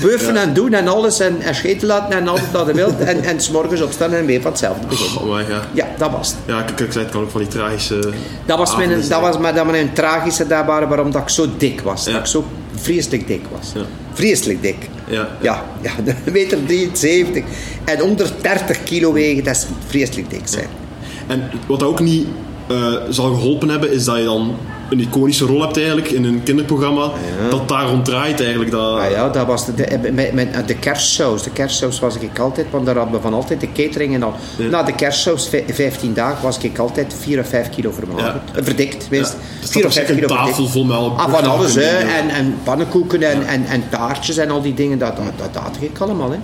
buffen 0.00 0.36
en 0.36 0.54
doen 0.54 0.72
en 0.72 0.88
alles. 0.88 1.20
En, 1.20 1.40
en 1.40 1.54
scheten 1.54 1.86
laten 1.86 2.16
en 2.18 2.28
alles 2.28 2.40
dat 2.52 2.66
je 2.66 2.72
wilt. 2.72 3.00
En, 3.00 3.24
en 3.24 3.40
s'morgens 3.40 3.80
opstaan 3.80 4.12
en 4.12 4.26
weer 4.26 4.40
van 4.40 4.50
hetzelfde 4.50 4.86
beginnen. 4.86 5.22
Oh, 5.22 5.48
ja. 5.48 5.62
Ja, 5.72 5.86
dat 5.98 6.10
was 6.10 6.28
het. 6.28 6.36
Ja, 6.46 6.58
ik, 6.58 6.80
ik 6.80 6.92
zei 6.92 7.04
het 7.04 7.12
kan 7.12 7.22
ook 7.22 7.30
van 7.30 7.40
die 7.40 7.48
tragische... 7.48 8.12
Dat 8.46 8.58
was 8.58 8.76
mijn, 8.76 9.08
dat 9.08 9.20
was 9.20 9.38
maar, 9.38 9.54
dat 9.54 9.66
mijn 9.66 9.92
tragische 9.92 10.46
daar 10.46 10.66
waren 10.66 10.88
waarom 10.88 11.10
dat 11.10 11.22
ik 11.22 11.28
zo 11.28 11.46
dik 11.56 11.80
was. 11.80 12.04
Ja. 12.04 12.12
Dat 12.12 12.20
ik 12.20 12.26
zo 12.26 12.44
vreselijk 12.74 13.26
dik 13.26 13.44
was. 13.52 13.72
Vreselijk 14.12 14.62
dik. 14.62 14.88
Ja. 15.06 15.28
Ja, 15.40 15.64
ja, 15.80 15.90
een 16.04 16.32
meter 16.32 16.58
73. 16.66 17.44
En 17.84 18.02
onder 18.02 18.30
30 18.40 18.82
kilo 18.82 19.12
wegen, 19.12 19.44
dat 19.44 19.56
is 19.56 19.66
vreselijk 19.86 20.30
dik 20.30 20.42
zijn. 20.44 20.87
En 21.28 21.50
wat 21.66 21.82
ook 21.82 22.00
niet 22.00 22.26
eh, 22.66 22.92
zal 23.08 23.34
geholpen 23.34 23.68
hebben, 23.68 23.92
is 23.92 24.04
dat 24.04 24.18
je 24.18 24.24
dan 24.24 24.56
een 24.90 25.00
iconische 25.00 25.44
rol 25.44 25.60
hebt 25.62 25.76
eigenlijk 25.76 26.10
in 26.10 26.24
een 26.24 26.42
kinderprogramma, 26.42 27.10
dat 27.50 27.68
daar 27.68 27.86
rond 27.86 28.04
draait 28.04 28.40
eigenlijk. 28.40 28.70
Dat, 28.70 28.98
Ah 28.98 29.10
ja, 29.10 29.28
dat 29.28 29.46
was 29.46 29.66
de, 29.66 29.72
de, 29.74 30.12
met, 30.12 30.32
met 30.32 30.68
de 30.68 30.74
kerstsaus. 30.74 31.42
De 31.42 31.50
kerstsaus 31.50 32.00
was 32.00 32.16
ik 32.18 32.38
altijd, 32.38 32.66
want 32.70 32.86
daar 32.86 32.96
hadden 32.96 33.14
we 33.14 33.20
van 33.20 33.34
altijd 33.34 33.60
de 33.60 33.72
catering 33.72 34.14
en 34.14 34.22
al. 34.22 34.34
Na 34.70 34.82
de 34.82 34.94
kerstsaus, 34.94 35.48
vij- 35.48 35.64
15 35.72 36.14
dagen, 36.14 36.42
was 36.42 36.58
ik 36.58 36.78
altijd 36.78 37.14
4 37.20 37.40
of 37.40 37.48
5 37.48 37.70
kilo 37.70 37.90
vermagerd. 37.90 38.42
Ja. 38.52 38.58
Eh, 38.58 38.64
Verdikt. 38.64 39.02
Er 39.02 39.08
4 39.08 39.20
of 39.20 39.26
staat 39.60 39.92
5 39.92 39.98
ook 39.98 40.14
kilo 40.14 40.20
een 40.20 40.26
tafel 40.26 40.46
verdikt. 40.52 40.72
vol 40.72 40.84
met 40.84 40.96
alle 40.96 41.10
Ah, 41.10 41.30
van 41.30 41.44
alles, 41.50 41.74
hè. 41.74 41.96
En, 41.98 42.28
en 42.28 42.54
pannenkoeken 42.62 43.22
en, 43.22 43.46
en, 43.46 43.64
en 43.66 43.82
taartjes 43.90 44.36
en 44.36 44.50
al 44.50 44.62
die 44.62 44.74
dingen, 44.74 44.98
dat, 44.98 45.16
dat, 45.16 45.52
dat 45.52 45.62
had 45.62 45.76
ik 45.80 45.98
allemaal. 45.98 46.30
Hè. 46.30 46.36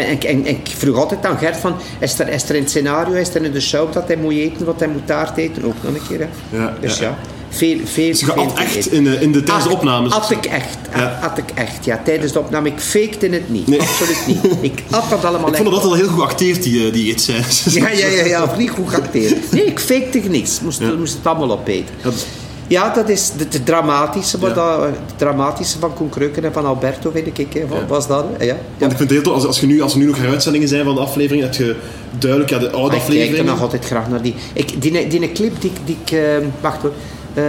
En, 0.00 0.20
en, 0.20 0.46
ik 0.46 0.68
vroeg 0.76 0.96
altijd 0.98 1.26
aan 1.26 1.38
Gert 1.38 1.56
van, 1.56 1.74
is 1.98 2.18
er, 2.18 2.28
is 2.28 2.48
er 2.48 2.54
in 2.54 2.60
het 2.60 2.70
scenario, 2.70 3.14
is 3.14 3.34
er 3.34 3.44
in 3.44 3.52
de 3.52 3.60
show 3.60 3.92
dat 3.92 4.06
hij 4.06 4.16
moet 4.16 4.32
eten, 4.32 4.66
wat 4.66 4.78
hij 4.78 4.88
moet 4.88 5.06
taart 5.06 5.36
eten? 5.36 5.64
Ook 5.64 5.74
nog 5.80 5.94
een 5.94 6.00
keer, 6.08 6.18
hè. 6.20 6.58
Ja, 6.58 6.72
dus 6.80 6.98
ja. 6.98 7.16
Veel, 7.54 7.78
veel, 7.84 8.14
veel 8.14 8.52
echt 8.56 8.92
in 8.92 9.04
de, 9.04 9.20
in 9.20 9.32
de, 9.32 9.42
tijdens 9.42 9.66
de 9.66 9.72
opnames. 9.72 10.12
Had 10.12 10.30
ik 10.30 10.44
echt. 10.44 10.78
Ja. 10.94 11.18
Had 11.20 11.38
ik 11.38 11.50
echt, 11.54 11.84
ja. 11.84 12.00
Tijdens 12.04 12.32
de 12.32 12.38
opname. 12.38 12.68
Ik 12.68 12.80
fakte 12.80 13.26
het 13.28 13.48
niet. 13.50 13.66
Nee. 13.66 13.80
Absoluut 13.80 14.26
niet. 14.26 14.38
Ik 14.72 14.82
had 14.90 15.10
dat 15.10 15.24
allemaal 15.24 15.48
Ik 15.48 15.56
vond 15.56 15.70
dat 15.70 15.84
al 15.84 15.94
heel 15.94 16.08
goed 16.08 16.22
geacteerd, 16.22 16.62
die, 16.62 16.86
eh, 16.86 16.92
die 16.92 17.12
eetscènes. 17.12 17.64
Ja, 17.64 17.88
ja, 17.88 18.06
ja, 18.06 18.24
ja. 18.24 18.42
Of 18.42 18.56
niet 18.56 18.70
goed 18.70 18.88
geacteerd. 18.88 19.36
Nee, 19.52 19.64
ik 19.64 19.80
fakte 19.80 20.18
niets. 20.18 20.60
Moest, 20.60 20.80
moest 20.98 21.14
het 21.14 21.26
allemaal 21.26 21.52
opeten. 21.52 21.94
Ja, 22.02 22.02
dat- 22.10 22.26
Ja, 22.68 22.94
dat 22.94 23.08
is 23.08 23.32
het 23.36 23.66
dramatische, 23.66 24.38
wat 24.38 24.54
Ja. 24.54 24.76
dat, 24.76 24.88
dramatische 25.16 25.78
van 25.78 25.94
Koen 25.94 26.08
Kreuken 26.08 26.44
en 26.44 26.52
van 26.52 26.66
Alberto, 26.66 27.10
vind 27.10 27.38
ik. 27.38 27.64
Was 27.88 28.08
dat? 28.08 28.24
Ja. 28.40 28.56
Want 28.78 28.92
ik 28.92 28.98
vind 28.98 28.98
het 28.98 29.10
heel 29.10 29.22
tof, 29.22 29.34
als, 29.34 29.46
als, 29.46 29.60
je 29.60 29.66
nu, 29.66 29.80
als 29.80 29.92
er 29.92 29.98
nu 29.98 30.06
nog 30.06 30.16
heruitzendingen 30.18 30.68
zijn 30.68 30.84
van 30.84 30.94
de 30.94 31.00
aflevering, 31.00 31.44
dat 31.44 31.56
je 31.56 31.76
duidelijk 32.18 32.50
ja, 32.50 32.58
de 32.58 32.70
oude 32.70 32.96
Maar 32.96 33.12
ik 33.12 33.26
kijk 33.26 33.38
er 33.38 33.44
nog 33.44 33.60
altijd 33.60 33.84
graag 33.84 34.08
naar 34.08 34.22
die. 34.22 34.34
Ik, 34.52 34.82
die, 34.82 35.08
die, 35.08 35.32
clip 35.32 35.60
die, 35.60 35.72
die 35.84 35.96
ik, 36.04 36.10
eh, 36.10 36.20
wacht 36.60 36.82
hoor, 36.82 36.92
eh, 37.34 37.44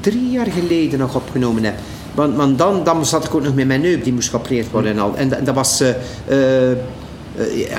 drie 0.00 0.30
jaar 0.30 0.46
geleden 0.60 0.98
nog 0.98 1.14
opgenomen 1.14 1.64
heb. 1.64 1.74
Want, 2.14 2.36
want 2.36 2.58
dan, 2.58 2.84
dan 2.84 3.06
zat 3.06 3.24
ik 3.24 3.34
ook 3.34 3.42
nog 3.42 3.54
met 3.54 3.66
mijn 3.66 3.80
neup, 3.80 4.04
die 4.04 4.12
moest 4.12 4.28
geopereerd 4.30 4.70
worden 4.70 4.92
en 4.92 4.98
al. 4.98 5.14
En, 5.16 5.28
dat- 5.28 5.46
dat 5.46 5.54
was. 5.54 5.80
eh, 5.80 6.70
eh, 6.70 6.76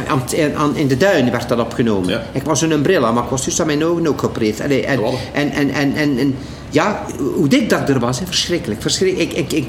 aan, 0.08 0.22
aan- 0.56 0.76
in 0.76 0.88
de 0.88 0.98
duinen 0.98 1.32
werd 1.32 1.50
dat 1.50 1.60
opgenomen. 1.60 2.10
Ja. 2.10 2.24
Ik 2.32 2.44
was 2.44 2.60
zo'n 2.60 2.72
umbrella, 2.72 3.12
maar 3.12 3.24
ik 3.24 3.30
was 3.30 3.46
dus 3.46 3.60
aan 3.62 3.66
mijn 3.68 3.86
ogen 3.86 4.08
ook 4.08 4.20
geopereerd. 4.20 4.62
Allee, 4.62 4.86
en, 4.86 5.00
en, 5.34 5.52
en, 5.52 5.70
en, 5.74 5.96
en, 5.96 6.18
en 6.18 6.36
ja, 6.70 7.06
hoe 7.36 7.48
dik 7.48 7.70
dat 7.70 7.90
er 7.90 8.00
was, 8.00 8.20
hè, 8.20 8.26
verschrikkelijk. 8.26 8.82
verschrikkelijk. 8.82 9.32
Ik, 9.34 9.38
ik, 9.38 9.52
ik, 9.52 9.68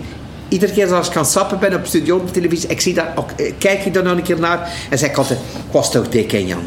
iedere 0.48 0.72
keer 0.72 0.94
als 0.94 1.06
ik 1.06 1.12
gaan 1.12 1.26
sappen 1.26 1.58
ben 1.58 1.74
op 1.74 1.86
studio 1.86 2.16
op 2.16 2.32
televisie, 2.32 2.68
ik 2.68 2.80
zie 2.80 2.94
dat, 2.94 3.04
ook, 3.14 3.30
kijk 3.58 3.84
ik 3.84 3.94
daar 3.94 4.02
nog 4.02 4.16
een 4.16 4.22
keer 4.22 4.40
naar 4.40 4.72
en 4.90 4.98
zeg 4.98 5.10
ik 5.10 5.16
altijd, 5.16 5.38
ik 5.38 5.72
was 5.72 5.90
toch 5.90 6.08
dik 6.08 6.30
hè 6.30 6.38
Jan? 6.38 6.58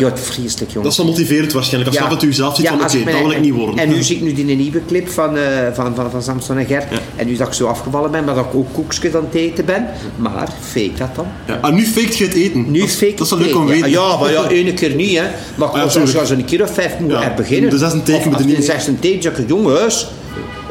Ja, 0.00 0.06
het 0.06 0.20
vreselijk 0.20 0.70
jongen. 0.70 0.82
Dat 0.82 0.92
is 0.92 0.96
wel 0.98 1.06
motiverend 1.06 1.52
waarschijnlijk. 1.52 1.96
Als 1.96 2.04
je 2.04 2.10
dat 2.14 2.22
u 2.22 2.32
zelf 2.32 2.54
ziet 2.56 2.64
Ja, 2.64 2.70
van, 2.70 2.82
als 2.82 2.92
oké, 2.94 3.00
ik 3.02 3.10
dat 3.10 3.20
wil 3.20 3.30
ik 3.30 3.40
niet 3.40 3.54
worden. 3.54 3.78
En 3.78 3.88
nu 3.88 4.02
zie 4.02 4.16
ik 4.16 4.22
nu 4.22 4.32
die 4.32 4.44
nieuwe 4.44 4.80
clip 4.86 5.08
van, 5.08 5.36
eh, 5.36 5.42
van, 5.74 5.94
van, 5.94 6.10
van 6.10 6.22
Samson 6.22 6.58
en 6.58 6.66
Gert. 6.66 6.84
En 7.16 7.26
nu 7.26 7.36
dat 7.36 7.46
ik 7.46 7.52
zo 7.52 7.66
afgevallen 7.66 8.10
ben, 8.10 8.24
maar 8.24 8.34
dat 8.34 8.44
ik 8.44 8.54
ook 8.54 8.72
koekjes 8.72 9.14
aan 9.14 9.24
het 9.24 9.34
eten 9.34 9.64
ben. 9.64 9.86
Maar 10.16 10.48
fake 10.60 10.90
dat 10.98 11.14
dan? 11.14 11.26
Ja, 11.46 11.60
en 11.62 11.74
nu 11.74 11.84
faked 11.86 12.16
je 12.16 12.24
het 12.24 12.34
eten. 12.34 12.70
Nu 12.70 12.80
dat, 12.80 12.88
fake 12.90 13.14
dat 13.14 13.26
is 13.26 13.30
wel 13.30 13.38
leuk 13.38 13.54
om 13.56 13.66
te 13.66 13.72
eten. 13.72 13.84
weten. 13.86 14.00
Ja, 14.02 14.16
maar 14.16 14.32
ja, 14.32 14.48
één 14.64 14.74
keer 14.74 14.94
niet, 14.94 15.16
hè. 15.18 15.24
Maar 15.54 15.68
ja, 15.74 15.82
als 15.82 16.16
als 16.16 16.30
een 16.30 16.44
keer 16.44 16.62
of 16.62 16.74
vijf 16.74 16.98
moet 16.98 17.10
Ja, 17.10 17.34
beginnen. 17.36 17.70
de 17.70 17.78
zesde 17.78 18.02
teken 18.02 18.18
Of 18.18 18.24
moet 18.24 18.32
er 18.34 18.38
als 18.38 18.46
niet 18.46 18.56
de 18.56 18.62
in. 18.62 18.70
zesde 18.70 18.98
teken 18.98 19.22
zeg 19.22 19.38
ik, 19.38 19.48
jongens, 19.48 20.06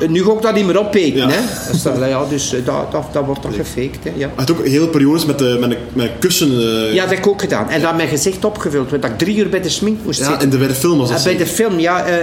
nu 0.07 0.23
ga 0.23 0.31
ik 0.31 0.41
dat 0.41 0.53
niet 0.55 0.65
meer 0.65 0.79
opeten, 0.79 1.17
Ja. 1.19 1.29
hè. 1.29 1.71
Dus, 1.71 1.81
dat, 1.81 1.93
ja, 1.97 2.23
dus 2.29 2.53
eh, 2.53 2.65
dat, 2.65 2.91
dat, 2.91 3.03
dat 3.11 3.25
wordt 3.25 3.41
dan 3.43 3.53
gefaked, 3.53 4.03
hè. 4.03 4.11
Ja. 4.15 4.29
Had 4.35 4.51
ook 4.51 4.65
hele 4.65 4.87
periodes 4.87 5.25
met, 5.25 5.39
de, 5.39 5.57
met, 5.59 5.71
een, 5.71 5.77
met 5.93 6.05
een 6.05 6.11
kussen. 6.19 6.49
eh, 6.51 6.93
ja, 6.93 7.01
dat 7.01 7.09
heb 7.09 7.17
ik 7.19 7.27
ook 7.27 7.41
gedaan. 7.41 7.69
En 7.69 7.81
dan 7.81 7.95
mijn 7.95 8.07
gezicht 8.09 8.45
opgevuld, 8.45 8.89
want 8.89 9.01
dat 9.01 9.11
ik 9.11 9.17
drie 9.17 9.37
uur 9.37 9.49
bij 9.49 9.61
de 9.61 9.69
smink 9.69 9.99
moest 10.03 10.19
ja, 10.19 10.25
zitten. 10.29 10.49
de, 10.49 10.57
bij 10.57 10.67
de 10.67 10.73
film 10.75 10.97
was 10.97 11.09
dat 11.11 11.23
bij 11.23 11.37
de 11.37 11.45
film, 11.47 11.79
ja, 11.79 12.05
eh, 12.05 12.13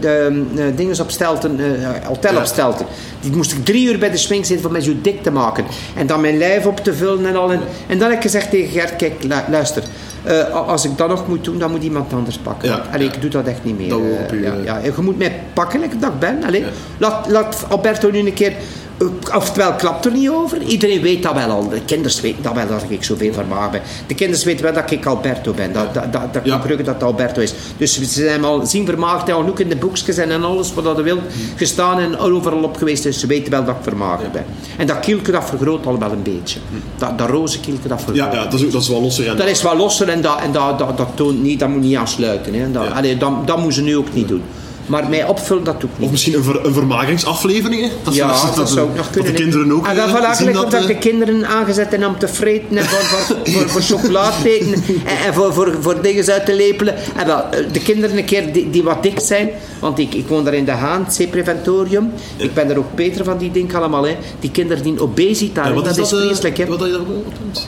de 0.00 0.42
eh, 0.56 0.64
dinges 0.76 1.00
op 1.00 1.10
Stelten, 1.10 1.58
eh, 1.60 2.06
hotel 2.06 2.36
op 2.36 2.44
Stelten. 2.44 2.86
Die 3.20 3.32
moest 3.36 3.52
ik 3.52 3.64
drie 3.64 3.86
uur 3.92 3.98
bij 3.98 4.10
de 4.10 4.16
swing 4.16 4.46
zitten 4.46 4.66
om 4.66 4.72
mij 4.72 4.80
zo 4.80 4.92
dik 5.02 5.22
te 5.22 5.30
maken. 5.30 5.64
En 5.96 6.06
dan 6.06 6.20
mijn 6.20 6.38
lijf 6.38 6.66
op 6.66 6.80
te 6.80 6.94
vullen 6.94 7.26
en 7.26 7.36
al. 7.36 7.52
En, 7.52 7.60
en 7.86 7.98
dan 7.98 8.08
heb 8.08 8.16
ik 8.16 8.22
gezegd 8.22 8.50
tegen 8.50 8.70
Gert, 8.70 8.96
kijk, 8.96 9.12
lu- 9.22 9.34
luister. 9.50 9.82
Eh, 10.24 10.68
als 10.68 10.84
ik 10.84 10.98
dat 10.98 11.08
nog 11.08 11.28
moet 11.28 11.44
doen, 11.44 11.58
dan 11.58 11.70
moet 11.70 11.82
iemand 11.82 12.12
anders 12.12 12.38
pakken. 12.38 12.68
Ja. 12.68 12.82
Allee, 12.92 13.06
ik 13.06 13.20
doe 13.20 13.30
dat 13.30 13.46
echt 13.46 13.64
niet 13.64 13.78
meer. 13.78 13.88
Dat 13.88 14.00
eh, 14.00 14.38
u, 14.38 14.42
ja, 14.42 14.54
ja. 14.64 14.78
Je 14.78 14.92
moet 15.00 15.18
mij 15.18 15.40
pakken, 15.52 15.80
like 15.80 15.98
dat 15.98 16.12
ik 16.12 16.18
ben. 16.18 16.44
Allee, 16.44 16.64
laat, 16.98 17.28
laat 17.28 17.64
Alberto 17.68 18.10
nu 18.10 18.18
een 18.18 18.32
keer... 18.32 18.52
eh, 18.98 19.06
Oftewel, 19.36 19.72
klapt 19.74 20.04
er 20.04 20.12
niet 20.12 20.28
over. 20.28 20.62
Iedereen 20.62 21.00
weet 21.02 21.22
dat 21.22 21.34
wel 21.34 21.48
al. 21.50 21.68
De 21.68 21.80
kinders 21.84 22.20
weten 22.20 22.42
dat 22.42 22.54
wel, 22.54 22.66
dat 22.68 22.84
ik 22.88 23.04
zoveel 23.04 23.32
vermaak 23.32 23.70
ben. 23.70 23.80
De 24.06 24.14
kinders 24.14 24.44
weten 24.44 24.64
wel 24.64 24.72
dat 24.74 24.90
ik 24.90 25.06
Alberto 25.06 25.52
ben. 25.52 25.72
Dat, 25.72 25.94
dat, 25.94 26.12
dat, 26.12 26.32
dat, 26.34 26.42
Ja. 26.44 26.58
dat 26.84 27.02
Alberto 27.02 27.40
is. 27.40 27.54
Dus 27.76 27.92
ze 27.94 28.04
zijn 28.04 28.44
al 28.44 28.66
zien 28.66 28.86
vermaagd. 28.86 29.28
En 29.28 29.34
al 29.34 29.46
ook 29.46 29.60
in 29.60 29.68
de 29.68 29.76
boekjes 29.76 30.16
en 30.16 30.30
en 30.30 30.44
alles 30.44 30.74
wat 30.74 30.84
dat 30.84 31.00
wil 31.00 31.18
gestaan 31.56 31.98
en 31.98 32.18
overal 32.18 32.62
op 32.62 32.76
geweest. 32.76 33.02
Dus 33.02 33.20
ze 33.20 33.26
weten 33.26 33.50
wel 33.50 33.64
dat 33.64 33.74
ik 33.76 33.82
vermaagd 33.82 34.32
ben. 34.32 34.44
En 34.78 34.86
dat 34.86 35.00
kielke 35.00 35.30
dat 35.30 35.44
vergroot 35.44 35.86
al 35.86 35.98
wel 35.98 36.12
een 36.12 36.22
beetje. 36.22 36.58
Dat, 36.98 37.18
dat 37.18 37.28
roze 37.30 37.60
kielke 37.60 37.88
dat 37.88 38.02
vergroot. 38.02 38.32
Ja, 38.32 38.32
ja 38.32 38.44
dat, 38.44 38.52
is, 38.54 38.64
ook- 38.64 38.72
dat 38.72 38.82
is 38.82 38.88
wel 38.88 39.00
losser. 39.02 39.28
En, 39.28 39.36
Dat 39.36 39.46
is 39.46 39.62
wel 39.62 39.76
losser 39.76 40.08
en 40.08 40.20
dat, 40.20 40.40
en 40.40 40.52
dat, 40.52 40.78
dat, 40.78 40.96
dat 40.96 41.08
toont 41.14 41.42
niet, 41.42 41.60
dat 41.60 41.68
moet 41.68 41.80
niet 41.82 41.96
aansluiten. 41.96 42.54
Hè. 42.54 42.62
En 42.64 42.72
Dat, 42.72 42.84
Ja. 42.84 42.90
allee, 42.90 43.16
dat, 43.16 43.46
dat 43.46 43.56
moeten 43.56 43.74
ze 43.74 43.82
nu 43.82 43.96
ook 43.96 44.14
niet 44.14 44.28
doen. 44.28 44.42
Maar 44.86 45.08
mij 45.08 45.26
opvullen, 45.26 45.64
dat 45.64 45.80
doe 45.80 45.90
ik 45.90 45.96
niet. 45.98 46.06
Of 46.06 46.10
misschien 46.12 46.34
een, 46.34 46.42
ver, 46.44 46.66
een 46.66 46.72
vermageringsaflevering. 46.72 47.82
hè? 47.82 47.88
Dat, 48.02 48.14
Ja, 48.14 48.26
dat, 48.46 48.56
dat, 48.56 48.70
zou 48.70 48.88
ook 48.88 48.96
nog 48.96 49.10
kunnen. 49.10 49.32
Dat 49.32 49.36
de 49.36 49.44
hè. 49.44 49.50
kinderen 49.50 49.76
ook 49.76 49.86
En 49.86 49.96
dan 49.96 50.08
eh, 50.08 50.14
gelijk 50.14 50.54
dat... 50.54 50.64
of 50.64 50.70
dat 50.70 50.80
eh, 50.80 50.86
de 50.86 50.98
kinderen 50.98 51.46
aangezet 51.46 51.92
en 51.92 52.06
om 52.06 52.18
te 52.18 52.28
vreten 52.28 52.76
en 52.76 52.84
voor, 52.84 52.98
voor, 52.98 53.68
voor, 53.68 53.82
voor 53.82 54.14
en, 54.44 54.82
en 55.26 55.34
voor, 55.34 55.52
voor, 55.54 55.74
voor 55.80 56.02
dingen 56.02 56.26
uit 56.32 56.46
te 56.46 56.54
lepelen. 56.54 56.94
En 57.16 57.26
wel, 57.26 57.44
eh, 57.50 57.72
de 57.72 57.80
kinderen 57.80 58.16
een 58.16 58.24
keer 58.24 58.52
die, 58.52 58.70
die 58.70 58.82
wat 58.82 59.02
dik 59.02 59.20
zijn, 59.20 59.50
want 59.80 59.98
ik, 59.98 60.14
ik 60.14 60.28
woon 60.28 60.44
daar 60.44 60.54
in 60.54 60.64
de 60.64 60.70
Haan, 60.70 61.04
het 61.04 61.20
C-preventorium. 61.26 62.12
Ik 62.36 62.54
ben 62.54 62.70
er 62.70 62.78
ook 62.78 62.94
Peter 62.94 63.24
van 63.24 63.38
die 63.38 63.50
dingen 63.50 63.74
allemaal. 63.74 64.06
Hè. 64.06 64.16
Die 64.40 64.50
kinderen 64.50 64.82
die 64.82 65.00
obesitas, 65.00 65.66
ja, 65.66 65.72
wat 65.72 65.84
dat 65.84 65.98
is, 65.98 66.08
vreselijk. 66.08 66.56
Hè. 66.56 66.66
Wat 66.66 66.78
dat 66.78 66.88
je? 66.88 67.00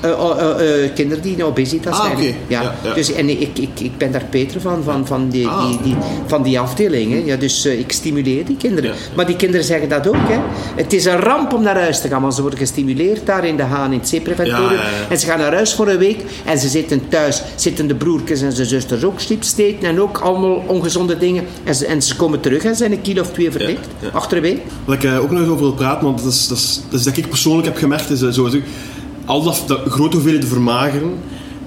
Eh, 0.01 0.21
oh, 0.21 0.37
kinderen 0.95 1.23
die 1.23 1.45
obesitas 1.45 1.93
Ah, 1.93 2.05
zijn. 2.05 2.17
oké. 2.17 2.25
Ja. 2.25 2.63
Ja, 2.63 2.75
ja. 2.85 2.95
Dus, 2.95 3.13
en 3.13 3.29
ik, 3.29 3.59
ik, 3.59 3.81
ik 3.81 3.99
ben 3.99 4.13
daar 4.13 4.25
Peter 4.31 4.61
van, 4.61 4.83
van, 4.85 5.07
van, 5.07 5.29
die, 5.29 5.47
Ah. 5.47 5.69
die, 5.69 5.79
die, 5.83 5.97
van 6.27 6.43
die 6.43 6.61
afdeling. 6.61 7.06
Hè. 7.13 7.23
Ja, 7.25 7.37
dus 7.37 7.65
eh, 7.65 7.79
ik 7.79 7.93
stimuleer 7.93 8.45
die 8.45 8.57
kinderen. 8.57 8.91
Ja. 8.91 8.97
Maar 9.17 9.27
die 9.27 9.37
kinderen 9.37 9.67
zeggen 9.67 9.89
dat 9.89 10.09
ook. 10.09 10.29
Hè. 10.29 10.39
Het 10.77 10.93
is 10.93 11.05
een 11.05 11.17
ramp 11.17 11.53
om 11.53 11.63
naar 11.63 11.81
huis 11.81 12.01
te 12.01 12.09
gaan, 12.09 12.23
want 12.23 12.35
ze 12.35 12.41
worden 12.41 12.59
gestimuleerd 12.59 13.27
daar 13.27 13.45
in 13.45 13.57
de 13.57 13.63
Haan, 13.63 13.93
in 13.93 13.99
het. 13.99 14.11
Ja, 14.11 14.45
ja. 14.45 14.71
En 15.09 15.19
ze 15.19 15.27
gaan 15.27 15.39
naar 15.39 15.55
huis 15.55 15.75
voor 15.75 15.89
een 15.89 15.99
week 15.99 16.21
en 16.45 16.59
ze 16.59 16.69
zitten 16.69 17.09
thuis. 17.09 17.43
Zitten 17.55 17.87
de 17.87 17.95
broertjes 17.95 18.43
en 18.43 18.51
de 18.55 18.65
zusters 18.65 19.05
ook 19.05 19.21
slipsteten 19.21 19.89
en 19.89 20.01
ook 20.01 20.19
allemaal 20.19 20.65
ongezonde 20.67 21.19
dingen. 21.19 21.45
En 21.65 21.75
ze, 21.75 21.87
en 21.87 22.03
ze 22.03 22.17
komen 22.17 22.41
terug 22.41 22.65
en 22.65 22.77
zijn 22.77 22.93
een 22.93 23.03
kilo 23.03 23.21
of 23.21 23.31
twee 23.31 23.51
verdikt. 23.51 23.87
Achter 24.13 24.37
een 24.37 24.43
week. 24.43 24.61
Wat 24.85 24.95
ik 24.95 25.05
eh, 25.05 25.23
ook 25.23 25.31
nog 25.31 25.49
over 25.49 25.59
wil 25.59 25.73
praten, 25.73 26.05
want 26.05 26.23
dat 26.23 26.33
is, 26.33 26.49
dat 26.49 26.59
is, 26.59 26.81
dat 26.91 26.99
is 27.01 27.07
dat 27.07 27.17
ik 27.17 27.29
persoonlijk 27.29 27.67
heb 27.67 27.77
gemerkt, 27.77 28.11
is 28.11 28.23
eh, 28.23 28.29
zo, 28.29 28.49
zo, 28.49 28.59
al 29.25 29.43
dat, 29.43 29.63
dat 29.67 29.81
grote 29.87 30.17
hoeveelheden 30.17 30.49
vermageren 30.49 31.15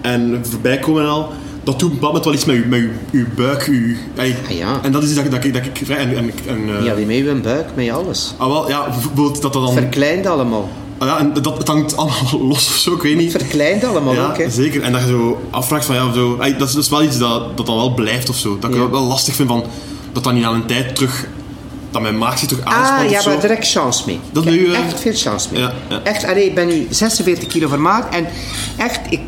en 0.01 0.39
voorbij 0.41 0.77
komen 0.79 1.03
en 1.03 1.09
al, 1.09 1.29
dat 1.71 1.79
doet 1.79 1.87
op 1.89 1.93
een 1.95 1.99
bepaald 1.99 2.25
moment 2.25 2.25
wel 2.25 2.33
iets 2.33 2.45
met 2.45 2.55
je, 2.55 2.65
met 2.65 2.79
je, 3.11 3.17
je 3.17 3.25
buik. 3.35 3.65
Je. 3.65 3.95
Ah, 4.17 4.57
ja. 4.57 4.79
En 4.83 4.91
dat 4.91 5.03
is 5.03 5.07
iets 5.09 5.17
dat, 5.17 5.25
ik- 5.25 5.31
dat, 5.31 5.43
ik- 5.43 5.53
dat 5.53 5.65
ik 5.65 5.81
vrij... 5.85 5.97
En, 5.97 6.15
en, 6.17 6.31
en, 6.47 6.69
eh, 6.75 6.81
Niet 6.81 6.91
alleen 6.91 7.07
met 7.07 7.15
je 7.15 7.39
buik, 7.43 7.65
met 7.75 7.89
alles. 7.89 8.33
ah, 8.37 8.47
wel, 8.47 8.69
ja, 8.69 8.89
bijvoorbeeld 8.89 9.41
dat 9.41 9.53
dat 9.53 9.63
dan... 9.63 9.73
Verkleind 9.73 10.25
allemaal. 10.25 10.69
ah, 10.97 11.07
ja, 11.07 11.19
en 11.19 11.33
dat, 11.41 11.57
het 11.57 11.67
hangt 11.67 11.97
allemaal 11.97 12.39
los 12.51 12.67
of 12.67 12.75
zo, 12.75 12.93
ik 12.93 13.01
weet 13.01 13.15
niet. 13.17 13.31
Verkleind 13.31 13.83
allemaal 13.83 14.13
Ja, 14.13 14.25
ook. 14.27 14.37
Hè. 14.37 14.49
zeker. 14.49 14.81
En 14.81 14.91
dat 14.91 15.01
je 15.01 15.07
zo 15.07 15.41
afvraagt 15.49 15.85
van, 15.85 15.95
ja, 15.95 16.13
zo, 16.13 16.37
dat, 16.57 16.69
is, 16.69 16.75
is 16.75 16.89
wel 16.89 17.03
iets 17.03 17.17
dat, 17.17 17.57
dat 17.57 17.65
dan 17.65 17.75
wel 17.75 17.93
blijft 17.93 18.29
of 18.29 18.35
zo. 18.37 18.57
Dat 18.59 18.69
ik 18.69 18.75
Ja. 18.75 18.81
het 18.81 18.91
wel 18.91 19.03
lastig 19.03 19.35
vind 19.35 19.49
van, 19.49 19.63
dat 20.11 20.23
dan 20.23 20.33
niet 20.33 20.43
aan 20.45 20.53
een 20.53 20.65
tijd 20.65 20.95
terug... 20.95 21.27
Dat 21.91 22.01
mijn 22.01 22.17
maag 22.17 22.39
zich 22.39 22.47
terug 22.47 22.63
aanspant 22.65 23.01
Ah, 23.05 23.09
ja, 23.09 23.21
maar 23.39 23.51
ik 23.51 23.63
chance 23.65 24.03
mee. 24.05 24.19
Dat 24.31 24.45
Ik 24.45 24.51
nu, 24.51 24.73
eh, 24.73 24.79
echt 24.79 24.99
veel 24.99 25.13
chance 25.15 25.47
mee. 25.51 25.61
ja, 25.61 25.73
ja. 25.89 25.99
Echt, 26.03 26.25
allee, 26.25 26.45
ik 26.45 26.55
ben 26.55 26.67
nu 26.67 26.87
46 26.89 27.47
kilo 27.47 27.67
vermaakt 27.67 28.15
en 28.15 28.27
echt, 28.77 28.99
ik, 29.09 29.19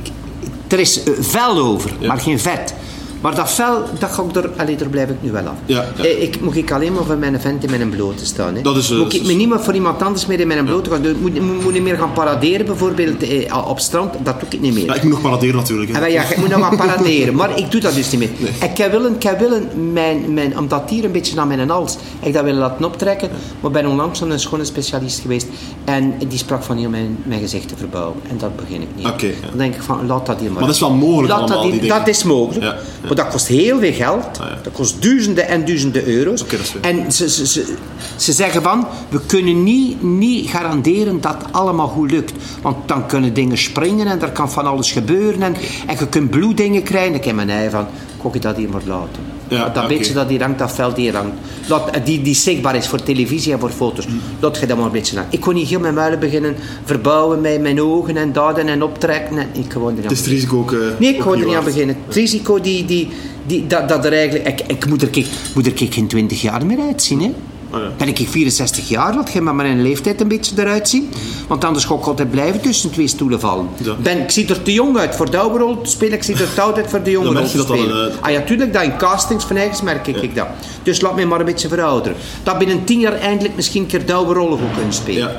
er 0.71 0.79
is 0.79 1.03
eh, 1.03 1.13
vel 1.19 1.57
over, 1.57 1.91
Ja. 1.99 2.07
maar 2.07 2.19
geen 2.19 2.39
vet. 2.39 2.73
Maar 3.21 3.35
dat 3.35 3.51
vel, 3.51 3.83
dat 3.99 4.09
ga 4.11 4.23
ik 4.23 4.35
er, 4.35 4.49
allee, 4.57 4.75
daar 4.75 4.87
blijf 4.87 5.09
ik 5.09 5.15
nu 5.19 5.31
wel 5.31 5.45
af. 5.45 5.53
Ja, 5.65 5.85
ja. 5.97 6.03
Eh, 6.03 6.21
Ik, 6.23 6.41
moet 6.41 6.55
ik 6.55 6.71
alleen 6.71 6.93
maar 6.93 7.03
voor 7.03 7.17
mijn 7.17 7.41
vent 7.41 7.63
in 7.63 7.69
mijn 7.69 7.89
blote 7.89 8.25
staan. 8.25 8.55
Hè. 8.55 8.61
Dat 8.61 8.77
is, 8.77 8.91
eh, 8.91 8.97
moet 8.97 9.13
ik 9.13 9.25
me 9.25 9.33
niet 9.33 9.49
meer 9.49 9.59
voor 9.59 9.73
iemand 9.73 10.01
anders 10.01 10.25
meer 10.25 10.39
in 10.39 10.47
mijn 10.47 10.65
blote 10.65 10.89
gaan 10.89 11.01
doen. 11.01 11.17
Moet, 11.21 11.41
moet, 11.41 11.63
moet 11.63 11.73
niet 11.73 11.81
meer 11.83 11.97
gaan 11.97 12.13
paraderen 12.13 12.65
bijvoorbeeld 12.65 13.23
eh, 13.23 13.67
op 13.67 13.79
strand. 13.79 14.13
Dat 14.23 14.39
doe 14.39 14.49
ik 14.49 14.61
niet 14.61 14.73
meer. 14.73 14.85
Ja, 14.85 14.93
ik 14.95 15.03
moet 15.03 15.11
nog 15.11 15.21
paraderen 15.21 15.55
natuurlijk. 15.55 15.91
hè. 15.91 16.01
Ah, 16.05 16.11
ja, 16.11 16.23
ik 16.29 16.37
moet 16.37 16.49
nog 16.49 16.69
wat 16.69 16.77
paraderen, 16.77 17.35
maar 17.35 17.57
ik 17.57 17.71
doe 17.71 17.81
dat 17.81 17.93
dus 17.95 18.11
niet 18.11 18.19
meer. 18.19 18.29
Ik 18.69 18.77
heb 18.77 18.91
willen, 18.91 19.15
ik 19.15 19.23
heb 19.23 19.39
willen 19.39 19.91
mijn, 19.93 20.33
mijn, 20.33 20.57
omdat 20.57 20.89
hier 20.89 21.03
een 21.05 21.11
beetje 21.11 21.35
naar 21.35 21.47
mijn 21.47 21.69
hals, 21.69 21.97
ik 22.19 22.33
dat 22.33 22.43
willen 22.43 22.59
laten 22.59 22.85
optrekken, 22.85 23.29
maar 23.59 23.71
ben 23.71 23.85
onlangs 23.87 24.19
naar 24.19 24.29
een 24.29 24.39
schone 24.39 24.65
specialist 24.65 25.19
geweest 25.19 25.47
en 25.85 26.13
die 26.27 26.37
sprak 26.37 26.63
van 26.63 26.77
hier 26.77 26.89
mijn, 26.89 27.17
mijn 27.23 27.39
gezicht 27.41 27.67
te 27.67 27.75
verbouwen. 27.77 28.15
En 28.29 28.37
dat 28.37 28.55
begin 28.55 28.81
ik 28.81 28.87
niet. 28.95 29.05
Oké. 29.07 29.27
Dan 29.49 29.57
denk 29.57 29.75
ik 29.75 29.81
van, 29.81 30.05
laat 30.07 30.25
dat 30.25 30.39
hier 30.39 30.49
maar. 30.49 30.57
Maar 30.59 30.65
dat 30.65 30.75
is 30.75 30.79
wel 30.81 30.93
mogelijk 30.93 31.27
Laat 31.33 31.39
allemaal, 31.39 31.61
dat, 31.61 31.71
hier- 31.71 31.81
die 31.81 31.89
dat 31.89 32.07
is 32.07 32.23
mogelijk. 32.23 32.75
Maar 33.11 33.23
dat 33.23 33.31
kost 33.31 33.47
heel 33.47 33.79
veel 33.79 33.93
geld. 33.93 34.39
Ah, 34.39 34.47
ja. 34.47 34.59
Dat 34.63 34.73
kost 34.73 35.01
duizenden 35.01 35.47
en 35.47 35.65
duizenden 35.65 36.07
euro's. 36.07 36.45
En 36.81 37.11
ze, 37.11 37.29
ze, 37.29 37.47
ze, 37.47 37.75
ze 38.15 38.31
zeggen 38.31 38.61
van, 38.61 38.87
we 39.09 39.21
kunnen 39.25 39.63
niet, 39.63 40.03
niet 40.03 40.49
garanderen 40.49 41.21
dat 41.21 41.35
het 41.37 41.53
allemaal 41.53 41.87
goed 41.87 42.11
lukt. 42.11 42.31
Want 42.61 42.87
dan 42.87 43.07
kunnen 43.07 43.33
dingen 43.33 43.57
springen 43.57 44.07
en 44.07 44.21
er 44.21 44.31
kan 44.31 44.51
van 44.51 44.65
alles 44.65 44.91
gebeuren. 44.91 45.41
En, 45.41 45.55
en 45.87 45.95
je 45.99 46.07
kunt 46.07 46.29
bloeddingen 46.29 46.83
krijgen. 46.83 47.15
Ik 47.15 47.23
heb 47.23 47.35
mijn 47.35 47.49
ei 47.49 47.69
van, 47.69 47.87
kok 48.17 48.33
je 48.33 48.39
dat 48.39 48.55
hier 48.55 48.69
maar 48.69 48.81
laten. 48.85 49.30
Ja, 49.57 49.69
dat 49.69 49.83
oké. 49.83 49.93
beetje 49.93 50.13
dat 50.13 50.27
die 50.29 50.39
hangt, 50.39 50.59
dat 50.59 50.71
veld 50.71 50.95
die 50.95 51.11
hangt. 51.11 51.33
Dat, 51.67 51.89
die, 52.05 52.21
die 52.21 52.35
zichtbaar 52.35 52.75
is 52.75 52.87
voor 52.87 53.03
televisie 53.03 53.53
en 53.53 53.59
voor 53.59 53.69
foto's. 53.69 54.05
Dat 54.39 54.57
je 54.57 54.65
dat 54.65 54.77
maar 54.77 54.85
een 54.85 54.91
beetje 54.91 55.19
aan. 55.19 55.25
Ik 55.29 55.39
kon 55.39 55.53
niet 55.53 55.67
heel 55.67 55.79
mijn 55.79 55.93
muilen 55.93 56.19
beginnen 56.19 56.55
verbouwen 56.85 57.41
met 57.41 57.61
mijn 57.61 57.81
ogen 57.81 58.17
en 58.17 58.31
daden 58.33 58.67
en 58.67 58.83
optrekken. 58.83 59.37
En 59.37 59.47
ik 59.53 59.71
gewoon 59.71 59.87
er 59.87 59.93
niet 59.95 60.03
Het 60.03 60.11
is 60.11 60.19
het 60.19 60.27
risico 60.27 60.57
ook... 60.59 60.71
eh, 60.71 60.79
Nee, 60.99 61.13
ik 61.15 61.23
wou 61.23 61.39
er 61.39 61.45
niet 61.45 61.55
aan 61.55 61.63
beginnen. 61.63 61.95
Het 62.05 62.15
risico 62.15 62.61
die, 62.61 62.85
die, 62.85 63.07
die, 63.45 63.67
dat, 63.67 63.89
dat 63.89 64.05
er 64.05 64.13
eigenlijk... 64.13 64.47
Ik, 64.59 64.67
ik 64.67 64.85
moet, 64.87 65.01
er, 65.01 65.09
kijk, 65.09 65.27
moet 65.55 65.65
er 65.65 65.73
kijk, 65.73 65.93
geen 65.93 66.07
20 66.07 66.41
jaar 66.41 66.65
meer 66.65 66.79
uitzien. 66.79 67.21
Hè? 67.21 67.31
Oh 67.73 67.79
ja. 67.79 67.87
Ben 67.97 68.07
ik 68.07 68.27
64 68.29 68.89
jaar, 68.89 69.15
laat 69.15 69.31
je 69.31 69.41
maar 69.41 69.55
mijn 69.55 69.81
leeftijd 69.81 70.21
een 70.21 70.27
beetje 70.27 70.55
eruit 70.61 70.89
zien. 70.89 71.09
Want 71.47 71.63
anders 71.65 71.85
ga 71.85 71.95
ik 71.95 72.05
altijd 72.05 72.31
blijven 72.31 72.61
tussen 72.61 72.91
twee 72.91 73.07
stoelen 73.07 73.39
vallen. 73.39 73.67
Ja. 73.83 73.93
Ben, 74.01 74.19
ik 74.19 74.31
zie 74.31 74.47
er 74.47 74.61
te 74.63 74.73
jong 74.73 74.97
uit 74.97 75.15
voor 75.15 75.31
de 75.31 75.37
oude 75.37 75.57
rol 75.57 75.81
te 75.81 75.89
spelen. 75.89 76.13
Ik 76.13 76.23
zie 76.23 76.35
er 76.35 76.53
te 76.53 76.61
oud 76.61 76.77
uit 76.77 76.89
voor 76.89 77.03
de 77.03 77.11
jonge 77.11 77.25
rol 77.39 77.47
te 77.49 77.57
spelen. 77.77 78.11
eh, 78.11 78.17
Ah 78.21 78.31
ja, 78.31 78.41
tuurlijk, 78.41 78.73
dat 78.73 78.83
in 78.83 78.97
castings 78.97 79.45
van 79.45 79.55
eigens 79.55 79.81
merk 79.81 80.07
ik, 80.07 80.21
ik 80.21 80.35
dat. 80.35 80.47
Dus 80.83 81.01
laat 81.01 81.15
mij 81.15 81.25
maar 81.25 81.39
een 81.39 81.45
beetje 81.45 81.67
verouderen. 81.67 82.17
Dat 82.43 82.57
binnen 82.57 82.83
tien 82.83 82.99
jaar 82.99 83.13
eindelijk 83.13 83.55
misschien 83.55 83.81
een 83.81 83.87
keer 83.87 84.05
de 84.05 84.13
oude 84.13 84.33
rollen 84.33 84.57
goed 84.59 84.73
kunnen 84.75 84.93
spelen. 84.93 85.31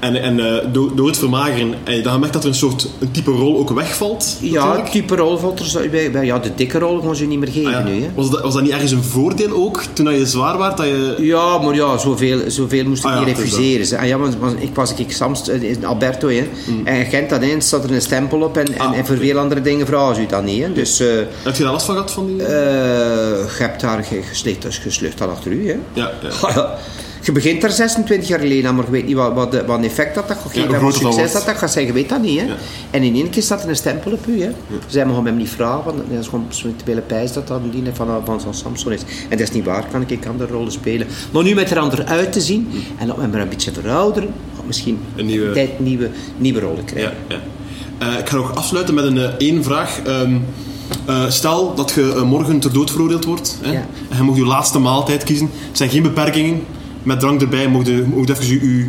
En, 0.00 0.22
en 0.22 0.40
eh, 0.40 0.66
door, 0.72 0.96
door 0.96 1.06
het 1.06 1.18
vermageren, 1.18 1.74
en 1.84 2.02
dan 2.02 2.20
merk 2.20 2.32
dat 2.32 2.42
er 2.42 2.48
een 2.48 2.54
soort 2.54 2.88
een 2.98 3.10
type 3.10 3.30
rol 3.30 3.58
ook 3.58 3.70
wegvalt. 3.70 4.36
Ja, 4.40 4.64
natuurlijk. 4.64 4.90
type 4.90 5.16
rol 5.16 5.38
valt 5.38 5.58
er 5.58 5.64
zo- 5.66 5.88
bij- 5.90 6.10
bij- 6.10 6.24
Ja, 6.24 6.38
de 6.38 6.50
dikke 6.54 6.78
rol 6.78 7.00
gaan 7.00 7.16
ze 7.16 7.24
niet 7.26 7.38
meer 7.38 7.48
geven 7.48 7.74
Ah, 7.74 7.86
ja. 7.86 7.92
nu. 7.92 8.02
Hè. 8.02 8.08
was, 8.14 8.30
dat, 8.30 8.42
was 8.42 8.54
dat 8.54 8.62
niet 8.62 8.72
ergens 8.72 8.90
een 8.90 9.02
voordeel 9.02 9.52
ook, 9.52 9.82
toen 9.92 10.14
je 10.14 10.26
zwaar 10.26 10.58
was? 10.58 10.76
Dat 10.76 10.86
je... 10.86 11.14
Ja, 11.18 11.58
maar 11.58 11.74
ja, 11.74 11.98
zoveel, 11.98 12.40
zoveel 12.46 12.84
moest 12.84 13.04
ik 13.04 13.10
Ah 13.10 13.16
ja, 13.16 13.24
niet 13.24 13.38
is 13.38 13.44
refuseren. 13.44 13.86
ze. 13.86 13.98
Ah, 13.98 14.06
ja, 14.06 14.18
want, 14.18 14.36
want 14.36 14.62
ik 14.62 14.74
was 14.74 14.94
ik 14.94 15.12
Sams, 15.12 15.48
eh, 15.48 15.62
in 15.62 15.84
Alberto, 15.84 16.28
hè. 16.28 16.48
en 16.84 16.96
je 16.98 17.06
kent 17.08 17.30
dat, 17.30 17.42
er 17.42 17.62
staat 17.62 17.84
er 17.84 17.92
een 17.92 18.02
stempel 18.02 18.40
op 18.40 18.56
en, 18.56 18.66
en, 18.66 18.72
Mm. 18.74 18.92
Ah, 18.92 18.98
en 18.98 19.06
voor 19.06 19.16
veel 19.16 19.38
andere 19.38 19.60
dingen 19.60 19.86
vragen 19.86 20.14
ze 20.14 20.20
u 20.20 20.26
dat 20.26 20.44
niet. 20.44 20.62
Hè. 20.62 20.72
Dus 20.72 21.00
eh, 21.00 21.06
Heb 21.42 21.56
je 21.56 21.62
daar 21.62 21.72
last 21.72 21.86
van 21.86 21.94
gehad? 21.94 22.10
Van 22.10 22.26
die... 22.26 22.42
eh, 22.42 22.48
je 22.48 23.46
hebt 23.58 23.80
daar 23.80 24.04
ge- 24.04 24.22
geslecht, 24.22 24.62
dus 24.62 24.78
geslucht 24.78 25.18
dat 25.18 25.28
achter 25.28 25.52
u. 25.52 25.68
Hè. 25.68 25.76
ja, 25.92 26.10
ja. 26.54 26.74
Je 27.22 27.32
begint 27.32 27.62
er 27.62 27.70
26 27.70 28.28
jaar 28.28 28.38
geleden 28.40 28.68
aan, 28.68 28.74
maar 28.74 28.84
je 28.84 28.90
weet 28.90 29.06
niet 29.06 29.16
wat, 29.16 29.32
wat, 29.34 29.50
de- 29.52 29.64
wat 29.64 29.78
een 29.78 29.84
effect 29.84 30.14
dat 30.14 30.28
dat 30.28 30.36
gaat 30.42 30.52
geven. 30.52 30.70
wat 30.70 30.80
dat 30.80 30.94
succes 30.94 31.32
dat 31.32 31.46
dat 31.46 31.56
gaat 31.56 31.70
zijn, 31.72 31.86
je 31.86 31.92
weet 31.92 32.08
dat 32.08 32.22
niet. 32.22 32.40
Hè. 32.40 32.46
Ja. 32.46 32.54
En 32.90 33.02
in 33.02 33.14
één 33.14 33.30
keer 33.30 33.42
staat 33.42 33.62
er 33.62 33.68
een 33.68 33.76
stempel 33.76 34.12
op 34.12 34.26
u. 34.26 34.42
Hè. 34.42 34.50
Zij 34.86 35.06
mogen 35.06 35.24
hem 35.24 35.36
niet 35.36 35.48
vragen, 35.48 35.84
want 35.84 35.96
dat 36.10 36.18
is 36.20 36.26
gewoon 36.28 36.46
zo'n 36.48 36.74
tweede 36.84 37.00
pijs 37.00 37.32
dat 37.32 37.46
dat 37.48 37.60
een 37.72 37.88
van, 37.92 38.08
van 38.24 38.40
zo'n 38.40 38.54
Samson 38.54 38.92
is. 38.92 39.00
En 39.28 39.38
dat 39.38 39.40
is 39.40 39.50
niet 39.50 39.64
waar, 39.64 39.84
kan 39.90 40.00
ik, 40.00 40.10
ik 40.10 40.26
andere 40.26 40.52
rollen 40.52 40.72
spelen. 40.72 41.06
Maar 41.32 41.42
nu 41.42 41.54
met 41.54 41.70
er 41.70 41.78
ander 41.78 42.04
uit 42.04 42.32
te 42.32 42.40
zien 42.40 42.68
en 42.98 43.06
laat 43.06 43.16
me 43.16 43.26
maar 43.28 43.40
een 43.40 43.48
beetje 43.48 43.72
verouderen, 43.72 44.28
misschien 44.66 44.98
Een 45.16 45.26
nieuwe- 45.26 45.52
tijd 45.52 45.80
nieuwe, 45.80 46.10
nieuwe 46.36 46.60
rollen 46.60 46.84
krijgen. 46.84 47.12
Ja, 47.28 47.36
ja. 47.98 48.12
Eh, 48.12 48.18
ik 48.18 48.28
ga 48.28 48.36
nog 48.36 48.54
afsluiten 48.54 48.94
met 48.94 49.04
een 49.04 49.18
eh, 49.18 49.28
één 49.38 49.64
vraag. 49.64 50.00
Ehm, 50.06 50.36
eh, 51.06 51.30
stel 51.30 51.74
dat 51.74 51.90
je 51.94 52.22
morgen 52.26 52.60
ter 52.60 52.72
dood 52.72 52.90
veroordeeld 52.90 53.24
wordt 53.24 53.58
hè, 53.62 53.72
en 53.72 53.86
je 54.16 54.22
mag 54.22 54.36
je 54.36 54.44
laatste 54.44 54.78
maaltijd 54.78 55.24
kiezen. 55.24 55.46
Er 55.70 55.76
zijn 55.76 55.90
geen 55.90 56.02
beperkingen. 56.02 56.62
Met 57.02 57.20
drank 57.20 57.40
erbij 57.40 57.68
mocht 57.68 57.86
je, 57.86 58.04
mocht 58.14 58.28
even 58.28 58.46
je, 58.46 58.88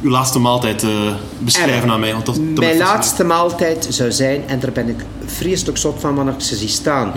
je 0.00 0.08
laatste 0.08 0.38
maaltijd 0.38 0.82
eh, 0.82 0.90
beschrijven 1.38 1.82
En 1.82 1.90
aan 1.90 2.00
mij. 2.00 2.12
Want 2.12 2.26
dat, 2.26 2.34
dat 2.34 2.64
Mijn 2.64 2.76
laatste 2.76 3.24
maaltijd 3.24 3.86
zou 3.90 4.12
zijn, 4.12 4.42
en 4.46 4.60
daar 4.60 4.72
ben 4.72 4.88
ik 4.88 5.04
vreselijk 5.24 5.78
zot 5.78 6.00
van 6.00 6.14
wanneer 6.14 6.34
ik 6.34 6.40
ze 6.40 6.56
zie 6.56 6.68
staan, 6.68 7.12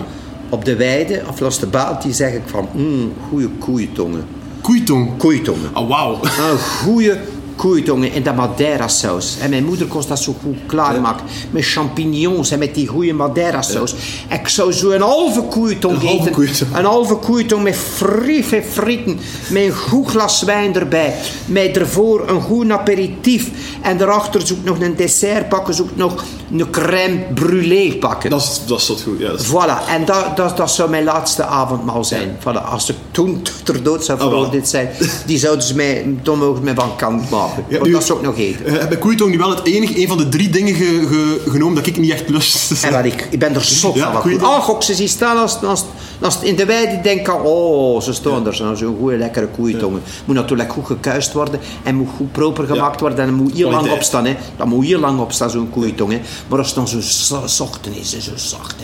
op 0.48 0.64
de 0.64 0.76
weide, 0.76 1.22
of 1.28 1.40
langs 1.40 1.58
de 1.58 1.66
baal, 1.66 1.98
die 2.02 2.12
zeg 2.12 2.32
ik 2.32 2.42
van, 2.46 2.68
mm, 2.72 3.12
goede 3.28 3.48
koeientongen. 3.48 4.24
Koeitong. 4.60 5.16
Koeientongen. 5.16 5.70
Ah, 5.72 5.88
wauw. 5.88 6.20
Een 6.22 6.58
goede 6.58 7.20
koeientongen 7.56 8.12
in 8.12 8.22
dat 8.22 8.34
Madeira 8.34 8.88
saus. 8.88 9.36
En 9.40 9.50
mijn 9.50 9.64
moeder 9.64 9.86
kost 9.86 10.08
dat 10.08 10.18
zo 10.20 10.34
goed 10.42 10.56
klaarmaken. 10.66 11.26
Met 11.50 11.64
champignons 11.64 12.50
en 12.50 12.58
met 12.58 12.74
die 12.74 12.86
goede 12.86 13.12
Madeira 13.12 13.62
saus. 13.62 13.94
Ik 14.30 14.48
zou 14.48 14.72
zo 14.72 14.90
een 14.90 15.00
halve 15.00 15.42
koeientong 15.42 16.02
Een 16.02 16.08
eten. 16.08 16.68
Een 16.74 16.84
halve 16.84 17.14
koeientong 17.14 17.62
met 17.62 17.76
friffe 17.76 18.62
frieten. 18.70 19.18
Met 19.48 19.62
een 19.62 19.72
goed 19.72 20.08
glas 20.08 20.42
wijn 20.42 20.74
erbij. 20.74 21.14
Met 21.46 21.76
ervoor 21.76 22.28
een 22.28 22.40
goed 22.40 22.70
aperitief. 22.70 23.50
En 23.82 23.98
daarachter 23.98 24.46
zoek 24.46 24.64
nog 24.64 24.80
een 24.80 24.96
dessert 24.96 25.48
pakken. 25.48 25.74
Zoek 25.74 25.96
nog 25.96 26.24
een 26.52 26.70
crème 26.70 27.20
brûlée 27.34 27.98
pakken. 27.98 28.30
Dat 28.30 28.40
is, 28.40 28.60
dat 28.66 28.78
is 28.78 28.86
tot 28.86 29.02
goed. 29.02 29.18
Ja, 29.18 29.30
Voilà, 29.38 29.88
en 29.88 30.04
dat, 30.04 30.36
dat, 30.36 30.56
dat 30.56 30.70
zou 30.70 30.90
mijn 30.90 31.04
laatste 31.04 31.44
avondmaal 31.44 32.04
zijn. 32.04 32.36
Voilà, 32.40 32.70
als 32.70 32.88
ik 32.88 32.96
toen 33.10 33.42
ter 33.64 33.82
dood 33.82 34.04
zou 34.04 34.18
wel. 34.18 34.28
veroordeeld 34.28 34.68
zijn, 34.68 34.90
die 35.26 35.38
zouden 35.38 35.64
ze 35.64 35.74
mij, 35.74 36.16
dan 36.22 36.38
mogen 36.38 36.56
ze 36.56 36.62
mij 36.62 36.74
van 36.74 36.96
kant 36.96 37.30
maken. 37.30 37.43
Ja, 37.68 37.76
Want 37.78 37.82
nu- 37.86 37.92
dat 37.92 38.04
zou 38.04 38.18
ik 38.18 38.24
nog 38.24 38.38
eten. 38.38 38.66
Eh, 38.66 38.78
heb 38.78 38.92
ik 38.92 39.00
koeitong 39.00 39.30
nu 39.30 39.38
wel 39.38 39.50
het 39.50 39.64
enige, 39.66 40.00
een 40.02 40.08
van 40.08 40.16
de 40.18 40.28
drie 40.28 40.48
dingen 40.48 40.74
ge- 40.74 41.06
ge- 41.08 41.50
genomen 41.50 41.74
dat 41.74 41.86
ik 41.86 41.98
niet 41.98 42.10
echt 42.10 42.28
lust. 42.28 42.84
En 42.84 42.92
wat 42.92 43.04
ik, 43.04 43.26
ik 43.30 43.38
ben 43.38 43.54
er 43.54 43.64
zot 43.64 43.94
Ja, 43.94 44.20
van. 44.22 44.40
Ah, 44.42 44.62
gok, 44.62 44.82
ze 44.82 44.94
zien 44.94 45.08
staan 45.08 45.36
als, 45.36 45.62
als, 45.62 45.84
als 46.20 46.38
in 46.42 46.56
de 46.56 46.64
weide 46.64 47.00
denk 47.02 47.20
ik, 47.28 47.44
oh, 47.44 48.00
ze 48.00 48.12
staan 48.12 48.46
er. 48.46 48.54
Zo'n 48.54 48.76
zo'n 48.76 48.96
goede, 49.00 49.16
lekkere 49.16 49.46
koeientongen. 49.46 50.02
Moet 50.24 50.36
natuurlijk 50.36 50.72
goed 50.72 50.86
gekuist 50.86 51.32
worden 51.32 51.60
en 51.82 51.94
moet 51.94 52.08
goed 52.16 52.32
proper 52.32 52.66
gemaakt 52.66 53.00
worden. 53.00 53.18
En 53.18 53.34
moet 53.34 53.52
heel 53.54 53.70
lang 53.70 53.90
opstaan. 53.92 54.24
Hè. 54.24 54.36
Dat 54.56 54.66
moet 54.66 54.84
heel 54.84 55.00
lang 55.00 55.20
opstaan, 55.20 55.50
zo'n 55.50 55.70
koeientong. 55.70 56.12
Hè. 56.12 56.20
Maar 56.48 56.58
als 56.58 56.66
het 56.66 56.76
dan 56.76 56.88
zo 56.88 57.00
zo- 57.00 57.46
zacht 57.46 57.80
is, 58.00 58.18
zo 58.18 58.30
zacht. 58.34 58.74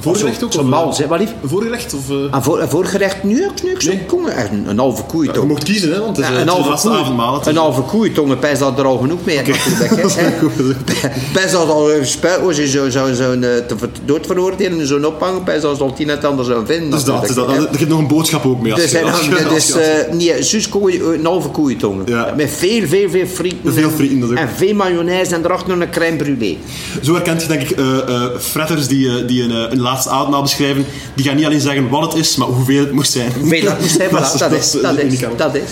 Voorgerecht 0.00 0.44
ook? 0.44 0.54
Eh, 0.54 0.60
mals, 0.62 0.98
hè. 0.98 1.06
Wat 1.06 1.18
lief? 1.18 1.32
Een 1.42 1.48
voorgerecht? 1.48 1.94
Of, 1.94 2.10
eh, 2.10 2.34
En 2.34 2.42
voor, 2.42 2.58
en 2.58 2.68
voorgerecht 2.68 3.22
nu 3.22 3.44
ook 3.44 3.62
nu, 3.62 3.74
zo'n 3.78 3.90
Nee. 4.24 4.34
Een, 4.50 4.68
een 4.68 4.78
halve 4.78 5.02
je 5.02 5.08
koeientong. 5.08 5.48
mocht 5.48 5.64
kiezen, 5.64 5.92
hè, 5.92 6.00
want 6.00 6.16
het 6.16 6.26
is, 6.26 6.30
Ja, 6.32 6.36
eh, 6.36 6.40
een 6.40 6.46
is 6.46 6.52
halve 6.52 6.88
koe, 6.88 7.40
is- 7.40 7.46
een 7.46 7.56
halve 7.56 7.82
koeientongen, 8.12 8.38
pijs 8.38 8.58
dat 8.58 8.78
er 8.78 8.84
al 8.84 8.98
genoeg 8.98 9.24
mee 9.24 9.36
natuurlijk. 9.36 10.76
Pijs 11.32 11.52
dat 11.58 11.68
al 11.68 11.92
een 11.92 12.06
spuit 12.06 12.40
was, 12.42 12.56
je 12.56 12.68
zou 12.68 12.90
zo, 12.90 13.14
zo, 13.14 13.32
eh, 13.32 14.66
en 14.66 14.86
zo'n 14.86 15.04
ophangen, 15.06 15.42
pijs 15.42 15.62
dat 15.62 15.76
ze 15.76 15.82
al 15.82 15.92
tien 15.92 16.06
net 16.06 16.24
anders 16.24 16.48
zou 16.48 16.66
vinden. 16.66 16.90
Dus 16.90 17.04
dat, 17.04 17.28
dat, 17.34 17.48
er 17.48 17.68
geeft 17.72 17.88
nog 17.88 17.98
een 17.98 18.06
boodschap 18.06 18.46
ook 18.46 18.62
mee. 18.62 18.72
Als 18.72 18.82
Dus, 18.82 19.02
als 19.02 19.44
als 19.44 19.66
dus 19.66 19.76
nee, 20.10 20.42
zus 20.42 20.68
een 20.72 21.24
halve 21.24 21.48
koeientongen. 21.48 22.02
Ja. 22.06 22.34
Met 22.36 22.50
veel, 22.50 22.86
veel, 22.86 23.10
veel 23.10 23.26
frieten. 23.26 23.72
Veel 23.72 23.82
en- 23.82 23.90
frieten, 23.90 24.38
veel 24.56 24.74
mayonaise 24.74 25.34
en 25.34 25.44
erachter 25.44 25.68
nog 25.68 25.80
een 25.80 25.90
crème 25.90 26.16
brûlée. 26.16 26.56
Zo 27.02 27.14
herkent 27.14 27.42
je 27.42 27.48
denk 27.48 27.62
ik 27.62 27.70
eh 27.70 27.98
eh, 28.08 28.22
fretters 28.38 28.86
die, 28.86 29.24
die 29.24 29.42
een, 29.42 29.72
een 29.72 29.80
laatste 29.80 30.10
avondmaal 30.10 30.42
beschrijven. 30.42 30.84
Die 31.14 31.24
gaan 31.24 31.36
niet 31.36 31.44
alleen 31.44 31.60
zeggen 31.60 31.88
wat 31.88 32.02
het 32.02 32.14
is, 32.14 32.36
maar 32.36 32.48
hoeveel 32.48 32.80
het 32.80 32.92
moest 32.92 33.12
zijn. 33.12 33.32
Hoeveel 33.38 33.64
dat 33.64 33.80
moest 33.80 33.96
zijn, 33.96 34.10
dat 34.38 34.52
is, 34.52 34.76
dat 35.36 35.54
is, 35.54 35.62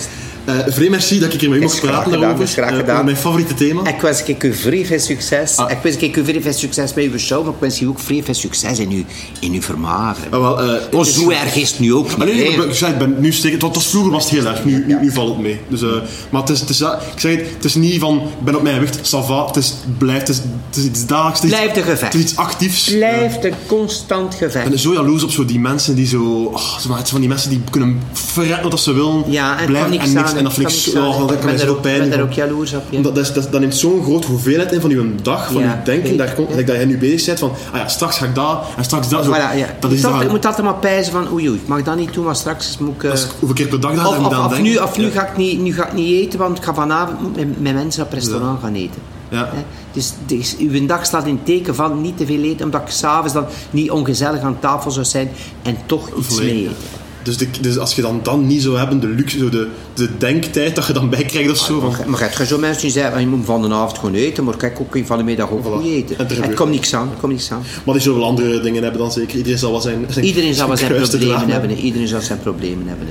Eh, 0.45 0.55
vreemd 0.67 0.89
merci 0.89 1.19
dat 1.19 1.33
ik 1.33 1.39
hier 1.41 1.49
met 1.49 1.59
u 1.59 1.63
Is 1.63 1.71
mocht 1.71 1.81
praten 1.81 2.03
gedaan, 2.03 2.19
daarover. 2.21 2.47
graag 2.47 2.69
Eh, 2.69 2.75
gedaan. 2.77 2.91
over 2.93 3.05
mijn 3.05 3.17
favoriete 3.17 3.53
thema. 3.53 3.87
Ik 3.87 4.01
wens 4.01 4.23
ik 4.23 4.43
u 4.43 4.53
vrij 4.53 4.85
veel 4.85 4.99
succes. 4.99 5.57
Ah. 5.57 5.71
Ik 5.71 5.77
wens 5.83 5.95
ik 5.95 6.15
u 6.17 6.25
vrij 6.25 6.41
veel 6.41 6.53
succes 6.53 6.93
met 6.93 7.05
uw 7.05 7.17
show, 7.17 7.43
maar 7.43 7.53
ik 7.53 7.59
wens 7.59 7.81
u 7.81 7.85
ook 7.87 7.99
vrij 7.99 8.23
veel 8.23 8.33
succes 8.33 8.79
in 8.79 8.89
uw, 8.91 9.03
in 9.39 9.53
uw 9.53 9.61
vermageren. 9.61 10.31
Ah, 10.33 10.39
wel, 10.39 10.57
het 10.57 11.07
is- 11.07 11.13
zo 11.13 11.29
erg 11.29 11.55
is 11.55 11.69
het 11.71 11.79
nu 11.79 11.93
ook 11.93 12.07
niet. 12.17 12.17
Hè. 12.17 12.23
ik, 12.33 12.57
ik 12.63 12.79
ik 12.87 12.97
ben 12.97 13.15
nu 13.19 13.31
steken. 13.33 13.65
Het 13.65 13.75
was 13.75 13.87
vroeger 13.87 14.11
was 14.11 14.23
het 14.23 14.33
heel 14.33 14.45
erg, 14.45 14.65
nu, 14.65 14.83
nu, 14.87 14.97
nu 15.01 15.11
valt 15.11 15.29
het 15.29 15.39
mee. 15.39 15.59
Dus, 15.67 15.81
maar 16.29 16.41
het 16.41 16.49
is, 16.49 16.59
het 16.59 16.69
is, 16.69 16.81
ik 16.81 16.87
zeg 17.19 17.31
het, 17.35 17.45
het 17.55 17.65
is 17.65 17.75
niet 17.75 17.99
van, 17.99 18.15
ik 18.17 18.43
ben 18.45 18.55
op 18.55 18.61
mijn 18.61 18.75
gewicht, 18.75 18.97
ça 18.97 19.25
va. 19.25 19.45
Het 19.47 19.55
is, 19.55 19.73
blijft, 19.97 20.27
het 20.27 20.37
is, 20.37 20.43
het 20.69 20.77
is 20.77 20.83
iets 20.83 21.05
dagelijks. 21.05 21.39
Het 21.41 21.51
is, 21.51 21.57
Blijft 21.57 21.77
een 21.77 21.83
gevecht. 21.83 22.13
Het 22.13 22.21
is 22.23 22.29
iets 22.29 22.35
actiefs. 22.35 22.91
Blijft 22.91 23.43
een 23.43 23.53
constant 23.67 24.33
Ik 24.33 24.39
gevecht. 24.39 24.69
ben 24.69 24.79
zo 24.79 24.93
jaloers 24.93 25.23
op 25.23 25.31
zo 25.31 25.45
die 25.45 25.59
mensen 25.59 25.95
die 25.95 26.07
zo... 26.07 26.23
Oh, 26.53 26.73
het 26.73 26.81
zijn 26.83 27.07
van 27.07 27.19
die 27.19 27.29
mensen 27.29 27.49
die 27.49 27.61
kunnen 27.69 28.01
fretten 28.13 28.69
wat 28.69 28.79
ze 28.79 28.93
willen. 28.93 29.23
Ja, 29.27 29.59
en 29.59 29.65
blijven 29.65 29.91
en 29.91 29.97
niks. 29.97 30.15
aan, 30.15 30.28
En 30.37 30.43
dat 30.43 30.53
vind 30.53 30.87
ik. 30.87 30.95
Oh, 31.01 31.19
dat 31.19 31.31
Ik 31.31 31.39
kan 31.39 31.57
zo 31.57 31.79
ben 31.81 31.99
daar 32.09 32.17
doen. 32.17 32.27
ook 32.27 32.33
jaloers 32.33 32.73
op. 32.73 32.83
Ja. 32.89 32.97
Omdat 32.97 33.15
dat, 33.15 33.23
is- 33.25 33.33
dat, 33.33 33.51
dat 33.51 33.59
neemt 33.61 33.75
zo'n 33.75 34.03
grote 34.03 34.27
hoeveelheid 34.27 34.71
in 34.71 34.81
van 34.81 34.89
uw 34.89 35.05
dag, 35.21 35.51
van 35.51 35.61
Ja, 35.61 35.75
uw 35.79 35.83
denken. 35.85 36.17
Daar 36.17 36.27
ik. 36.27 36.35
komt, 36.35 36.55
dat 36.55 36.67
jij 36.67 36.85
nu 36.85 36.97
bezig 36.97 37.25
bent 37.25 37.39
van, 37.39 37.51
ah 37.71 37.77
ja, 37.79 37.87
straks 37.87 38.17
ga 38.17 38.25
ik 38.25 38.35
dat 38.35 38.63
en 38.77 38.83
straks 38.83 39.09
dat. 39.09 39.25
Zo. 39.25 39.31
Voilà. 39.33 39.79
Dat 39.79 39.91
is 39.91 40.03
ik 40.03 40.29
moet 40.29 40.45
altijd 40.45 40.65
maar 40.65 40.75
pijzen 40.75 41.11
van 41.13 41.31
oei 41.33 41.49
oei, 41.49 41.57
ik 41.59 41.67
mag 41.67 41.83
dat 41.83 41.95
niet 41.95 42.13
doen, 42.13 42.25
maar 42.25 42.35
straks 42.35 42.77
moet 42.77 42.95
ik... 42.95 43.03
eh, 43.03 43.11
is 43.13 43.27
hoeveel 43.39 43.55
keer 43.55 43.67
per 43.67 43.79
dag 43.79 43.95
dat 43.95 44.07
of, 44.07 44.17
moet 44.17 44.27
of, 44.27 44.33
aan 44.33 44.45
of 44.45 44.51
denken. 44.51 44.71
nu, 44.71 44.77
of 44.77 44.97
nu, 44.97 45.09
ga 45.11 45.27
ik 45.27 45.37
niet, 45.37 45.59
nu 45.61 45.73
ga 45.73 45.85
ik 45.87 45.93
niet 45.93 46.25
eten, 46.25 46.39
want 46.39 46.57
ik 46.57 46.63
ga 46.63 46.73
vanavond 46.73 47.35
met, 47.35 47.61
met 47.61 47.73
mensen 47.73 48.03
op 48.03 48.13
restaurant 48.13 48.59
gaan 48.61 48.73
eten. 48.73 49.01
Ja. 49.29 49.49
Dus, 49.93 50.13
dus 50.25 50.55
uw 50.57 50.85
dag 50.85 51.05
staat 51.05 51.25
in 51.25 51.33
het 51.35 51.45
teken 51.45 51.75
van 51.75 52.01
niet 52.01 52.17
te 52.17 52.25
veel 52.25 52.43
eten, 52.43 52.65
omdat 52.65 52.81
ik 52.81 52.89
s'avonds 52.89 53.33
dan 53.33 53.45
niet 53.71 53.91
ongezellig 53.91 54.41
aan 54.41 54.57
tafel 54.59 54.91
zou 54.91 55.05
zijn 55.05 55.29
en 55.61 55.77
toch 55.85 56.09
iets 56.17 56.39
mee 56.39 56.49
eten. 56.61 56.75
Dus, 57.23 57.37
de, 57.37 57.47
dus 57.61 57.77
als 57.77 57.95
je 57.95 58.01
dan, 58.01 58.19
dan 58.23 58.47
niet 58.47 58.61
zou 58.61 58.77
hebben, 58.77 58.99
de 58.99 59.07
luxe, 59.07 59.37
zo 59.37 59.49
de, 59.49 59.67
de 59.93 60.17
denktijd 60.17 60.75
dat 60.75 60.87
je 60.87 60.93
dan 60.93 61.09
bijkrijgt 61.09 61.49
of 61.49 61.57
zo. 61.57 61.79
Van, 61.79 61.93
Maar 62.05 62.35
je 62.37 62.45
zo 62.45 62.57
mensen 62.57 62.81
die 62.81 62.91
zeggen, 62.91 63.19
je 63.19 63.27
moet 63.27 63.45
van 63.45 63.61
de 63.61 63.73
avond 63.73 63.97
gewoon 63.97 64.13
eten, 64.13 64.43
maar 64.43 64.57
kijk 64.57 64.79
ook 64.79 64.97
van 65.05 65.17
de 65.17 65.23
middag 65.23 65.51
ook 65.51 65.59
Voilà. 65.65 65.71
goed 65.71 65.85
eten. 65.85 66.17
En 66.17 66.29
er 66.29 66.53
komt 66.53 66.71
niks 66.71 66.93
aan, 66.95 67.09
het 67.09 67.19
komt 67.19 67.31
niks 67.31 67.51
aan. 67.51 67.63
maar 67.85 67.93
die 67.93 68.03
zullen 68.03 68.19
wel 68.19 68.27
andere 68.27 68.59
dingen 68.59 68.83
hebben 68.83 69.01
dan 69.01 69.11
zeker. 69.11 69.37
Iedereen 69.37 69.59
zal 69.59 69.71
wel 69.71 69.81
zijn, 69.81 70.05
zijn 70.09 70.25
Iedereen 70.25 70.53
zal 70.53 70.67
wel 70.67 70.77
zijn 70.77 70.93
problemen 70.93 71.49
hebben. 71.49 71.71
Iedereen 71.77 72.07
zal 72.07 72.21
zijn 72.21 72.39
problemen 72.39 72.87
hebben. 72.87 73.07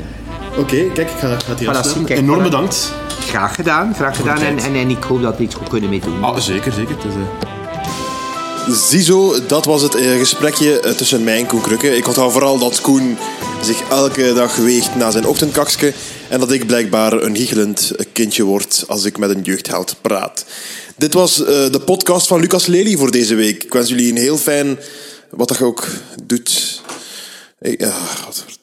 Oké, 0.58 0.76
kijk, 0.94 1.10
ik 1.10 1.16
ga, 1.18 1.32
ik 1.32 1.42
ga 1.42 1.50
het 1.50 1.58
hier 1.58 1.68
Voilà, 1.68 1.70
afsluiten. 1.70 1.90
zien, 1.92 2.04
kijk, 2.04 2.18
Enorm 2.18 2.40
voilà. 2.40 2.42
bedankt. 2.42 2.92
Graag 3.28 3.54
gedaan, 3.54 3.94
graag 3.94 4.16
gedaan. 4.16 4.38
En, 4.38 4.58
en, 4.58 4.74
en 4.74 4.90
ik 4.90 5.02
hoop 5.02 5.22
dat 5.22 5.36
we 5.36 5.42
iets 5.42 5.54
goed 5.54 5.68
kunnen 5.68 5.90
mee 5.90 6.00
doen. 6.00 6.22
Ah, 6.22 6.38
zeker, 6.38 6.72
zeker. 6.72 6.94
Het 6.96 7.04
is, 7.04 7.12
Ziezo, 8.88 9.34
dat 9.46 9.64
was 9.64 9.82
het 9.82 9.94
eh, 9.94 10.18
gesprekje 10.18 10.80
eh, 10.80 10.92
tussen 10.92 11.24
mij 11.24 11.38
en 11.38 11.46
Koen 11.46 11.60
Krukke. 11.60 11.96
Ik 11.96 12.06
onthoud 12.06 12.32
vooral 12.32 12.58
dat 12.58 12.80
Koen 12.80 13.18
zich 13.62 13.88
elke 13.88 14.32
dag 14.32 14.56
weegt 14.56 14.94
na 14.94 15.10
zijn 15.10 15.26
ochtendkakske 15.26 15.92
en 16.28 16.40
dat 16.40 16.50
ik 16.50 16.66
blijkbaar 16.66 17.12
een 17.12 17.36
giechelend 17.36 17.92
kindje 18.12 18.42
word 18.42 18.84
als 18.86 19.04
ik 19.04 19.18
met 19.18 19.30
een 19.30 19.42
jeugdheld 19.42 19.96
praat. 20.00 20.44
Dit 20.96 21.14
was 21.14 21.40
eh, 21.40 21.46
de 21.46 21.80
podcast 21.84 22.26
van 22.26 22.40
Lucas 22.40 22.66
Lely 22.66 22.96
voor 22.96 23.10
deze 23.10 23.34
week. 23.34 23.64
Ik 23.64 23.72
wens 23.72 23.88
jullie 23.88 24.10
een 24.10 24.16
heel 24.16 24.38
fijn, 24.38 24.78
wat 25.30 25.48
dat 25.48 25.62
ook 25.62 25.86
doet. 26.22 26.82
Wat 27.58 28.57